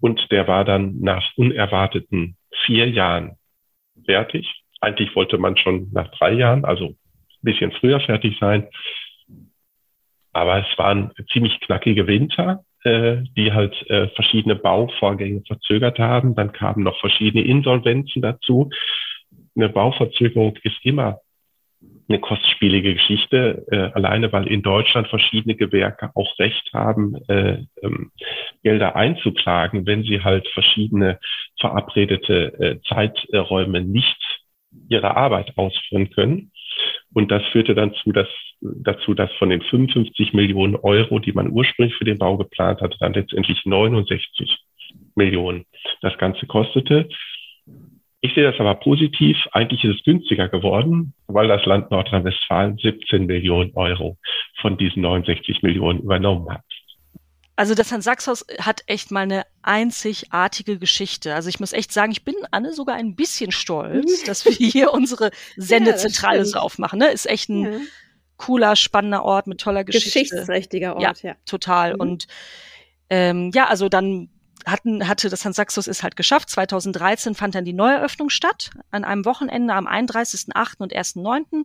und 0.00 0.30
der 0.30 0.46
war 0.46 0.64
dann 0.64 1.00
nach 1.00 1.24
unerwarteten 1.36 2.36
vier 2.66 2.88
Jahren 2.88 3.36
fertig. 4.04 4.62
Eigentlich 4.80 5.14
wollte 5.16 5.38
man 5.38 5.56
schon 5.56 5.90
nach 5.92 6.08
drei 6.16 6.32
Jahren, 6.32 6.64
also 6.64 6.86
ein 6.86 6.96
bisschen 7.42 7.72
früher 7.72 8.00
fertig 8.00 8.36
sein. 8.38 8.68
Aber 10.32 10.58
es 10.58 10.78
waren 10.78 11.12
ziemlich 11.32 11.58
knackige 11.60 12.06
Winter, 12.06 12.64
äh, 12.84 13.18
die 13.36 13.52
halt 13.52 13.74
äh, 13.90 14.08
verschiedene 14.08 14.56
Bauvorgänge 14.56 15.42
verzögert 15.46 15.98
haben. 15.98 16.34
Dann 16.34 16.52
kamen 16.52 16.84
noch 16.84 16.98
verschiedene 17.00 17.44
Insolvenzen 17.44 18.22
dazu. 18.22 18.70
Eine 19.56 19.68
Bauverzögerung 19.68 20.56
ist 20.62 20.78
immer 20.84 21.20
eine 22.08 22.20
kostspielige 22.20 22.94
Geschichte, 22.94 23.66
äh, 23.70 23.90
alleine 23.94 24.32
weil 24.32 24.46
in 24.46 24.62
Deutschland 24.62 25.08
verschiedene 25.08 25.54
Gewerke 25.54 26.10
auch 26.14 26.38
Recht 26.38 26.70
haben, 26.72 27.16
äh, 27.28 27.64
ähm, 27.82 28.10
Gelder 28.62 28.96
einzuklagen, 28.96 29.86
wenn 29.86 30.02
sie 30.04 30.22
halt 30.22 30.48
verschiedene 30.48 31.18
verabredete 31.60 32.52
äh, 32.60 32.80
Zeiträume 32.88 33.82
nicht 33.82 34.16
ihre 34.88 35.16
Arbeit 35.16 35.56
ausführen 35.56 36.10
können. 36.10 36.50
Und 37.14 37.30
das 37.30 37.42
führte 37.52 37.74
dann 37.74 37.94
zu, 37.94 38.12
dass, 38.12 38.28
dazu, 38.60 39.14
dass 39.14 39.32
von 39.38 39.50
den 39.50 39.62
55 39.62 40.34
Millionen 40.34 40.76
Euro, 40.76 41.18
die 41.18 41.32
man 41.32 41.50
ursprünglich 41.50 41.96
für 41.96 42.04
den 42.04 42.18
Bau 42.18 42.36
geplant 42.36 42.80
hatte, 42.80 42.96
dann 43.00 43.14
letztendlich 43.14 43.64
69 43.64 44.58
Millionen 45.14 45.64
das 46.02 46.16
Ganze 46.18 46.46
kostete. 46.46 47.08
Ich 48.20 48.34
sehe 48.34 48.50
das 48.50 48.58
aber 48.58 48.74
positiv. 48.74 49.36
Eigentlich 49.52 49.84
ist 49.84 49.96
es 49.96 50.04
günstiger 50.04 50.48
geworden, 50.48 51.14
weil 51.28 51.48
das 51.48 51.64
Land 51.66 51.90
Nordrhein-Westfalen 51.90 52.76
17 52.76 53.26
Millionen 53.26 53.72
Euro 53.74 54.18
von 54.60 54.76
diesen 54.76 55.02
69 55.02 55.62
Millionen 55.62 56.00
übernommen 56.00 56.50
hat. 56.50 56.64
Also 57.54 57.74
das 57.74 57.90
Hans-Sachs-Haus 57.90 58.46
hat 58.60 58.82
echt 58.86 59.10
mal 59.10 59.22
eine 59.22 59.42
einzigartige 59.68 60.78
Geschichte. 60.78 61.34
Also 61.34 61.50
ich 61.50 61.60
muss 61.60 61.74
echt 61.74 61.92
sagen, 61.92 62.10
ich 62.10 62.24
bin 62.24 62.34
Anne 62.50 62.72
sogar 62.72 62.96
ein 62.96 63.14
bisschen 63.14 63.52
stolz, 63.52 64.24
dass 64.24 64.46
wir 64.46 64.52
hier 64.52 64.92
unsere 64.94 65.30
Sendezentrale 65.56 66.38
ja, 66.38 66.44
so 66.46 66.58
aufmachen. 66.58 66.98
Ne? 66.98 67.08
Ist 67.08 67.26
echt 67.26 67.50
ein 67.50 67.64
ja. 67.64 67.78
cooler, 68.38 68.76
spannender 68.76 69.24
Ort 69.24 69.46
mit 69.46 69.60
toller 69.60 69.84
Geschichte. 69.84 70.20
Geschichtsträchtiger 70.20 70.96
Ort, 70.96 71.22
ja. 71.22 71.30
ja. 71.30 71.36
Total. 71.44 71.94
Mhm. 71.94 72.00
Und 72.00 72.26
ähm, 73.10 73.50
ja, 73.54 73.66
also 73.66 73.90
dann 73.90 74.30
hatten, 74.66 75.08
hatte 75.08 75.28
das 75.28 75.44
Hans 75.44 75.56
Saxus 75.56 75.86
es 75.86 76.02
halt 76.02 76.16
geschafft. 76.16 76.50
2013 76.50 77.34
fand 77.34 77.54
dann 77.54 77.64
die 77.64 77.72
Neueröffnung 77.72 78.30
statt. 78.30 78.70
An 78.90 79.04
einem 79.04 79.24
Wochenende 79.24 79.74
am 79.74 79.86
31.8. 79.86 80.74
und 80.78 80.92
1.9. 80.92 81.64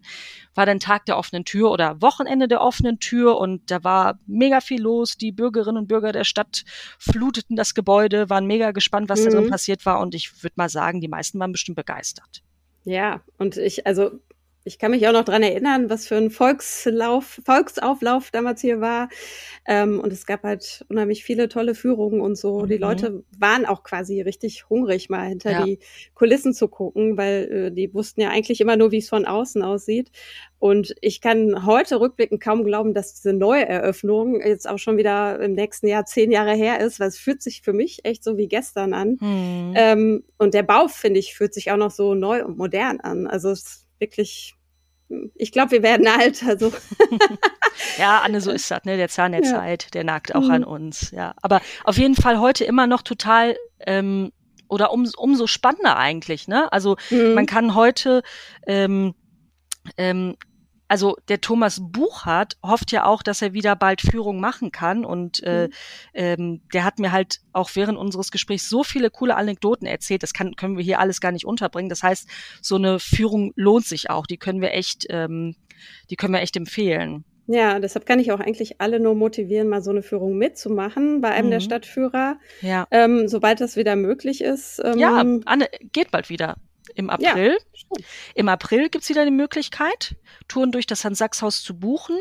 war 0.55 0.65
dann 0.65 0.79
Tag 0.79 1.05
der 1.05 1.17
offenen 1.17 1.45
Tür 1.45 1.71
oder 1.71 2.01
Wochenende 2.01 2.47
der 2.47 2.61
offenen 2.61 2.99
Tür 2.99 3.37
und 3.37 3.69
da 3.71 3.83
war 3.83 4.19
mega 4.27 4.61
viel 4.61 4.81
los. 4.81 5.17
Die 5.17 5.31
Bürgerinnen 5.31 5.77
und 5.77 5.87
Bürger 5.87 6.11
der 6.11 6.23
Stadt 6.23 6.63
fluteten 6.99 7.55
das 7.55 7.73
Gebäude, 7.73 8.29
waren 8.29 8.45
mega 8.45 8.71
gespannt, 8.71 9.09
was 9.09 9.21
mhm. 9.21 9.25
da 9.25 9.31
drin 9.31 9.45
mhm. 9.45 9.51
passiert 9.51 9.85
war 9.85 9.99
und 9.99 10.15
ich 10.15 10.43
würde 10.43 10.53
mal 10.57 10.69
sagen, 10.69 11.01
die 11.01 11.07
meisten 11.07 11.39
waren 11.39 11.51
bestimmt 11.51 11.77
begeistert. 11.77 12.43
Ja, 12.85 13.21
und 13.37 13.57
ich, 13.57 13.87
also 13.87 14.19
ich 14.65 14.79
kann 14.79 14.91
mich 14.91 15.05
auch 15.07 15.11
noch 15.13 15.25
dran 15.25 15.43
erinnern, 15.43 15.89
was 15.89 16.07
für 16.07 16.15
ein 16.15 16.31
Volkslauf, 16.31 17.41
Volksauflauf 17.43 18.31
damals 18.31 18.61
hier 18.61 18.79
war. 18.79 19.09
Ähm, 19.65 19.99
und 19.99 20.13
es 20.13 20.25
gab 20.25 20.43
halt 20.43 20.85
unheimlich 20.89 21.23
viele 21.23 21.49
tolle 21.49 21.75
Führungen 21.75 22.21
und 22.21 22.37
so. 22.37 22.61
Mhm. 22.61 22.67
Die 22.67 22.77
Leute 22.77 23.23
waren 23.37 23.65
auch 23.65 23.83
quasi 23.83 24.21
richtig 24.21 24.69
hungrig, 24.69 25.09
mal 25.09 25.27
hinter 25.27 25.51
ja. 25.51 25.65
die 25.65 25.79
Kulissen 26.13 26.53
zu 26.53 26.69
gucken, 26.69 27.17
weil 27.17 27.51
äh, 27.51 27.71
die 27.71 27.93
wussten 27.93 28.21
ja 28.21 28.29
eigentlich 28.29 28.61
immer 28.61 28.77
nur, 28.77 28.91
wie 28.91 28.99
es 28.99 29.09
von 29.09 29.25
außen 29.25 29.61
aussieht. 29.63 30.11
Und 30.59 30.95
ich 31.01 31.19
kann 31.19 31.65
heute 31.65 31.99
rückblickend 31.99 32.41
kaum 32.41 32.63
glauben, 32.63 32.93
dass 32.93 33.15
diese 33.15 33.33
neue 33.33 33.67
Eröffnung 33.67 34.39
jetzt 34.39 34.69
auch 34.69 34.79
schon 34.79 34.95
wieder 34.95 35.41
im 35.41 35.55
nächsten 35.55 35.87
Jahr 35.87 36.05
zehn 36.05 36.31
Jahre 36.31 36.53
her 36.53 36.79
ist, 36.79 37.01
weil 37.01 37.09
es 37.09 37.17
fühlt 37.17 37.41
sich 37.41 37.61
für 37.63 37.73
mich 37.73 38.05
echt 38.05 38.23
so 38.23 38.37
wie 38.37 38.47
gestern 38.47 38.93
an. 38.93 39.17
Mhm. 39.19 39.73
Ähm, 39.75 40.23
und 40.37 40.53
der 40.53 40.63
Bau, 40.63 40.87
finde 40.87 41.19
ich, 41.19 41.35
fühlt 41.35 41.53
sich 41.53 41.71
auch 41.71 41.77
noch 41.77 41.91
so 41.91 42.13
neu 42.13 42.45
und 42.45 42.57
modern 42.57 43.01
an. 43.01 43.27
Also 43.27 43.49
es 43.49 43.82
wirklich, 43.99 44.55
ich 45.35 45.51
glaube, 45.51 45.71
wir 45.71 45.83
werden 45.83 46.07
alt. 46.07 46.43
Also. 46.43 46.73
ja, 47.97 48.21
Anne, 48.21 48.41
so 48.41 48.51
ist 48.51 48.69
das, 48.71 48.83
ne? 48.83 48.97
Der 48.97 49.09
Zahn 49.09 49.31
der 49.31 49.43
ja. 49.43 49.51
Zeit, 49.51 49.93
der 49.93 50.03
nagt 50.03 50.35
auch 50.35 50.43
mhm. 50.45 50.51
an 50.51 50.63
uns. 50.63 51.11
Ja, 51.11 51.33
aber 51.41 51.61
auf 51.83 51.97
jeden 51.97 52.15
Fall 52.15 52.39
heute 52.39 52.65
immer 52.65 52.87
noch 52.87 53.01
total 53.01 53.55
ähm, 53.79 54.31
oder 54.67 54.91
um, 54.91 55.07
umso 55.17 55.47
spannender 55.47 55.97
eigentlich, 55.97 56.47
ne? 56.47 56.71
Also 56.71 56.97
mhm. 57.09 57.33
man 57.33 57.45
kann 57.45 57.75
heute 57.75 58.23
ähm, 58.65 59.13
ähm, 59.97 60.35
also 60.87 61.17
der 61.27 61.41
Thomas 61.41 61.79
Buchhardt 61.81 62.57
hofft 62.63 62.91
ja 62.91 63.05
auch, 63.05 63.23
dass 63.23 63.41
er 63.41 63.53
wieder 63.53 63.75
bald 63.75 64.01
Führung 64.01 64.39
machen 64.39 64.71
kann. 64.71 65.05
Und 65.05 65.41
äh, 65.43 65.67
mhm. 65.67 65.71
ähm, 66.13 66.61
der 66.73 66.83
hat 66.83 66.99
mir 66.99 67.11
halt 67.11 67.39
auch 67.51 67.69
während 67.73 67.97
unseres 67.97 68.31
Gesprächs 68.31 68.69
so 68.69 68.83
viele 68.83 69.09
coole 69.09 69.35
Anekdoten 69.35 69.87
erzählt. 69.87 70.23
Das 70.23 70.33
kann, 70.33 70.55
können 70.55 70.77
wir 70.77 70.83
hier 70.83 70.99
alles 70.99 71.21
gar 71.21 71.31
nicht 71.31 71.45
unterbringen. 71.45 71.89
Das 71.89 72.03
heißt, 72.03 72.27
so 72.61 72.75
eine 72.75 72.99
Führung 72.99 73.53
lohnt 73.55 73.85
sich 73.85 74.09
auch. 74.09 74.27
Die 74.27 74.37
können 74.37 74.61
wir 74.61 74.73
echt, 74.73 75.05
ähm, 75.09 75.55
die 76.09 76.15
können 76.15 76.33
wir 76.33 76.41
echt 76.41 76.57
empfehlen. 76.57 77.25
Ja, 77.47 77.79
deshalb 77.79 78.05
kann 78.05 78.19
ich 78.19 78.31
auch 78.31 78.39
eigentlich 78.39 78.79
alle 78.79 79.01
nur 79.01 79.15
motivieren, 79.15 79.67
mal 79.67 79.81
so 79.81 79.91
eine 79.91 80.01
Führung 80.01 80.37
mitzumachen 80.37 81.19
bei 81.19 81.29
einem 81.31 81.47
mhm. 81.47 81.51
der 81.51 81.59
Stadtführer. 81.59 82.37
Ja. 82.61 82.87
Ähm, 82.89 83.27
sobald 83.27 83.59
das 83.59 83.75
wieder 83.75 83.95
möglich 83.95 84.41
ist. 84.41 84.81
Ähm, 84.83 84.97
ja, 84.97 85.25
Anne, 85.45 85.67
geht 85.91 86.11
bald 86.11 86.29
wieder 86.29 86.55
im 86.95 87.09
April. 87.09 87.57
Ja, 87.73 88.05
Im 88.35 88.49
April 88.49 88.89
gibt's 88.89 89.09
wieder 89.09 89.25
die 89.25 89.31
Möglichkeit, 89.31 90.15
Touren 90.47 90.71
durch 90.71 90.87
das 90.87 91.03
Hans-Sachs-Haus 91.05 91.63
zu 91.63 91.77
buchen. 91.77 92.17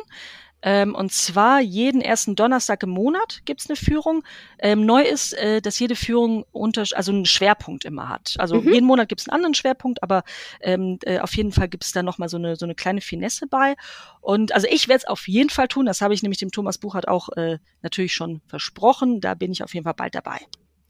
Ähm, 0.65 0.95
und 0.95 1.13
zwar 1.13 1.61
jeden 1.61 2.01
ersten 2.01 2.37
Donnerstag 2.37 2.85
im 2.85 2.91
Monat 2.91 3.43
gibt's 3.45 3.69
eine 3.69 3.77
Führung. 3.77 4.23
Ähm, 4.61 4.87
neu 4.87 5.03
ist, 5.03 5.33
äh, 5.35 5.61
dass 5.61 5.79
jede 5.79 5.97
Führung 5.97 6.45
unter, 6.53 6.85
also 6.95 7.11
einen 7.11 7.27
Schwerpunkt 7.27 7.85
immer 7.85 8.09
hat. 8.09 8.37
Also 8.39 8.61
mhm. 8.61 8.73
jeden 8.73 8.87
Monat 8.87 9.09
gibt's 9.09 9.29
einen 9.29 9.35
anderen 9.35 9.55
Schwerpunkt, 9.55 10.03
aber 10.05 10.23
ähm, 10.61 10.99
äh, 11.03 11.19
auf 11.19 11.35
jeden 11.37 11.51
Fall 11.51 11.69
gibt's 11.69 11.91
da 11.91 12.05
nochmal 12.05 12.29
so 12.29 12.37
eine, 12.37 12.55
so 12.55 12.65
eine 12.65 12.77
kleine 12.77 13.01
Finesse 13.01 13.49
bei. 13.49 13.75
Und 14.21 14.53
also 14.53 14.69
ich 14.71 14.87
werde 14.87 14.99
es 14.99 15.09
auf 15.09 15.27
jeden 15.27 15.51
Fall 15.51 15.67
tun. 15.67 15.85
Das 15.85 16.01
habe 16.01 16.15
ich 16.15 16.23
nämlich 16.23 16.39
dem 16.39 16.53
Thomas 16.53 16.79
Buchert 16.79 17.09
auch 17.09 17.29
äh, 17.31 17.59
natürlich 17.83 18.15
schon 18.15 18.41
versprochen. 18.47 19.21
Da 19.21 19.35
bin 19.35 19.51
ich 19.51 19.65
auf 19.65 19.75
jeden 19.75 19.85
Fall 19.85 19.95
bald 19.95 20.15
dabei. 20.15 20.39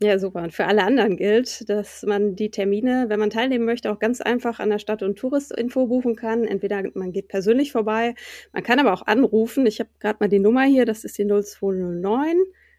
Ja, 0.03 0.19
super. 0.19 0.43
Und 0.43 0.53
für 0.53 0.67
alle 0.67 0.83
anderen 0.83 1.17
gilt, 1.17 1.69
dass 1.71 2.03
man 2.03 2.35
die 2.35 2.51
Termine, 2.51 3.05
wenn 3.07 3.21
man 3.21 3.31
teilnehmen 3.31 3.65
möchte, 3.65 3.93
auch 3.93 4.01
ganz 4.01 4.21
einfach 4.21 4.59
an 4.59 4.71
der 4.71 4.81
Stadt- 4.81 5.05
und 5.05 5.17
Touristinfo 5.17 5.87
buchen 5.87 6.17
kann. 6.17 6.45
Entweder 6.45 6.83
man 6.95 7.13
geht 7.13 7.29
persönlich 7.29 7.71
vorbei, 7.71 8.17
man 8.53 8.65
kann 8.65 8.81
aber 8.81 8.93
auch 8.93 9.07
anrufen. 9.07 9.65
Ich 9.65 9.79
habe 9.79 9.91
gerade 10.01 10.17
mal 10.19 10.29
die 10.29 10.41
Nummer 10.41 10.65
hier, 10.65 10.87
das 10.87 11.05
ist 11.05 11.19
die 11.19 11.25
0209 11.25 12.37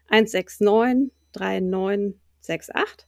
169 0.08 1.12
3968. 1.32 3.06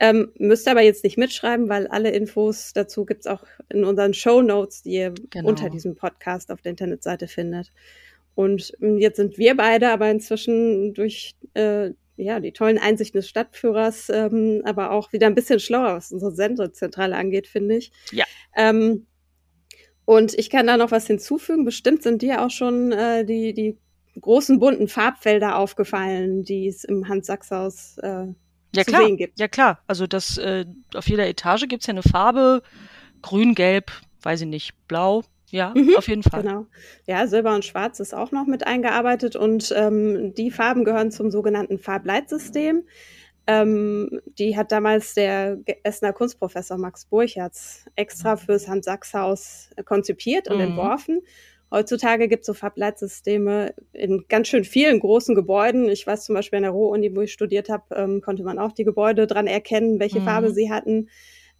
Ähm, 0.00 0.32
müsst 0.38 0.66
aber 0.66 0.80
jetzt 0.80 1.04
nicht 1.04 1.18
mitschreiben, 1.18 1.68
weil 1.68 1.88
alle 1.88 2.10
Infos 2.10 2.72
dazu 2.72 3.04
gibt's 3.04 3.26
auch 3.26 3.44
in 3.68 3.84
unseren 3.84 4.14
Show 4.14 4.40
Notes, 4.40 4.82
die 4.82 4.92
ihr 4.92 5.14
genau. 5.28 5.46
unter 5.46 5.68
diesem 5.68 5.94
Podcast 5.94 6.50
auf 6.50 6.62
der 6.62 6.70
Internetseite 6.70 7.28
findet. 7.28 7.70
Und 8.34 8.72
ähm, 8.80 8.96
jetzt 8.96 9.16
sind 9.16 9.36
wir 9.36 9.58
beide 9.58 9.90
aber 9.90 10.10
inzwischen 10.10 10.94
durch 10.94 11.34
äh, 11.52 11.90
ja, 12.18 12.40
die 12.40 12.52
tollen 12.52 12.78
Einsichten 12.78 13.18
des 13.18 13.28
Stadtführers, 13.28 14.10
ähm, 14.10 14.62
aber 14.64 14.90
auch 14.90 15.12
wieder 15.12 15.26
ein 15.26 15.34
bisschen 15.34 15.60
schlauer, 15.60 15.94
was 15.94 16.12
unsere 16.12 16.32
Sendezentrale 16.32 17.16
angeht, 17.16 17.46
finde 17.46 17.76
ich. 17.76 17.92
Ja. 18.10 18.24
Ähm, 18.56 19.06
und 20.04 20.34
ich 20.38 20.50
kann 20.50 20.66
da 20.66 20.76
noch 20.76 20.90
was 20.90 21.06
hinzufügen. 21.06 21.64
Bestimmt 21.64 22.02
sind 22.02 22.22
dir 22.22 22.42
auch 22.42 22.50
schon 22.50 22.92
äh, 22.92 23.24
die, 23.24 23.54
die 23.54 23.78
großen 24.20 24.58
bunten 24.58 24.88
Farbfelder 24.88 25.56
aufgefallen, 25.56 26.42
die 26.42 26.66
es 26.66 26.84
im 26.84 27.08
Hans-Sachs-Haus 27.08 27.98
äh, 27.98 28.26
ja, 28.74 28.84
zu 28.84 28.90
klar. 28.90 29.04
sehen 29.04 29.16
gibt. 29.16 29.38
Ja, 29.38 29.48
klar. 29.48 29.82
Also 29.86 30.06
das 30.06 30.38
äh, 30.38 30.66
auf 30.94 31.08
jeder 31.08 31.28
Etage 31.28 31.68
gibt's 31.68 31.86
ja 31.86 31.92
eine 31.92 32.02
Farbe, 32.02 32.62
grün, 33.22 33.54
gelb, 33.54 33.92
weiß 34.22 34.40
ich 34.40 34.46
nicht, 34.46 34.72
blau, 34.88 35.24
ja, 35.50 35.72
mhm, 35.74 35.94
auf 35.96 36.08
jeden 36.08 36.22
Fall. 36.22 36.42
Genau. 36.42 36.66
Ja, 37.06 37.26
Silber 37.26 37.54
und 37.54 37.64
Schwarz 37.64 38.00
ist 38.00 38.14
auch 38.14 38.32
noch 38.32 38.46
mit 38.46 38.66
eingearbeitet 38.66 39.36
und 39.36 39.72
ähm, 39.76 40.34
die 40.34 40.50
Farben 40.50 40.84
gehören 40.84 41.10
zum 41.10 41.30
sogenannten 41.30 41.78
Farbleitsystem. 41.78 42.84
Ähm, 43.46 44.20
die 44.38 44.58
hat 44.58 44.72
damals 44.72 45.14
der 45.14 45.58
Essener 45.82 46.12
Kunstprofessor 46.12 46.76
Max 46.76 47.06
Burchertz 47.06 47.86
extra 47.96 48.36
fürs 48.36 48.68
Hans-Sachs-Haus 48.68 49.70
konzipiert 49.86 50.50
und 50.50 50.56
mhm. 50.56 50.64
entworfen. 50.64 51.22
Heutzutage 51.70 52.28
gibt 52.28 52.42
es 52.42 52.46
so 52.46 52.54
Farbleitsysteme 52.54 53.74
in 53.92 54.24
ganz 54.28 54.48
schön 54.48 54.64
vielen 54.64 55.00
großen 55.00 55.34
Gebäuden. 55.34 55.88
Ich 55.88 56.06
weiß 56.06 56.24
zum 56.24 56.34
Beispiel 56.34 56.58
an 56.58 56.62
der 56.62 56.72
Ruhr-Uni, 56.72 57.14
wo 57.14 57.22
ich 57.22 57.32
studiert 57.32 57.68
habe, 57.70 57.94
ähm, 57.94 58.20
konnte 58.22 58.42
man 58.42 58.58
auch 58.58 58.72
die 58.72 58.84
Gebäude 58.84 59.26
dran 59.26 59.46
erkennen, 59.46 59.98
welche 59.98 60.20
mhm. 60.20 60.24
Farbe 60.24 60.50
sie 60.50 60.70
hatten. 60.70 61.08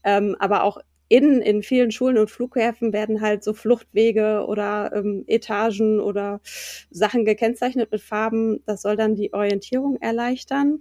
Ähm, 0.04 0.36
aber 0.38 0.62
auch 0.62 0.78
in, 1.08 1.40
in 1.40 1.62
vielen 1.62 1.90
Schulen 1.90 2.18
und 2.18 2.30
Flughäfen 2.30 2.92
werden 2.92 3.20
halt 3.20 3.42
so 3.42 3.54
Fluchtwege 3.54 4.44
oder 4.46 4.92
ähm, 4.94 5.24
Etagen 5.26 6.00
oder 6.00 6.40
Sachen 6.90 7.24
gekennzeichnet 7.24 7.90
mit 7.90 8.02
Farben. 8.02 8.62
Das 8.66 8.82
soll 8.82 8.96
dann 8.96 9.14
die 9.14 9.32
Orientierung 9.32 9.96
erleichtern. 9.96 10.80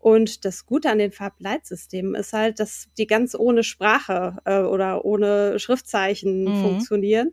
Und 0.00 0.44
das 0.44 0.66
Gute 0.66 0.90
an 0.90 0.98
den 0.98 1.12
Farbleitsystemen 1.12 2.14
ist 2.14 2.32
halt, 2.32 2.58
dass 2.58 2.88
die 2.96 3.06
ganz 3.06 3.34
ohne 3.34 3.62
Sprache 3.62 4.38
äh, 4.44 4.60
oder 4.60 5.04
ohne 5.04 5.58
Schriftzeichen 5.58 6.44
mhm. 6.44 6.62
funktionieren. 6.62 7.32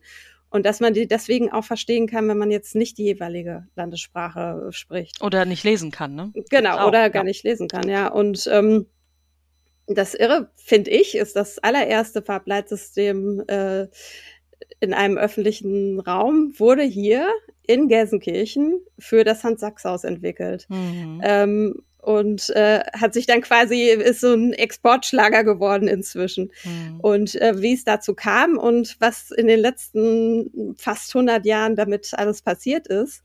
Und 0.50 0.66
dass 0.66 0.80
man 0.80 0.94
die 0.94 1.08
deswegen 1.08 1.52
auch 1.52 1.64
verstehen 1.64 2.08
kann, 2.08 2.28
wenn 2.28 2.38
man 2.38 2.52
jetzt 2.52 2.76
nicht 2.76 2.98
die 2.98 3.04
jeweilige 3.04 3.68
Landessprache 3.76 4.70
spricht. 4.72 5.22
Oder 5.22 5.46
nicht 5.46 5.64
lesen 5.64 5.92
kann, 5.92 6.16
ne? 6.16 6.32
Genau, 6.50 6.78
auch, 6.78 6.88
oder 6.88 7.10
gar 7.10 7.24
ja. 7.24 7.28
nicht 7.28 7.44
lesen 7.44 7.68
kann, 7.68 7.90
ja. 7.90 8.08
Und 8.08 8.48
ähm, 8.52 8.86
das 9.88 10.14
Irre, 10.14 10.50
finde 10.56 10.92
ich, 10.92 11.16
ist 11.16 11.36
das 11.36 11.60
allererste 11.60 12.22
Farbleitsystem 12.22 13.44
äh, 13.48 13.88
in 14.80 14.94
einem 14.94 15.18
öffentlichen 15.18 16.00
Raum, 16.00 16.54
wurde 16.58 16.84
hier 16.84 17.30
in 17.66 17.88
Gelsenkirchen 17.88 18.80
für 19.00 19.24
das 19.24 19.44
Hans-Sachs-Haus 19.44 20.04
entwickelt. 20.04 20.68
Mhm. 20.70 21.22
Ähm, 21.24 21.84
und 22.08 22.50
äh, 22.52 22.80
hat 22.94 23.14
sich 23.14 23.26
dann 23.26 23.42
quasi, 23.42 23.90
ist 23.90 24.22
so 24.22 24.34
ein 24.34 24.54
Exportschlager 24.54 25.44
geworden 25.44 25.90
inzwischen. 25.90 26.54
Mhm. 26.64 27.02
Und 27.02 27.36
äh, 27.36 27.62
wie 27.62 27.74
es 27.74 27.84
dazu 27.84 28.14
kam 28.14 28.58
und 28.58 28.96
was 29.02 29.30
in 29.32 29.48
den 29.48 29.60
letzten 29.60 30.74
fast 30.78 31.14
100 31.14 31.46
Jahren 31.46 31.76
damit 31.76 32.14
alles 32.14 32.42
passiert 32.42 32.88
ist, 32.88 33.24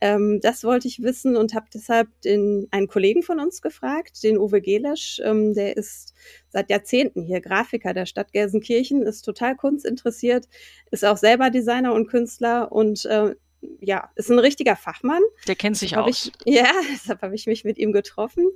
ähm, 0.00 0.40
das 0.40 0.64
wollte 0.64 0.88
ich 0.88 1.02
wissen 1.02 1.36
und 1.36 1.52
habe 1.52 1.66
deshalb 1.74 2.08
den, 2.22 2.68
einen 2.70 2.88
Kollegen 2.88 3.22
von 3.22 3.38
uns 3.38 3.60
gefragt, 3.60 4.22
den 4.22 4.38
Uwe 4.38 4.62
Gelesch. 4.62 5.20
Ähm, 5.22 5.52
der 5.52 5.76
ist 5.76 6.14
seit 6.48 6.70
Jahrzehnten 6.70 7.24
hier 7.24 7.42
Grafiker 7.42 7.92
der 7.92 8.06
Stadt 8.06 8.32
Gelsenkirchen, 8.32 9.02
ist 9.02 9.26
total 9.26 9.56
kunstinteressiert, 9.56 10.48
ist 10.90 11.04
auch 11.04 11.18
selber 11.18 11.50
Designer 11.50 11.92
und 11.92 12.08
Künstler 12.08 12.72
und 12.72 13.04
äh, 13.04 13.34
ja, 13.80 14.10
ist 14.14 14.30
ein 14.30 14.38
richtiger 14.38 14.76
Fachmann. 14.76 15.22
Der 15.46 15.56
kennt 15.56 15.76
sich 15.76 15.96
aus. 15.96 16.30
Ich, 16.44 16.54
ja, 16.54 16.70
deshalb 16.92 17.22
habe 17.22 17.34
ich 17.34 17.46
mich 17.46 17.64
mit 17.64 17.78
ihm 17.78 17.92
getroffen 17.92 18.48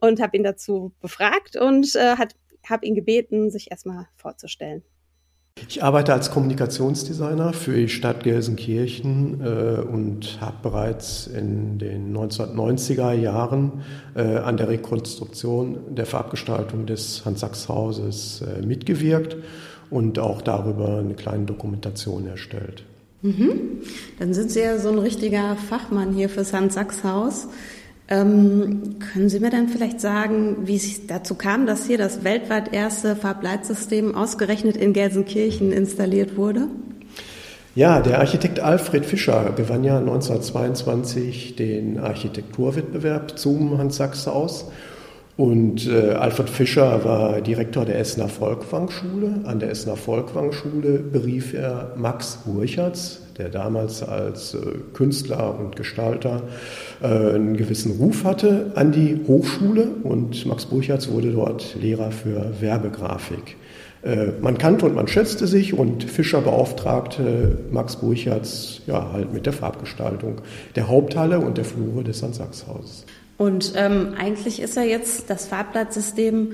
und 0.00 0.20
habe 0.20 0.36
ihn 0.36 0.44
dazu 0.44 0.92
befragt 1.00 1.56
und 1.56 1.94
äh, 1.94 2.16
habe 2.68 2.86
ihn 2.86 2.94
gebeten, 2.94 3.50
sich 3.50 3.70
erstmal 3.70 4.08
vorzustellen. 4.16 4.82
Ich 5.68 5.82
arbeite 5.82 6.12
als 6.12 6.30
Kommunikationsdesigner 6.30 7.54
für 7.54 7.74
die 7.74 7.88
Stadt 7.88 8.24
Gelsenkirchen 8.24 9.40
äh, 9.40 9.80
und 9.80 10.38
habe 10.42 10.58
bereits 10.62 11.26
in 11.26 11.78
den 11.78 12.14
1990er 12.14 13.12
Jahren 13.12 13.82
äh, 14.14 14.36
an 14.36 14.58
der 14.58 14.68
Rekonstruktion 14.68 15.94
der 15.94 16.04
Farbgestaltung 16.04 16.84
des 16.84 17.24
Hans-Sachs-Hauses 17.24 18.42
äh, 18.42 18.66
mitgewirkt 18.66 19.38
und 19.88 20.18
auch 20.18 20.42
darüber 20.42 20.98
eine 20.98 21.14
kleine 21.14 21.46
Dokumentation 21.46 22.26
erstellt. 22.26 22.84
Mhm. 23.22 23.80
Dann 24.18 24.34
sind 24.34 24.50
Sie 24.50 24.60
ja 24.60 24.78
so 24.78 24.88
ein 24.88 24.98
richtiger 24.98 25.56
Fachmann 25.56 26.12
hier 26.12 26.28
fürs 26.28 26.52
Hans-Sachs-Haus. 26.52 27.48
Ähm, 28.08 28.96
können 29.12 29.28
Sie 29.28 29.40
mir 29.40 29.50
dann 29.50 29.68
vielleicht 29.68 30.00
sagen, 30.00 30.58
wie 30.64 30.76
es 30.76 31.06
dazu 31.06 31.34
kam, 31.34 31.66
dass 31.66 31.86
hier 31.86 31.98
das 31.98 32.22
weltweit 32.22 32.72
erste 32.72 33.16
Farbleitsystem 33.16 34.14
ausgerechnet 34.14 34.76
in 34.76 34.92
Gelsenkirchen 34.92 35.72
installiert 35.72 36.36
wurde? 36.36 36.68
Ja, 37.74 38.00
der 38.00 38.20
Architekt 38.20 38.60
Alfred 38.60 39.04
Fischer 39.04 39.52
gewann 39.56 39.84
ja 39.84 39.98
1922 39.98 41.56
den 41.56 41.98
Architekturwettbewerb 41.98 43.38
zum 43.38 43.76
Hans-Sachs-Haus. 43.76 44.66
Und 45.36 45.86
äh, 45.86 46.12
Alfred 46.12 46.48
Fischer 46.48 47.04
war 47.04 47.42
Direktor 47.42 47.84
der 47.84 47.98
Essener 47.98 48.28
Volkwang-Schule. 48.28 49.40
An 49.44 49.58
der 49.58 49.70
Essener 49.70 49.96
Volkwang-Schule 49.96 51.00
berief 51.00 51.52
er 51.52 51.92
Max 51.94 52.38
Burchertz, 52.46 53.20
der 53.36 53.50
damals 53.50 54.02
als 54.02 54.54
äh, 54.54 54.58
Künstler 54.94 55.58
und 55.58 55.76
Gestalter 55.76 56.42
äh, 57.02 57.06
einen 57.06 57.58
gewissen 57.58 57.98
Ruf 57.98 58.24
hatte, 58.24 58.72
an 58.76 58.92
die 58.92 59.20
Hochschule 59.28 59.88
und 60.04 60.46
Max 60.46 60.64
Burchertz 60.64 61.08
wurde 61.08 61.32
dort 61.32 61.76
Lehrer 61.82 62.12
für 62.12 62.54
Werbegrafik. 62.62 63.56
Äh, 64.04 64.28
man 64.40 64.56
kannte 64.56 64.86
und 64.86 64.94
man 64.94 65.06
schätzte 65.06 65.46
sich 65.46 65.74
und 65.74 66.04
Fischer 66.04 66.40
beauftragte 66.40 67.58
Max 67.70 67.96
Burchertz 67.96 68.80
ja, 68.86 69.12
halt 69.12 69.34
mit 69.34 69.44
der 69.44 69.52
Farbgestaltung 69.52 70.40
der 70.76 70.88
Haupthalle 70.88 71.40
und 71.40 71.58
der 71.58 71.66
Flure 71.66 72.04
des 72.04 72.18
St. 72.18 72.34
Und 73.38 73.72
ähm, 73.76 74.14
eigentlich 74.18 74.60
ist 74.60 74.76
ja 74.76 74.82
jetzt 74.82 75.28
das 75.28 75.46
Farbblattsystem 75.46 76.52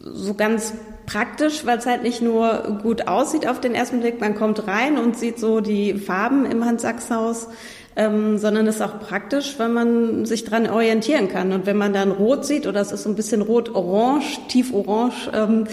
so 0.00 0.34
ganz 0.34 0.74
praktisch, 1.06 1.64
weil 1.64 1.78
es 1.78 1.86
halt 1.86 2.02
nicht 2.02 2.22
nur 2.22 2.78
gut 2.82 3.08
aussieht 3.08 3.46
auf 3.46 3.60
den 3.60 3.74
ersten 3.74 4.00
Blick, 4.00 4.20
man 4.20 4.34
kommt 4.34 4.66
rein 4.66 4.98
und 4.98 5.18
sieht 5.18 5.38
so 5.38 5.60
die 5.60 5.94
Farben 5.94 6.46
im 6.46 6.64
Hans-Sachs-Haus, 6.64 7.48
ähm, 7.96 8.38
sondern 8.38 8.66
es 8.66 8.76
ist 8.76 8.82
auch 8.82 8.98
praktisch, 8.98 9.54
weil 9.58 9.68
man 9.68 10.26
sich 10.26 10.44
dran 10.44 10.68
orientieren 10.68 11.28
kann. 11.28 11.52
Und 11.52 11.66
wenn 11.66 11.76
man 11.76 11.92
dann 11.92 12.10
rot 12.10 12.44
sieht, 12.44 12.66
oder 12.66 12.80
es 12.80 12.90
ist 12.92 13.04
so 13.04 13.10
ein 13.10 13.16
bisschen 13.16 13.40
rot-orange, 13.40 14.40
tief-orange, 14.48 15.30
ähm, 15.32 15.66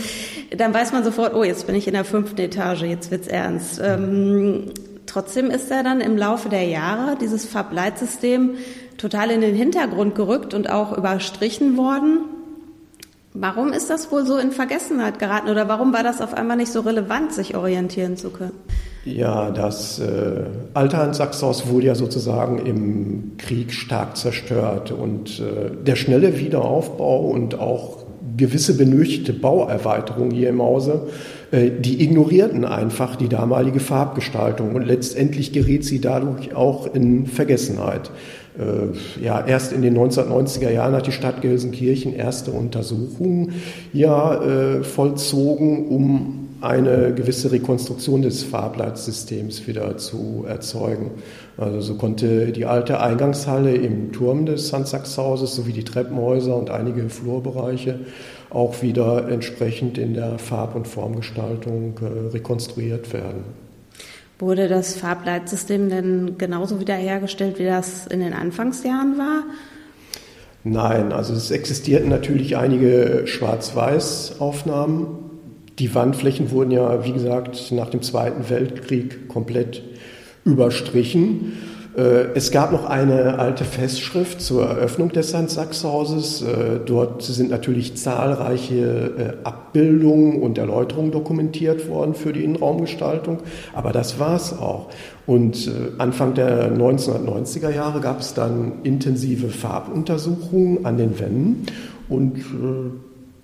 dann 0.56 0.74
weiß 0.74 0.92
man 0.92 1.04
sofort, 1.04 1.34
oh, 1.34 1.44
jetzt 1.44 1.66
bin 1.66 1.76
ich 1.76 1.88
in 1.88 1.94
der 1.94 2.06
fünften 2.06 2.40
Etage, 2.40 2.84
jetzt 2.84 3.10
wird's 3.10 3.28
ernst. 3.28 3.82
Ähm, 3.84 4.66
trotzdem 5.08 5.50
ist 5.50 5.72
er 5.72 5.84
dann 5.84 6.00
im 6.00 6.16
Laufe 6.16 6.50
der 6.50 6.66
Jahre, 6.66 7.18
dieses 7.20 7.46
Farbleitsystem, 7.46 8.56
total 9.02 9.32
in 9.32 9.42
den 9.42 9.56
Hintergrund 9.56 10.16
gerückt 10.16 10.54
und 10.54 10.70
auch 10.70 10.96
überstrichen 10.96 11.76
worden. 11.76 12.20
Warum 13.34 13.72
ist 13.72 13.90
das 13.90 14.12
wohl 14.12 14.26
so 14.26 14.38
in 14.38 14.52
Vergessenheit 14.52 15.18
geraten 15.18 15.50
oder 15.50 15.68
warum 15.68 15.94
war 15.94 16.04
das 16.04 16.22
auf 16.22 16.34
einmal 16.34 16.58
nicht 16.58 16.72
so 16.72 16.82
relevant, 16.82 17.34
sich 17.34 17.56
orientieren 17.56 18.18
zu 18.18 18.30
können? 18.30 18.52
Ja, 19.06 19.50
das 19.52 20.00
äh, 20.00 20.44
alte 20.74 20.98
Hans-Sachs-Haus 20.98 21.68
wurde 21.68 21.88
ja 21.88 21.96
sozusagen 21.96 22.64
im 22.66 23.32
Krieg 23.38 23.74
stark 23.74 24.18
zerstört 24.18 24.92
und 24.92 25.40
äh, 25.40 25.72
der 25.84 25.96
schnelle 25.96 26.38
Wiederaufbau 26.38 27.22
und 27.30 27.58
auch 27.58 28.04
gewisse 28.38 28.78
benötigte 28.78 29.34
Bauerweiterungen 29.34 30.32
hier 30.32 30.50
im 30.50 30.62
Hause, 30.62 31.08
äh, 31.52 31.72
die 31.72 32.04
ignorierten 32.04 32.66
einfach 32.66 33.16
die 33.16 33.30
damalige 33.30 33.80
Farbgestaltung 33.80 34.76
und 34.76 34.84
letztendlich 34.84 35.52
geriet 35.52 35.84
sie 35.84 36.02
dadurch 36.02 36.54
auch 36.54 36.94
in 36.94 37.28
Vergessenheit. 37.28 38.12
Äh, 38.62 39.24
ja, 39.24 39.46
erst 39.46 39.74
in 39.74 39.82
den 39.82 39.98
1990er 39.98 40.70
Jahren 40.70 40.94
hat 40.94 41.08
die 41.08 41.12
Stadt 41.12 41.42
Gelsenkirchen 41.42 42.14
erste 42.14 42.52
Untersuchungen 42.52 43.54
ja 43.92 44.42
äh, 44.42 44.84
vollzogen, 44.84 45.88
um 45.88 46.42
eine 46.62 47.14
gewisse 47.16 47.52
Rekonstruktion 47.52 48.22
des 48.22 48.44
Farbleitsystems 48.44 49.66
wieder 49.68 49.98
zu 49.98 50.46
erzeugen. 50.48 51.10
Also 51.58 51.82
so 51.82 51.96
konnte 51.96 52.52
die 52.52 52.66
alte 52.66 53.00
Eingangshalle 53.02 53.74
im 53.74 54.12
Turm 54.12 54.46
des 54.46 54.72
Hans-Sachs-Hauses 54.72 55.56
sowie 55.56 55.74
die 55.74 55.84
Treppenhäuser 55.84 56.56
und 56.56 56.70
einige 56.70 57.10
Flurbereiche 57.10 58.00
auch 58.52 58.84
wieder 58.84 59.28
entsprechend 59.30 59.98
in 59.98 60.14
der 60.14 60.38
Farb- 60.38 60.76
und 60.76 60.88
Formgestaltung 60.88 62.00
äh, 62.02 62.30
rekonstruiert 62.30 63.12
werden. 63.12 63.71
Wurde 64.42 64.68
das 64.68 64.96
Farbleitsystem 64.96 65.90
denn 65.90 66.36
genauso 66.40 66.80
wiederhergestellt, 66.80 67.60
wie 67.60 67.66
das 67.66 68.08
in 68.08 68.22
den 68.22 68.34
Anfangsjahren 68.34 69.20
war? 69.20 69.44
Nein, 70.64 71.12
also 71.12 71.36
es 71.36 71.52
existierten 71.52 72.10
natürlich 72.10 72.58
einige 72.58 73.22
Schwarz-Weiß-Aufnahmen. 73.26 75.06
Die 75.78 75.94
Wandflächen 75.94 76.50
wurden 76.50 76.72
ja, 76.72 77.06
wie 77.06 77.14
gesagt, 77.14 77.72
nach 77.72 77.92
dem 77.92 78.02
Zweiten 78.02 78.50
Weltkrieg 78.50 79.28
komplett 79.28 79.84
überstrichen. 80.44 81.54
Äh, 81.96 82.34
es 82.36 82.52
gab 82.52 82.72
noch 82.72 82.86
eine 82.86 83.40
alte 83.40 83.66
Festschrift 83.66 84.42
zur 84.42 84.66
Eröffnung 84.66 85.10
des 85.10 85.34
Hans-Sachs-Hauses. 85.34 86.42
Äh, 86.42 86.80
dort 86.86 87.24
sind 87.24 87.50
natürlich 87.50 87.98
zahlreiche 87.98 88.76
äh, 89.18 89.34
Abbildungen 89.44 90.42
und 90.42 90.58
Erläuterungen 90.58 91.12
dokumentiert 91.12 91.90
worden 91.90 92.14
für 92.14 92.32
die 92.34 92.44
Innenraumgestaltung. 92.44 93.40
Aber 93.74 93.92
das 93.92 94.20
war 94.20 94.36
es 94.36 94.58
auch. 94.58 94.90
Und 95.26 95.72
Anfang 95.98 96.34
der 96.34 96.74
1990er 96.74 97.70
Jahre 97.70 98.02
gab 98.02 98.20
es 98.20 98.34
dann 98.34 98.82
intensive 98.84 99.48
Farbuntersuchungen 99.48 100.86
an 100.86 100.98
den 100.98 101.20
Wänden. 101.20 101.68
Und 102.10 102.44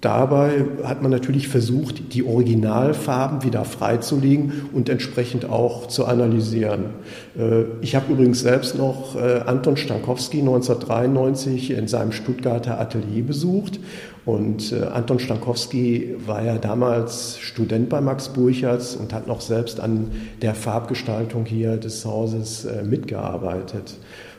Dabei 0.02 0.64
hat 0.84 1.02
man 1.02 1.10
natürlich 1.10 1.48
versucht, 1.48 2.14
die 2.14 2.24
Originalfarben 2.24 3.44
wieder 3.44 3.66
freizulegen 3.66 4.70
und 4.72 4.90
entsprechend 4.90 5.50
auch 5.50 5.88
zu 5.88 6.06
analysieren. 6.06 6.92
Äh, 7.36 7.64
ich 7.82 7.96
habe 7.96 8.14
übrigens 8.14 8.42
selbst 8.42 8.78
noch 8.78 9.16
äh, 9.16 9.40
Anton 9.48 9.76
Stankowski 9.76 10.42
1993 10.42 11.72
in 11.72 11.88
seinem 11.88 12.12
Stuttgarter 12.12 12.80
Atelier 12.80 13.24
besucht. 13.24 13.80
Und 14.24 14.72
äh, 14.72 14.84
Anton 14.84 15.18
Stankowski 15.18 16.16
war 16.28 16.44
ja 16.44 16.60
damals 16.60 17.40
Student 17.40 17.90
bei 17.90 18.00
Max 18.00 18.30
Burchards 18.30 18.96
und 18.96 19.14
hat 19.14 19.26
noch 19.26 19.42
selbst 19.42 19.80
an 19.80 20.12
der 20.44 20.54
Farbgestaltung 20.54 21.46
hier 21.46 21.78
des 21.78 22.06
Hauses 22.06 22.68
mitgearbeitet. 22.84 23.96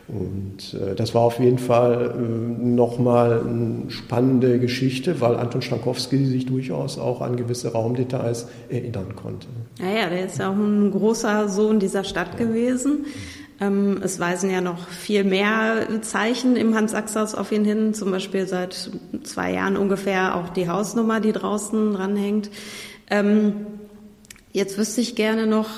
Und 0.09 0.75
äh, 0.75 0.95
das 0.95 1.15
war 1.15 1.23
auf 1.23 1.39
jeden 1.39 1.59
Fall 1.59 2.15
äh, 2.17 2.65
nochmal 2.65 3.41
eine 3.41 3.91
spannende 3.91 4.59
Geschichte, 4.59 5.21
weil 5.21 5.37
Anton 5.37 5.61
Stankowski 5.61 6.25
sich 6.25 6.47
durchaus 6.47 6.99
auch 6.99 7.21
an 7.21 7.37
gewisse 7.37 7.73
Raumdetails 7.73 8.49
erinnern 8.71 9.15
konnte. 9.17 9.49
Naja, 9.79 10.09
der 10.09 10.25
ist 10.27 10.39
ja 10.39 10.51
auch 10.51 10.57
ein 10.57 10.91
großer 10.91 11.51
Sohn 11.51 11.79
dieser 11.79 12.05
Stadt 12.05 12.39
ja. 12.39 12.47
gewesen. 12.47 13.05
Ähm, 13.61 14.01
es 14.03 14.19
weisen 14.19 14.51
ja 14.51 14.63
noch 14.63 14.89
viel 14.89 15.25
mehr 15.25 15.87
Zeichen 16.01 16.57
im 16.57 16.75
Hans-Sachs-Haus 16.75 17.35
auf 17.35 17.53
ihn 17.53 17.67
hin, 17.67 17.93
zum 17.93 18.11
Beispiel 18.11 18.47
seit 18.47 18.91
zwei 19.25 19.53
Jahren 19.53 19.77
ungefähr 19.77 20.37
auch 20.37 20.49
die 20.49 20.71
Hausnummer, 20.71 21.21
die 21.21 21.33
draußen 21.33 21.93
dranhängt. 21.93 22.51
Ähm, 23.11 23.67
jetzt 24.53 24.79
wüsste 24.79 25.03
ich 25.03 25.17
gerne 25.17 25.47
noch, 25.47 25.69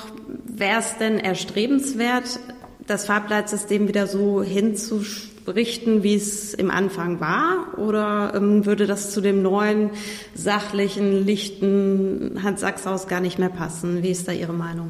wäre 0.45 0.79
es 0.79 0.97
denn 0.99 1.17
erstrebenswert, 1.17 2.39
das 2.87 3.05
Farbleitsystem 3.05 3.87
wieder 3.87 4.07
so 4.07 4.41
hinzurichten, 4.43 6.03
wie 6.03 6.15
es 6.15 6.53
im 6.53 6.71
Anfang 6.71 7.19
war? 7.19 7.77
Oder 7.77 8.33
ähm, 8.35 8.65
würde 8.65 8.87
das 8.87 9.11
zu 9.11 9.21
dem 9.21 9.41
neuen, 9.41 9.91
sachlichen, 10.33 11.25
lichten 11.25 12.39
Hans-Sachs-Haus 12.43 13.07
gar 13.07 13.21
nicht 13.21 13.39
mehr 13.39 13.49
passen? 13.49 14.03
Wie 14.03 14.09
ist 14.09 14.27
da 14.27 14.31
Ihre 14.31 14.53
Meinung? 14.53 14.87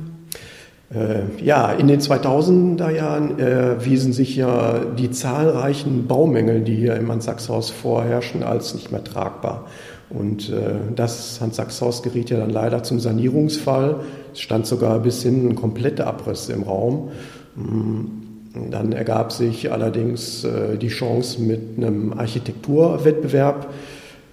Äh, 0.93 1.43
ja, 1.43 1.71
in 1.71 1.87
den 1.87 2.01
2000er 2.01 2.89
Jahren 2.89 3.39
äh, 3.39 3.83
wiesen 3.85 4.11
sich 4.11 4.35
ja 4.35 4.79
die 4.79 5.11
zahlreichen 5.11 6.07
Baumängel, 6.07 6.61
die 6.61 6.75
hier 6.75 6.95
im 6.95 7.09
Hans-Sachs-Haus 7.11 7.69
vorherrschen, 7.69 8.43
als 8.43 8.73
nicht 8.73 8.91
mehr 8.91 9.03
tragbar. 9.03 9.67
Und 10.09 10.49
äh, 10.49 10.73
das 10.93 11.39
Hans-Sachs-Haus 11.39 12.03
geriet 12.03 12.29
ja 12.29 12.37
dann 12.37 12.49
leider 12.49 12.83
zum 12.83 12.99
Sanierungsfall. 12.99 14.01
Es 14.33 14.41
stand 14.41 14.67
sogar 14.67 14.99
bis 14.99 15.23
hin 15.23 15.47
ein 15.47 15.55
kompletter 15.55 16.07
Abriss 16.07 16.49
im 16.49 16.63
Raum. 16.63 17.11
Dann 17.56 18.91
ergab 18.91 19.32
sich 19.32 19.72
allerdings 19.72 20.43
äh, 20.43 20.78
die 20.78 20.89
Chance 20.89 21.41
mit 21.41 21.62
einem 21.78 22.14
Architekturwettbewerb, 22.14 23.74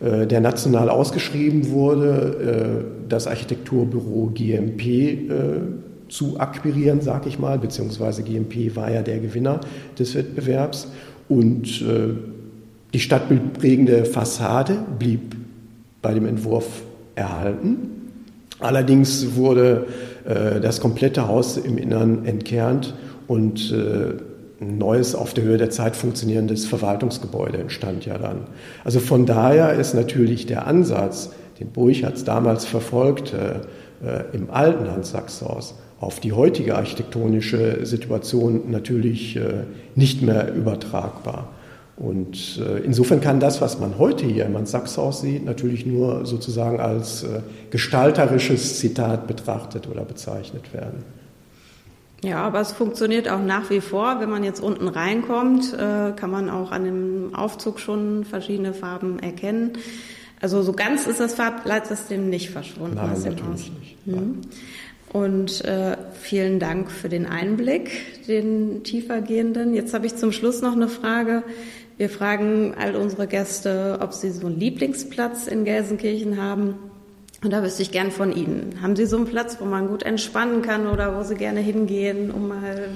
äh, 0.00 0.26
der 0.26 0.40
national 0.40 0.88
ausgeschrieben 0.88 1.70
wurde, 1.70 2.84
äh, 2.84 3.08
das 3.08 3.26
Architekturbüro 3.26 4.30
GMP 4.34 5.30
zu 6.08 6.40
akquirieren, 6.40 7.00
sag 7.00 7.26
ich 7.26 7.38
mal, 7.38 7.58
beziehungsweise 7.58 8.22
GMP 8.22 8.74
war 8.74 8.90
ja 8.90 9.02
der 9.02 9.18
Gewinner 9.18 9.60
des 9.98 10.14
Wettbewerbs 10.14 10.88
und 11.28 11.84
die 12.94 13.00
stadtbildprägende 13.00 14.04
Fassade 14.06 14.76
blieb 14.98 15.36
bei 16.00 16.14
dem 16.14 16.26
Entwurf 16.26 16.82
erhalten. 17.14 17.78
Allerdings 18.58 19.36
wurde 19.36 19.86
das 20.24 20.80
komplette 20.80 21.28
Haus 21.28 21.58
im 21.58 21.76
Innern 21.76 22.24
entkernt 22.24 22.94
und 23.28 23.70
äh, 23.70 24.14
ein 24.60 24.78
neues, 24.78 25.14
auf 25.14 25.34
der 25.34 25.44
Höhe 25.44 25.56
der 25.56 25.70
Zeit 25.70 25.94
funktionierendes 25.94 26.66
Verwaltungsgebäude 26.66 27.58
entstand 27.58 28.04
ja 28.06 28.18
dann. 28.18 28.48
Also 28.84 28.98
von 28.98 29.24
daher 29.24 29.74
ist 29.74 29.94
natürlich 29.94 30.46
der 30.46 30.66
Ansatz, 30.66 31.30
den 31.60 31.70
Burchardt 31.70 32.26
damals 32.26 32.64
verfolgte, 32.64 33.60
äh, 34.04 34.36
im 34.36 34.50
alten 34.50 34.90
Hans-Sachs-Haus 34.90 35.74
auf 36.00 36.20
die 36.20 36.32
heutige 36.32 36.76
architektonische 36.76 37.84
Situation 37.84 38.70
natürlich 38.70 39.36
äh, 39.36 39.64
nicht 39.94 40.22
mehr 40.22 40.54
übertragbar. 40.54 41.50
Und 41.96 42.60
äh, 42.64 42.78
insofern 42.78 43.20
kann 43.20 43.40
das, 43.40 43.60
was 43.60 43.80
man 43.80 43.98
heute 43.98 44.24
hier 44.24 44.46
im 44.46 44.56
Hans-Sachs-Haus 44.56 45.20
sieht, 45.20 45.44
natürlich 45.44 45.84
nur 45.84 46.26
sozusagen 46.26 46.78
als 46.78 47.24
äh, 47.24 47.40
gestalterisches 47.70 48.78
Zitat 48.78 49.26
betrachtet 49.26 49.88
oder 49.88 50.04
bezeichnet 50.04 50.72
werden. 50.72 51.17
Ja, 52.24 52.42
aber 52.42 52.60
es 52.60 52.72
funktioniert 52.72 53.28
auch 53.28 53.40
nach 53.40 53.70
wie 53.70 53.80
vor. 53.80 54.20
Wenn 54.20 54.30
man 54.30 54.42
jetzt 54.42 54.60
unten 54.60 54.88
reinkommt, 54.88 55.72
äh, 55.72 56.12
kann 56.12 56.30
man 56.30 56.50
auch 56.50 56.72
an 56.72 56.84
dem 56.84 57.34
Aufzug 57.34 57.78
schon 57.78 58.24
verschiedene 58.24 58.74
Farben 58.74 59.20
erkennen. 59.20 59.78
Also 60.40 60.62
so 60.62 60.72
ganz 60.72 61.06
ist 61.06 61.20
das 61.20 61.34
Farbleitsystem 61.34 62.28
nicht 62.28 62.50
verschwunden 62.50 62.96
Nein, 62.96 63.10
aus 63.10 63.22
dem 63.22 63.36
Haus. 63.46 63.70
Nicht. 63.80 64.06
Mhm. 64.06 64.40
Und 65.12 65.64
äh, 65.64 65.96
vielen 66.12 66.58
Dank 66.58 66.90
für 66.90 67.08
den 67.08 67.26
Einblick, 67.26 68.26
den 68.26 68.82
tiefergehenden. 68.84 69.74
Jetzt 69.74 69.94
habe 69.94 70.06
ich 70.06 70.16
zum 70.16 70.32
Schluss 70.32 70.60
noch 70.60 70.74
eine 70.74 70.88
Frage. 70.88 71.44
Wir 71.96 72.10
fragen 72.10 72.74
all 72.78 72.94
unsere 72.94 73.26
Gäste, 73.26 73.98
ob 74.00 74.12
sie 74.12 74.30
so 74.30 74.46
einen 74.46 74.60
Lieblingsplatz 74.60 75.46
in 75.46 75.64
Gelsenkirchen 75.64 76.40
haben. 76.40 76.74
Und 77.44 77.52
da 77.52 77.62
wüsste 77.62 77.82
ich 77.82 77.92
gern 77.92 78.10
von 78.10 78.34
Ihnen. 78.34 78.82
Haben 78.82 78.96
Sie 78.96 79.06
so 79.06 79.16
einen 79.16 79.26
Platz, 79.26 79.58
wo 79.60 79.64
man 79.64 79.86
gut 79.88 80.02
entspannen 80.02 80.62
kann 80.62 80.88
oder 80.88 81.16
wo 81.16 81.22
Sie 81.22 81.36
gerne 81.36 81.60
hingehen, 81.60 82.32
um 82.32 82.48
mal 82.48 82.88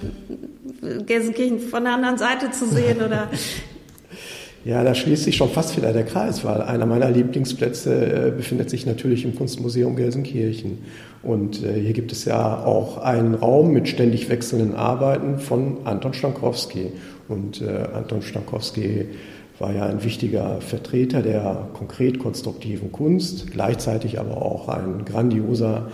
Gelsenkirchen 1.06 1.60
von 1.60 1.84
der 1.84 1.94
anderen 1.94 2.18
Seite 2.18 2.50
zu 2.50 2.66
sehen 2.66 2.96
oder 2.96 3.28
ja, 4.64 4.82
da 4.82 4.96
schließt 4.96 5.22
sich 5.22 5.36
schon 5.36 5.48
fast 5.48 5.76
wieder 5.76 5.92
der 5.92 6.04
Kreis, 6.04 6.44
weil 6.44 6.60
einer 6.60 6.86
meiner 6.86 7.08
Lieblingsplätze 7.08 8.28
äh, 8.28 8.30
befindet 8.32 8.68
sich 8.68 8.84
natürlich 8.84 9.24
im 9.24 9.36
Kunstmuseum 9.36 9.94
Gelsenkirchen. 9.94 10.78
Und 11.22 11.62
äh, 11.62 11.80
hier 11.80 11.92
gibt 11.92 12.10
es 12.10 12.24
ja 12.24 12.64
auch 12.64 12.98
einen 12.98 13.34
Raum 13.34 13.72
mit 13.72 13.86
ständig 13.86 14.28
wechselnden 14.28 14.74
Arbeiten 14.74 15.38
von 15.38 15.78
Anton 15.84 16.14
Stankowski. 16.14 16.92
Und 17.28 17.62
äh, 17.62 17.86
Anton 17.94 18.22
Stankowski 18.22 19.06
war 19.62 19.72
ja 19.72 19.86
ein 19.86 20.02
wichtiger 20.04 20.60
Vertreter 20.60 21.22
der 21.22 21.68
konkret 21.72 22.18
konstruktiven 22.18 22.92
Kunst, 22.92 23.50
gleichzeitig 23.50 24.20
aber 24.20 24.42
auch 24.42 24.68
ein 24.68 25.04
grandioser 25.06 25.88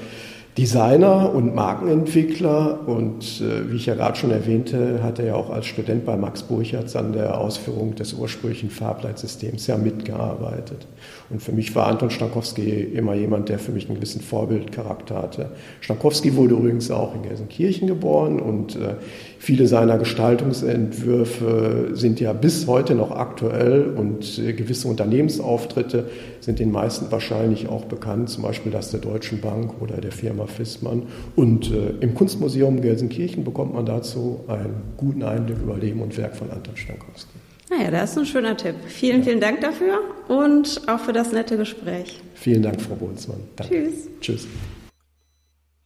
Designer 0.56 1.32
und 1.32 1.54
Markenentwickler 1.54 2.80
und 2.88 3.40
äh, 3.40 3.70
wie 3.70 3.76
ich 3.76 3.86
ja 3.86 3.94
gerade 3.94 4.16
schon 4.16 4.32
erwähnte, 4.32 5.00
hat 5.04 5.20
er 5.20 5.26
ja 5.26 5.34
auch 5.36 5.50
als 5.50 5.66
Student 5.66 6.04
bei 6.04 6.16
Max 6.16 6.42
Burchardt 6.42 6.96
an 6.96 7.12
der 7.12 7.38
Ausführung 7.38 7.94
des 7.94 8.14
ursprünglichen 8.14 8.70
Farbleitsystems 8.70 9.68
ja 9.68 9.76
mitgearbeitet. 9.76 10.88
Und 11.31 11.43
für 11.43 11.53
mich 11.53 11.74
war 11.74 11.89
Anton 11.89 12.11
Stankowski 12.11 12.81
immer 12.81 13.14
jemand, 13.14 13.51
der 13.51 13.59
für 13.59 13.70
mich 13.70 13.87
einen 13.87 13.97
gewissen 13.97 14.22
Vorbildcharakter 14.22 15.20
hatte. 15.20 15.51
Stankowski 15.83 16.35
wurde 16.37 16.55
übrigens 16.55 16.91
auch 16.91 17.14
in 17.14 17.22
Gelsenkirchen 17.22 17.87
geboren 17.87 18.41
und 18.41 18.76
äh, 18.76 18.95
viele 19.39 19.66
seiner 19.66 19.99
Gestaltungsentwürfe 19.99 21.91
sind 21.93 22.18
ja 22.20 22.33
bis 22.33 22.66
heute 22.66 22.95
noch 22.95 23.11
aktuell 23.11 23.93
und 23.95 24.39
äh, 24.39 24.55
gewisse 24.55 24.89
Unternehmensauftritte 24.89 26.09
sind 26.41 26.61
den 26.61 26.72
meisten 26.72 27.12
wahrscheinlich 27.12 27.68
auch 27.68 27.85
bekannt, 27.85 28.31
zum 28.31 28.45
Beispiel 28.45 28.72
das 28.72 28.91
der 28.91 29.01
Deutschen 29.01 29.43
Bank 29.43 29.83
oder 29.83 29.99
der 29.99 30.12
Firma 30.12 30.47
Fissmann. 30.47 31.03
Und 31.37 31.70
äh, 31.70 31.91
im 32.01 32.14
Kunstmuseum 32.14 32.81
Gelsenkirchen 32.81 33.45
bekommt 33.45 33.74
man 33.74 33.85
dazu 33.85 34.41
einen 34.49 34.95
guten 34.97 35.22
Einblick 35.22 35.59
über 35.59 35.76
Leben 35.76 36.01
und 36.01 36.16
Werk 36.16 36.37
von 36.37 36.51
Anton 36.51 36.76
Stankowski. 36.76 37.39
Naja, 37.70 37.90
das 37.90 38.12
ist 38.12 38.18
ein 38.18 38.26
schöner 38.26 38.56
Tipp. 38.56 38.76
Vielen, 38.86 39.22
vielen 39.22 39.40
Dank 39.40 39.60
dafür 39.60 40.00
und 40.28 40.80
auch 40.88 41.00
für 41.00 41.12
das 41.12 41.32
nette 41.32 41.56
Gespräch. 41.56 42.20
Vielen 42.34 42.62
Dank, 42.62 42.80
Frau 42.80 42.94
Bohlsmann. 42.94 43.40
Tschüss. 43.60 44.08
Tschüss. 44.20 44.48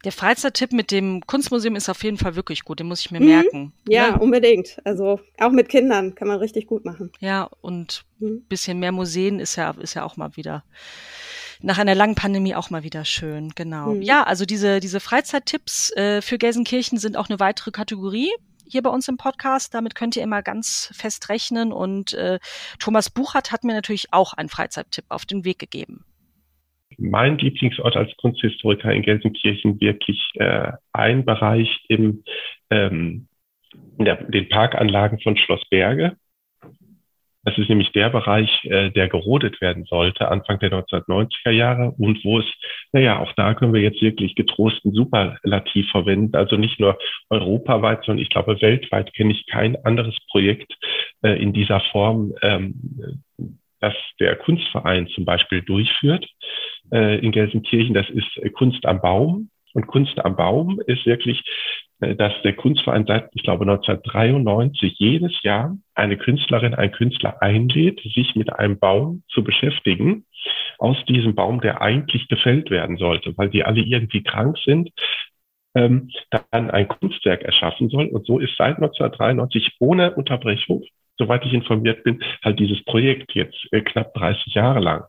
Der 0.04 0.12
Freizeittipp 0.12 0.72
mit 0.72 0.90
dem 0.90 1.20
Kunstmuseum 1.26 1.76
ist 1.76 1.88
auf 1.88 2.02
jeden 2.02 2.18
Fall 2.18 2.34
wirklich 2.34 2.64
gut, 2.64 2.80
den 2.80 2.88
muss 2.88 3.00
ich 3.00 3.10
mir 3.10 3.20
mhm. 3.20 3.26
merken. 3.26 3.72
Ja, 3.88 4.08
ja, 4.08 4.16
unbedingt. 4.16 4.80
Also 4.84 5.20
auch 5.38 5.50
mit 5.50 5.68
Kindern 5.68 6.14
kann 6.14 6.28
man 6.28 6.38
richtig 6.38 6.66
gut 6.66 6.84
machen. 6.84 7.12
Ja, 7.20 7.48
und 7.60 8.04
mhm. 8.18 8.42
bisschen 8.48 8.78
mehr 8.80 8.92
Museen 8.92 9.38
ist 9.38 9.56
ja, 9.56 9.70
ist 9.80 9.94
ja 9.94 10.04
auch 10.04 10.16
mal 10.16 10.36
wieder 10.36 10.64
nach 11.60 11.78
einer 11.78 11.94
langen 11.94 12.16
Pandemie 12.16 12.56
auch 12.56 12.70
mal 12.70 12.82
wieder 12.82 13.04
schön, 13.04 13.52
genau. 13.54 13.94
Mhm. 13.94 14.02
Ja, 14.02 14.24
also 14.24 14.44
diese, 14.44 14.80
diese 14.80 14.98
Freizeittipps 14.98 15.92
äh, 15.96 16.20
für 16.20 16.38
Gelsenkirchen 16.38 16.98
sind 16.98 17.16
auch 17.16 17.28
eine 17.28 17.38
weitere 17.38 17.70
Kategorie 17.70 18.30
hier 18.72 18.82
bei 18.82 18.90
uns 18.90 19.08
im 19.08 19.16
Podcast. 19.16 19.74
Damit 19.74 19.94
könnt 19.94 20.16
ihr 20.16 20.22
immer 20.22 20.42
ganz 20.42 20.90
fest 20.94 21.28
rechnen. 21.28 21.72
Und 21.72 22.14
äh, 22.14 22.38
Thomas 22.78 23.10
Buchert 23.10 23.52
hat 23.52 23.64
mir 23.64 23.74
natürlich 23.74 24.12
auch 24.12 24.32
einen 24.32 24.48
Freizeittipp 24.48 25.04
auf 25.08 25.24
den 25.24 25.44
Weg 25.44 25.58
gegeben. 25.58 26.04
Mein 26.98 27.38
Lieblingsort 27.38 27.96
als 27.96 28.14
Kunsthistoriker 28.16 28.92
in 28.92 29.02
Gelsenkirchen 29.02 29.80
wirklich 29.80 30.20
äh, 30.34 30.72
ein 30.92 31.24
Bereich 31.24 31.84
im 31.88 32.24
ähm, 32.70 33.28
in 33.98 34.04
der, 34.04 34.16
den 34.24 34.48
Parkanlagen 34.48 35.20
von 35.20 35.36
Schloss 35.36 35.62
Berge. 35.70 36.16
Das 37.44 37.58
ist 37.58 37.68
nämlich 37.68 37.90
der 37.92 38.08
Bereich, 38.10 38.64
äh, 38.64 38.90
der 38.90 39.08
gerodet 39.08 39.60
werden 39.60 39.84
sollte, 39.84 40.28
Anfang 40.28 40.60
der 40.60 40.70
1990er 40.70 41.50
Jahre 41.50 41.90
und 41.98 42.24
wo 42.24 42.38
es, 42.38 42.46
naja, 42.92 43.18
auch 43.18 43.32
da 43.32 43.54
können 43.54 43.72
wir 43.72 43.80
jetzt 43.80 44.00
wirklich 44.00 44.34
getrost 44.36 44.84
ein 44.84 44.92
Superlativ 44.92 45.90
verwenden. 45.90 46.36
Also 46.36 46.56
nicht 46.56 46.78
nur 46.78 46.98
europaweit, 47.30 48.04
sondern 48.04 48.22
ich 48.22 48.30
glaube, 48.30 48.60
weltweit 48.60 49.12
kenne 49.14 49.32
ich 49.32 49.46
kein 49.46 49.76
anderes 49.84 50.16
Projekt 50.30 50.72
äh, 51.22 51.42
in 51.42 51.52
dieser 51.52 51.80
Form, 51.92 52.32
ähm, 52.42 53.22
das 53.80 53.94
der 54.20 54.36
Kunstverein 54.36 55.08
zum 55.08 55.24
Beispiel 55.24 55.62
durchführt 55.62 56.24
äh, 56.92 57.18
in 57.18 57.32
Gelsenkirchen. 57.32 57.94
Das 57.94 58.08
ist 58.08 58.54
Kunst 58.54 58.86
am 58.86 59.00
Baum. 59.00 59.50
Und 59.74 59.86
Kunst 59.86 60.22
am 60.24 60.36
Baum 60.36 60.80
ist 60.86 61.06
wirklich 61.06 61.42
dass 62.02 62.32
der 62.42 62.54
Kunstverein 62.54 63.06
seit, 63.06 63.28
ich 63.34 63.42
glaube, 63.44 63.62
1993 63.62 64.94
jedes 64.98 65.42
Jahr 65.42 65.76
eine 65.94 66.16
Künstlerin, 66.16 66.74
ein 66.74 66.90
Künstler 66.90 67.40
einlädt, 67.40 68.00
sich 68.00 68.34
mit 68.34 68.52
einem 68.52 68.78
Baum 68.78 69.22
zu 69.28 69.44
beschäftigen, 69.44 70.24
aus 70.78 70.96
diesem 71.06 71.34
Baum, 71.34 71.60
der 71.60 71.80
eigentlich 71.80 72.26
gefällt 72.28 72.70
werden 72.70 72.96
sollte, 72.96 73.36
weil 73.38 73.50
die 73.50 73.64
alle 73.64 73.80
irgendwie 73.80 74.22
krank 74.22 74.58
sind, 74.64 74.90
ähm, 75.76 76.10
dann 76.50 76.70
ein 76.70 76.88
Kunstwerk 76.88 77.42
erschaffen 77.42 77.88
soll. 77.88 78.06
Und 78.06 78.26
so 78.26 78.40
ist 78.40 78.56
seit 78.56 78.76
1993 78.76 79.76
ohne 79.78 80.12
Unterbrechung, 80.14 80.82
soweit 81.18 81.44
ich 81.46 81.52
informiert 81.52 82.02
bin, 82.02 82.22
halt 82.42 82.58
dieses 82.58 82.82
Projekt 82.84 83.32
jetzt 83.34 83.68
äh, 83.70 83.80
knapp 83.82 84.12
30 84.14 84.54
Jahre 84.54 84.80
lang 84.80 85.04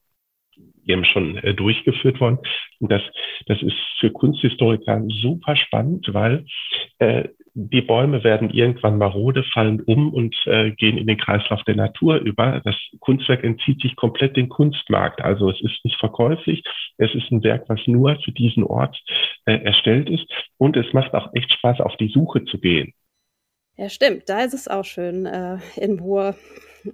eben 0.85 1.05
schon 1.05 1.37
äh, 1.37 1.53
durchgeführt 1.53 2.19
worden. 2.19 2.39
Und 2.79 2.91
das, 2.91 3.01
das 3.47 3.61
ist 3.61 3.75
für 3.99 4.11
Kunsthistoriker 4.11 5.01
super 5.07 5.55
spannend, 5.55 6.07
weil 6.13 6.45
äh, 6.99 7.29
die 7.55 7.81
Bäume 7.81 8.23
werden 8.23 8.49
irgendwann 8.49 8.97
marode, 8.97 9.43
fallen 9.43 9.81
um 9.81 10.11
und 10.11 10.35
äh, 10.45 10.71
gehen 10.71 10.97
in 10.97 11.05
den 11.05 11.17
Kreislauf 11.17 11.63
der 11.63 11.75
Natur 11.75 12.15
über. 12.17 12.61
Das 12.63 12.75
Kunstwerk 12.99 13.43
entzieht 13.43 13.79
sich 13.81 13.95
komplett 13.95 14.35
den 14.35 14.49
Kunstmarkt. 14.49 15.21
Also 15.21 15.51
es 15.51 15.61
ist 15.61 15.85
nicht 15.85 15.99
verkäuflich. 15.99 16.63
Es 16.97 17.13
ist 17.13 17.31
ein 17.31 17.43
Werk, 17.43 17.65
was 17.69 17.79
nur 17.85 18.17
für 18.23 18.31
diesen 18.31 18.63
Ort 18.63 18.99
äh, 19.45 19.57
erstellt 19.57 20.09
ist. 20.09 20.25
Und 20.57 20.75
es 20.77 20.91
macht 20.93 21.13
auch 21.13 21.29
echt 21.33 21.53
Spaß, 21.53 21.81
auf 21.81 21.95
die 21.97 22.09
Suche 22.09 22.43
zu 22.45 22.57
gehen. 22.59 22.93
Ja, 23.77 23.89
stimmt. 23.89 24.29
Da 24.29 24.43
ist 24.43 24.53
es 24.53 24.67
auch 24.67 24.85
schön 24.85 25.25
äh, 25.25 25.57
in 25.75 25.99
Ruhr. 25.99 26.35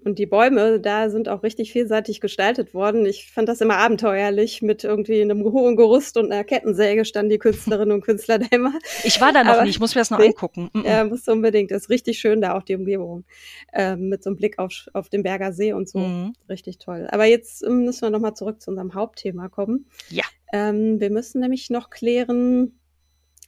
Und 0.03 0.19
die 0.19 0.27
Bäume 0.27 0.79
da 0.79 1.09
sind 1.09 1.29
auch 1.29 1.41
richtig 1.41 1.71
vielseitig 1.71 2.21
gestaltet 2.21 2.73
worden. 2.73 3.05
Ich 3.05 3.31
fand 3.31 3.49
das 3.49 3.59
immer 3.59 3.77
abenteuerlich. 3.77 4.61
Mit 4.61 4.83
irgendwie 4.83 5.21
einem 5.21 5.43
hohen 5.43 5.75
Gerüst 5.75 6.15
und 6.17 6.31
einer 6.31 6.43
Kettensäge 6.43 7.05
standen 7.05 7.31
die 7.31 7.39
Künstlerinnen 7.39 7.93
und 7.93 8.01
Künstler 8.01 8.39
da 8.39 8.45
immer. 8.51 8.73
Ich 9.03 9.19
war 9.19 9.33
da 9.33 9.43
noch 9.43 9.53
Aber, 9.53 9.63
nicht, 9.63 9.75
ich 9.75 9.79
muss 9.79 9.95
mir 9.95 10.01
das 10.01 10.11
noch 10.11 10.19
nee, 10.19 10.27
angucken. 10.27 10.69
Ja, 10.85 11.03
musst 11.05 11.27
du 11.27 11.31
unbedingt. 11.31 11.71
Das 11.71 11.83
ist 11.83 11.89
richtig 11.89 12.19
schön 12.19 12.39
da 12.39 12.55
auch 12.55 12.63
die 12.63 12.75
Umgebung. 12.75 13.25
Ähm, 13.73 14.09
mit 14.09 14.23
so 14.23 14.29
einem 14.29 14.37
Blick 14.37 14.59
auf, 14.59 14.87
auf 14.93 15.09
den 15.09 15.23
Berger 15.23 15.53
See 15.53 15.73
und 15.73 15.89
so. 15.89 15.99
Mhm. 15.99 16.33
Richtig 16.47 16.77
toll. 16.77 17.07
Aber 17.09 17.25
jetzt 17.25 17.63
ähm, 17.63 17.85
müssen 17.85 18.03
wir 18.03 18.09
nochmal 18.11 18.35
zurück 18.35 18.61
zu 18.61 18.69
unserem 18.69 18.93
Hauptthema 18.93 19.49
kommen. 19.49 19.87
Ja. 20.09 20.25
Ähm, 20.53 20.99
wir 20.99 21.09
müssen 21.09 21.41
nämlich 21.41 21.69
noch 21.69 21.89
klären, 21.89 22.79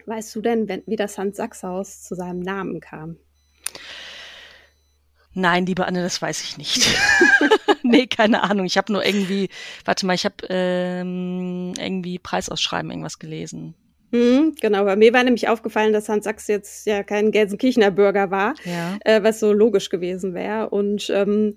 weißt 0.08 0.36
du 0.36 0.42
denn, 0.42 0.68
wenn, 0.68 0.84
wie 0.86 0.96
das 0.96 1.18
Hans-Sachs-Haus 1.18 2.04
zu 2.04 2.16
seinem 2.16 2.40
Namen 2.40 2.80
kam? 2.80 3.18
Nein, 5.34 5.66
liebe 5.66 5.86
Anne, 5.86 6.02
das 6.04 6.22
weiß 6.22 6.44
ich 6.44 6.58
nicht. 6.58 6.88
nee, 7.84 8.08
keine 8.08 8.44
Ahnung. 8.44 8.66
Ich 8.66 8.78
habe 8.78 8.92
nur 8.92 9.06
irgendwie, 9.06 9.50
warte 9.86 10.06
mal, 10.06 10.14
ich 10.14 10.26
habe 10.26 10.36
ähm, 10.50 11.74
irgendwie 11.78 12.20
Preisausschreiben 12.20 12.92
irgendwas 12.92 13.18
gelesen. 13.18 13.76
Mhm, 14.12 14.56
genau, 14.60 14.84
bei 14.84 14.98
mir 14.98 15.14
war 15.14 15.24
nämlich 15.24 15.48
aufgefallen, 15.48 15.94
dass 15.94 16.10
Hans 16.10 16.26
Sachs 16.26 16.48
jetzt 16.48 16.86
ja 16.86 17.02
kein 17.02 17.32
Gelsenkirchener 17.32 17.92
Bürger 17.92 18.30
war, 18.30 18.56
ja. 18.66 18.98
äh, 19.06 19.24
was 19.24 19.40
so 19.40 19.54
logisch 19.54 19.90
gewesen 19.90 20.34
wäre. 20.34 20.70
Und 20.70 21.10
ähm, 21.10 21.56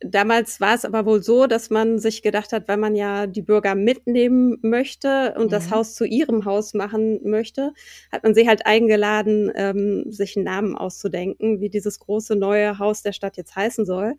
Damals 0.00 0.60
war 0.60 0.76
es 0.76 0.84
aber 0.84 1.06
wohl 1.06 1.22
so, 1.24 1.48
dass 1.48 1.70
man 1.70 1.98
sich 1.98 2.22
gedacht 2.22 2.52
hat, 2.52 2.68
weil 2.68 2.76
man 2.76 2.94
ja 2.94 3.26
die 3.26 3.42
Bürger 3.42 3.74
mitnehmen 3.74 4.58
möchte 4.62 5.34
und 5.36 5.46
mhm. 5.46 5.50
das 5.50 5.72
Haus 5.72 5.94
zu 5.94 6.04
ihrem 6.04 6.44
Haus 6.44 6.72
machen 6.72 7.18
möchte, 7.28 7.72
hat 8.12 8.22
man 8.22 8.32
sie 8.32 8.46
halt 8.46 8.64
eingeladen, 8.64 9.50
ähm, 9.56 10.04
sich 10.08 10.36
einen 10.36 10.44
Namen 10.44 10.76
auszudenken, 10.76 11.60
wie 11.60 11.68
dieses 11.68 11.98
große 11.98 12.36
neue 12.36 12.78
Haus 12.78 13.02
der 13.02 13.12
Stadt 13.12 13.36
jetzt 13.36 13.56
heißen 13.56 13.86
soll. 13.86 14.14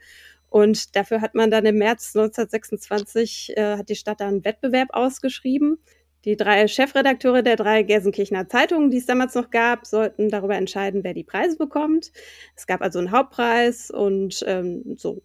Und 0.49 0.95
dafür 0.97 1.21
hat 1.21 1.35
man 1.35 1.49
dann 1.49 1.65
im 1.65 1.77
März 1.77 2.15
1926 2.15 3.53
äh, 3.55 3.77
hat 3.77 3.87
die 3.87 3.95
Stadt 3.95 4.19
dann 4.19 4.27
einen 4.29 4.45
Wettbewerb 4.45 4.89
ausgeschrieben. 4.91 5.77
Die 6.25 6.35
drei 6.35 6.67
Chefredakteure 6.67 7.43
der 7.43 7.55
drei 7.55 7.83
Gelsenkirchener 7.83 8.49
Zeitungen, 8.49 8.91
die 8.91 8.97
es 8.97 9.05
damals 9.05 9.35
noch 9.35 9.51
gab, 9.51 9.85
sollten 9.85 10.27
darüber 10.27 10.55
entscheiden, 10.55 11.05
wer 11.05 11.13
die 11.13 11.23
Preise 11.23 11.55
bekommt. 11.55 12.11
Es 12.57 12.67
gab 12.67 12.81
also 12.81 12.99
einen 12.99 13.11
Hauptpreis 13.11 13.89
und 13.89 14.43
ähm, 14.45 14.97
so 14.97 15.21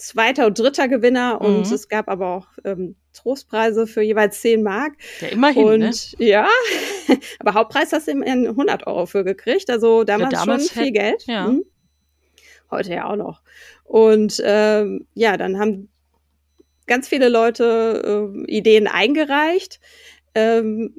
zweiter 0.00 0.46
und 0.46 0.58
dritter 0.58 0.88
Gewinner 0.88 1.40
und 1.40 1.68
mhm. 1.68 1.74
es 1.74 1.88
gab 1.88 2.08
aber 2.08 2.28
auch 2.28 2.46
ähm, 2.64 2.96
Trostpreise 3.12 3.86
für 3.86 4.02
jeweils 4.02 4.40
10 4.40 4.62
Mark. 4.62 4.94
Ja, 5.20 5.28
immerhin. 5.28 5.64
Und 5.64 5.80
ne? 5.80 5.92
ja, 6.18 6.48
aber 7.38 7.54
Hauptpreis 7.54 7.92
hast 7.92 8.08
du 8.08 8.12
immerhin 8.12 8.46
100 8.46 8.86
Euro 8.86 9.06
für 9.06 9.24
gekriegt. 9.24 9.70
Also 9.70 10.04
damals, 10.04 10.32
ja, 10.32 10.40
damals 10.40 10.68
schon 10.68 10.82
viel 10.82 10.92
Geld. 10.92 11.24
Ja. 11.26 11.48
Mhm. 11.48 11.64
Heute 12.70 12.94
ja 12.94 13.10
auch 13.10 13.16
noch. 13.16 13.42
Und 13.84 14.40
ähm, 14.44 15.06
ja, 15.14 15.36
dann 15.36 15.58
haben 15.58 15.88
ganz 16.86 17.08
viele 17.08 17.28
Leute 17.28 18.32
äh, 18.34 18.50
Ideen 18.50 18.86
eingereicht. 18.86 19.80
Ähm, 20.34 20.94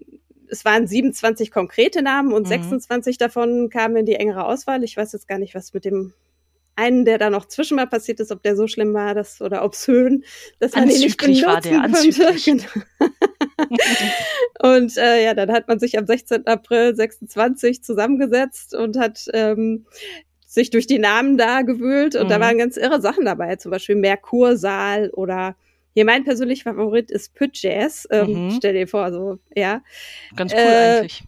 es 0.49 0.65
waren 0.65 0.85
27 0.85 1.49
konkrete 1.49 2.01
Namen 2.01 2.33
und 2.33 2.43
mhm. 2.43 2.49
26 2.49 3.17
davon 3.17 3.69
kamen 3.69 3.95
in 3.95 4.05
die 4.05 4.15
engere 4.15 4.45
Auswahl. 4.45 4.83
Ich 4.83 4.97
weiß 4.97 5.13
jetzt 5.13 5.27
gar 5.27 5.39
nicht, 5.39 5.55
was 5.55 5.73
mit 5.73 5.85
dem 5.85 6.13
einen, 6.81 7.05
der 7.05 7.17
da 7.17 7.29
noch 7.29 7.45
zwischen 7.45 7.75
mal 7.75 7.87
passiert 7.87 8.19
ist, 8.19 8.31
ob 8.31 8.43
der 8.43 8.55
so 8.55 8.67
schlimm 8.67 8.93
war, 8.93 9.13
dass, 9.13 9.41
oder 9.41 9.63
ob's 9.63 9.85
dass 10.59 10.75
man 10.75 10.89
ihn 10.89 10.99
nicht 10.99 11.17
benutzen 11.17 11.45
war 11.45 11.61
der, 11.61 11.81
konnte. 11.81 12.35
Genau. 12.45 12.63
und 14.75 14.97
äh, 14.97 15.23
ja, 15.23 15.33
dann 15.33 15.51
hat 15.51 15.67
man 15.67 15.79
sich 15.79 15.97
am 15.97 16.05
16. 16.05 16.47
April 16.47 16.95
26 16.95 17.83
zusammengesetzt 17.83 18.73
und 18.73 18.97
hat 18.97 19.27
ähm, 19.33 19.85
sich 20.47 20.71
durch 20.71 20.87
die 20.87 20.99
Namen 20.99 21.37
da 21.37 21.61
gewühlt 21.61 22.15
und 22.15 22.25
mhm. 22.25 22.29
da 22.29 22.39
waren 22.39 22.57
ganz 22.57 22.77
irre 22.77 23.01
Sachen 23.01 23.25
dabei, 23.25 23.57
zum 23.57 23.71
Beispiel 23.71 23.95
Merkursaal 23.95 25.09
oder 25.11 25.55
hier 25.93 26.05
mein 26.05 26.23
persönlicher 26.23 26.73
Favorit 26.73 27.11
ist 27.11 27.35
Püt 27.35 27.61
Jazz. 27.61 28.07
Ähm, 28.11 28.45
mhm. 28.45 28.51
Stell 28.51 28.73
dir 28.73 28.87
vor, 28.87 29.11
so, 29.11 29.39
ja. 29.55 29.81
Ganz 30.35 30.53
cool 30.53 30.59
äh, 30.59 30.99
eigentlich. 30.99 31.23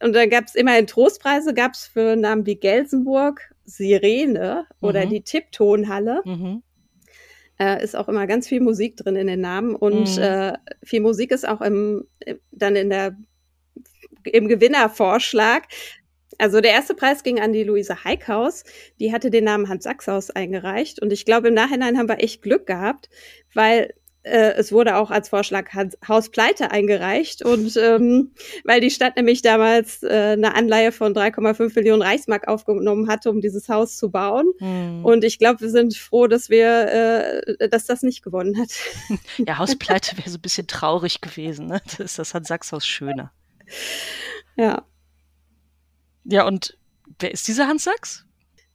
Und 0.00 0.12
dann 0.12 0.30
gab 0.30 0.44
es 0.44 0.54
immerhin 0.54 0.86
Trostpreise, 0.86 1.54
gab 1.54 1.74
es 1.74 1.86
für 1.86 2.16
Namen 2.16 2.46
wie 2.46 2.56
Gelsenburg, 2.56 3.52
Sirene 3.68 4.66
oder 4.80 5.04
mhm. 5.04 5.10
die 5.10 5.22
Tipptonhalle. 5.22 6.22
Mhm. 6.24 6.62
Äh, 7.60 7.82
ist 7.82 7.96
auch 7.96 8.08
immer 8.08 8.26
ganz 8.26 8.46
viel 8.48 8.60
Musik 8.60 8.96
drin 8.96 9.16
in 9.16 9.26
den 9.26 9.40
Namen 9.40 9.74
und 9.74 10.16
mhm. 10.16 10.22
äh, 10.22 10.52
viel 10.84 11.00
Musik 11.00 11.32
ist 11.32 11.46
auch 11.46 11.60
im, 11.60 12.04
dann 12.52 12.76
in 12.76 12.88
der 12.88 13.16
im 14.24 14.48
Gewinnervorschlag. 14.48 15.64
Also 16.38 16.60
der 16.60 16.72
erste 16.72 16.94
Preis 16.94 17.22
ging 17.24 17.40
an 17.40 17.52
die 17.52 17.64
Luise 17.64 18.04
Heikhaus. 18.04 18.64
Die 19.00 19.12
hatte 19.12 19.30
den 19.30 19.44
Namen 19.44 19.68
Hans 19.68 19.84
Sachshaus 19.84 20.30
eingereicht. 20.30 21.02
Und 21.02 21.12
ich 21.12 21.24
glaube, 21.24 21.48
im 21.48 21.54
Nachhinein 21.54 21.98
haben 21.98 22.08
wir 22.08 22.22
echt 22.22 22.42
Glück 22.42 22.66
gehabt, 22.66 23.08
weil 23.54 23.92
äh, 24.28 24.54
es 24.56 24.72
wurde 24.72 24.96
auch 24.96 25.10
als 25.10 25.28
Vorschlag 25.28 25.70
Hauspleite 26.06 26.70
eingereicht 26.70 27.44
und 27.44 27.76
ähm, 27.76 28.32
weil 28.64 28.80
die 28.80 28.90
Stadt 28.90 29.16
nämlich 29.16 29.42
damals 29.42 30.02
äh, 30.02 30.34
eine 30.36 30.54
Anleihe 30.54 30.92
von 30.92 31.14
3,5 31.14 31.74
Millionen 31.74 32.02
Reichsmark 32.02 32.48
aufgenommen 32.48 33.08
hatte, 33.08 33.30
um 33.30 33.40
dieses 33.40 33.68
Haus 33.68 33.96
zu 33.96 34.10
bauen. 34.10 34.52
Hm. 34.58 35.04
Und 35.04 35.24
ich 35.24 35.38
glaube, 35.38 35.60
wir 35.60 35.70
sind 35.70 35.96
froh, 35.96 36.26
dass 36.26 36.50
wir, 36.50 37.44
äh, 37.58 37.68
dass 37.68 37.86
das 37.86 38.02
nicht 38.02 38.22
gewonnen 38.22 38.58
hat. 38.58 38.70
Ja, 39.38 39.58
Hauspleite 39.58 40.16
wäre 40.18 40.28
so 40.28 40.38
ein 40.38 40.42
bisschen 40.42 40.66
traurig 40.66 41.20
gewesen. 41.20 41.66
Ne? 41.66 41.80
Das 41.84 42.00
ist 42.00 42.18
das 42.18 42.34
Hans 42.34 42.48
Sachshaus 42.48 42.86
schöner. 42.86 43.32
Ja. 44.56 44.84
Ja, 46.24 46.46
und 46.46 46.76
wer 47.18 47.32
ist 47.32 47.46
dieser 47.48 47.66
Hans 47.66 47.84
Sachs? 47.84 48.24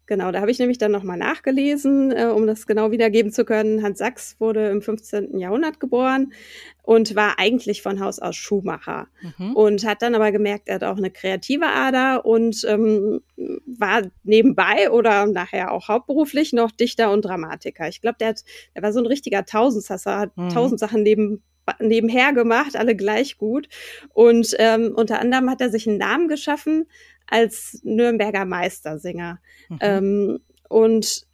Genau, 0.06 0.32
da 0.32 0.41
habe 0.41 0.51
ich 0.51 0.60
nämlich 0.60 0.78
dann 0.78 0.91
nochmal 0.91 1.18
nachgelesen, 1.18 2.12
äh, 2.12 2.26
um 2.26 2.45
das 2.45 2.68
genau 2.68 2.91
wiedergeben 2.91 3.32
zu 3.32 3.45
können. 3.45 3.82
Hans 3.84 3.99
Sachs 3.99 4.36
wurde 4.39 4.70
im 4.70 4.82
15. 4.82 5.39
Jahrhundert 5.39 5.80
geboren 5.80 6.34
und 6.82 7.16
war 7.16 7.39
eigentlich 7.39 7.82
von 7.82 8.01
Haus 8.01 8.20
aus 8.20 8.36
Schuhmacher 8.36 9.08
mhm. 9.38 9.56
und 9.56 9.86
hat 9.86 10.01
dann 10.01 10.14
aber 10.14 10.34
gemerkt, 10.34 10.68
er 10.68 10.76
hat 10.76 10.84
auch 10.84 10.97
eine 10.97 11.10
kreative 11.10 11.68
Ader 11.68 12.26
und 12.26 12.66
ähm, 12.68 13.22
war 13.66 14.01
nebenbei 14.24 14.91
oder 14.91 15.26
nachher 15.26 15.72
auch 15.72 15.88
hauptberuflich 15.88 16.51
noch 16.51 16.72
Dichter 16.72 17.12
und 17.12 17.24
Dramatiker. 17.24 17.88
Ich 17.88 18.01
glaube, 18.01 18.18
der, 18.20 18.36
der 18.76 18.84
war 18.84 18.91
so 18.91 18.99
ein 18.99 19.06
richtiger 19.06 19.45
Tausendsasser, 19.45 20.20
hat 20.20 20.38
mhm. 20.38 20.49
tausend 20.49 20.82
Sachen 20.82 21.04
neben 21.04 21.41
nebenher 21.80 22.34
gemacht, 22.34 22.76
alle 22.76 22.95
gleich 22.95 23.38
gut. 23.38 23.70
Und 24.14 24.56
ähm, 24.60 24.93
unter 24.95 25.20
anderem 25.20 25.49
hat 25.49 25.62
er 25.62 25.70
sich 25.70 25.88
einen 25.88 25.97
Namen 25.97 26.28
geschaffen 26.28 26.88
als 27.28 27.80
Nürnberger 27.84 28.46
Meistersinger. 28.46 29.40
Mhm. 29.70 29.78
Ähm, 29.82 30.40
und 30.70 31.26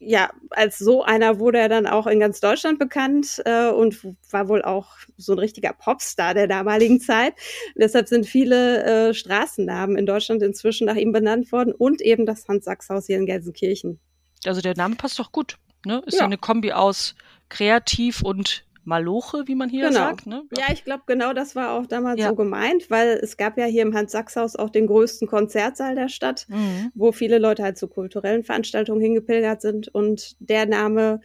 ja, 0.00 0.30
als 0.50 0.78
so 0.78 1.02
einer 1.02 1.38
wurde 1.40 1.58
er 1.58 1.68
dann 1.68 1.86
auch 1.86 2.06
in 2.06 2.20
ganz 2.20 2.40
Deutschland 2.40 2.78
bekannt 2.78 3.42
äh, 3.44 3.68
und 3.68 3.98
war 4.30 4.48
wohl 4.48 4.62
auch 4.62 4.92
so 5.16 5.32
ein 5.32 5.40
richtiger 5.40 5.72
Popstar 5.72 6.34
der 6.34 6.46
damaligen 6.46 7.00
Zeit. 7.00 7.34
Und 7.74 7.82
deshalb 7.82 8.08
sind 8.08 8.26
viele 8.26 9.08
äh, 9.08 9.14
Straßennamen 9.14 9.96
in 9.96 10.06
Deutschland 10.06 10.42
inzwischen 10.42 10.86
nach 10.86 10.94
ihm 10.94 11.12
benannt 11.12 11.50
worden 11.50 11.72
und 11.72 12.00
eben 12.00 12.26
das 12.26 12.46
Hans-Sachs-Haus 12.46 13.06
hier 13.06 13.16
in 13.16 13.26
Gelsenkirchen. 13.26 13.98
Also 14.44 14.60
der 14.60 14.76
Name 14.76 14.94
passt 14.94 15.18
doch 15.18 15.32
gut. 15.32 15.56
Ne? 15.84 16.02
Ist 16.06 16.18
ja 16.18 16.24
eine 16.24 16.38
Kombi 16.38 16.72
aus 16.72 17.14
kreativ 17.48 18.22
und 18.22 18.64
Maloche, 18.88 19.46
wie 19.46 19.54
man 19.54 19.68
hier 19.68 19.88
genau. 19.88 20.00
sagt. 20.00 20.26
Ne? 20.26 20.42
Ja. 20.56 20.72
ich 20.72 20.82
glaube, 20.82 21.02
genau 21.06 21.34
das 21.34 21.54
war 21.54 21.72
auch 21.72 21.86
damals 21.86 22.18
ja. 22.20 22.30
so 22.30 22.34
gemeint, 22.34 22.90
weil 22.90 23.20
es 23.22 23.36
gab 23.36 23.58
ja 23.58 23.66
hier 23.66 23.82
im 23.82 23.94
Hans-Sachs-Haus 23.94 24.56
auch 24.56 24.70
den 24.70 24.86
größten 24.86 25.28
Konzertsaal 25.28 25.94
der 25.94 26.08
Stadt, 26.08 26.46
mhm. 26.48 26.90
wo 26.94 27.12
viele 27.12 27.38
Leute 27.38 27.62
halt 27.62 27.76
zu 27.76 27.86
kulturellen 27.86 28.44
Veranstaltungen 28.44 29.00
hingepilgert 29.00 29.60
sind 29.60 29.88
und 29.88 30.36
der 30.40 30.66
Name 30.66 31.20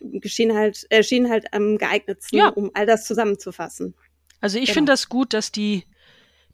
geschehen 0.00 0.54
halt, 0.54 0.86
erschien 0.88 1.28
halt 1.28 1.52
am 1.52 1.78
geeignetsten, 1.78 2.38
ja. 2.38 2.48
um 2.48 2.70
all 2.74 2.86
das 2.86 3.04
zusammenzufassen. 3.04 3.94
Also 4.40 4.58
ich 4.58 4.66
genau. 4.66 4.74
finde 4.74 4.92
das 4.92 5.08
gut, 5.08 5.34
dass 5.34 5.52
die 5.52 5.84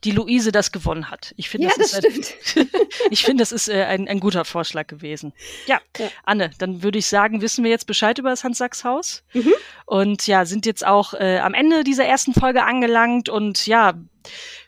die 0.04 0.12
Luise 0.12 0.52
das 0.52 0.72
gewonnen 0.72 1.10
hat. 1.10 1.34
Ich 1.36 1.48
finde, 1.48 1.68
ja, 1.68 1.74
das, 1.76 1.92
das, 1.92 2.04
ist 2.04 2.56
ein, 2.56 2.68
ich 3.10 3.24
finde, 3.24 3.42
das 3.42 3.52
ist 3.52 3.68
äh, 3.68 3.84
ein, 3.84 4.08
ein 4.08 4.20
guter 4.20 4.44
Vorschlag 4.44 4.86
gewesen. 4.86 5.32
Ja, 5.66 5.80
ja, 5.98 6.08
Anne, 6.24 6.50
dann 6.58 6.82
würde 6.82 6.98
ich 6.98 7.06
sagen, 7.06 7.42
wissen 7.42 7.64
wir 7.64 7.70
jetzt 7.70 7.86
Bescheid 7.86 8.18
über 8.18 8.30
das 8.30 8.44
Hans-Sachs-Haus 8.44 9.22
mhm. 9.32 9.52
und 9.86 10.26
ja, 10.26 10.46
sind 10.46 10.66
jetzt 10.66 10.86
auch 10.86 11.14
äh, 11.14 11.38
am 11.38 11.54
Ende 11.54 11.84
dieser 11.84 12.04
ersten 12.04 12.32
Folge 12.32 12.64
angelangt 12.64 13.28
und 13.28 13.66
ja, 13.66 13.94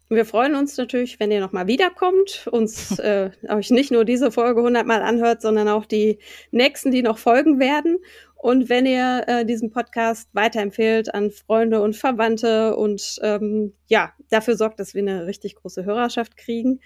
Wir 0.07 0.25
freuen 0.25 0.53
uns 0.55 0.77
natürlich, 0.77 1.19
wenn 1.19 1.31
ihr 1.31 1.39
nochmal 1.39 1.67
wiederkommt, 1.67 2.47
uns 2.51 2.99
äh, 2.99 3.31
euch 3.49 3.71
nicht 3.71 3.91
nur 3.91 4.05
diese 4.05 4.31
Folge 4.31 4.61
hundertmal 4.61 5.01
anhört, 5.01 5.41
sondern 5.41 5.67
auch 5.67 5.85
die 5.85 6.19
nächsten, 6.51 6.91
die 6.91 7.01
noch 7.01 7.17
folgen 7.17 7.59
werden. 7.59 7.97
Und 8.35 8.69
wenn 8.69 8.85
ihr 8.85 9.23
äh, 9.25 9.45
diesen 9.45 9.71
Podcast 9.71 10.29
weiterempfehlt 10.33 11.13
an 11.15 11.31
Freunde 11.31 11.81
und 11.81 11.95
Verwandte 11.95 12.75
und 12.75 13.17
ähm, 13.23 13.73
ja, 13.87 14.13
dafür 14.29 14.55
sorgt, 14.55 14.79
dass 14.79 14.93
wir 14.93 15.01
eine 15.01 15.25
richtig 15.25 15.55
große 15.55 15.83
Hörerschaft 15.85 16.37
kriegen. 16.37 16.79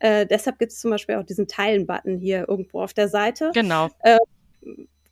Äh, 0.00 0.26
deshalb 0.26 0.58
gibt 0.58 0.72
es 0.72 0.80
zum 0.80 0.90
Beispiel 0.90 1.14
auch 1.14 1.24
diesen 1.24 1.46
Teilen-Button 1.46 2.18
hier 2.18 2.48
irgendwo 2.48 2.82
auf 2.82 2.94
der 2.94 3.08
Seite. 3.08 3.52
Genau. 3.54 3.90
Äh, 4.00 4.18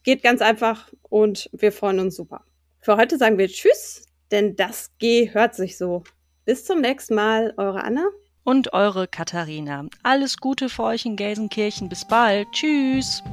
geht 0.03 0.25
ganz 0.25 0.43
einfach 0.43 0.91
und 1.03 1.49
wir 1.53 1.71
freuen 1.71 2.01
uns 2.01 2.17
super. 2.17 2.45
Für 2.81 2.97
heute 2.97 3.19
sagen 3.19 3.39
wir 3.39 3.49
Tschüss, 3.49 4.07
denn 4.33 4.57
das 4.57 4.91
G 4.99 5.33
hört 5.33 5.55
sich 5.55 5.77
so. 5.77 6.03
Bis 6.47 6.65
zum 6.65 6.81
nächsten 6.81 7.17
Mal, 7.17 7.53
eure 7.57 7.83
Anna. 7.83 8.07
Und 8.45 8.73
eure 8.73 9.09
Katharina. 9.09 9.87
Alles 10.05 10.37
Gute 10.37 10.69
für 10.69 10.85
euch 10.85 11.05
in 11.05 11.17
Gelsenkirchen. 11.17 11.89
Bis 11.89 12.05
bald. 12.05 12.47
Tschüss. 12.53 13.25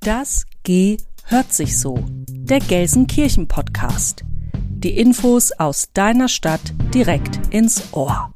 Das 0.00 0.44
G 0.62 0.98
hört 1.24 1.54
sich 1.54 1.80
so. 1.80 2.04
Der 2.28 2.58
Gelsenkirchen 2.58 3.48
Podcast. 3.48 4.24
Die 4.52 4.98
Infos 4.98 5.52
aus 5.52 5.88
deiner 5.94 6.28
Stadt 6.28 6.74
direkt 6.92 7.40
ins 7.48 7.94
Ohr. 7.94 8.34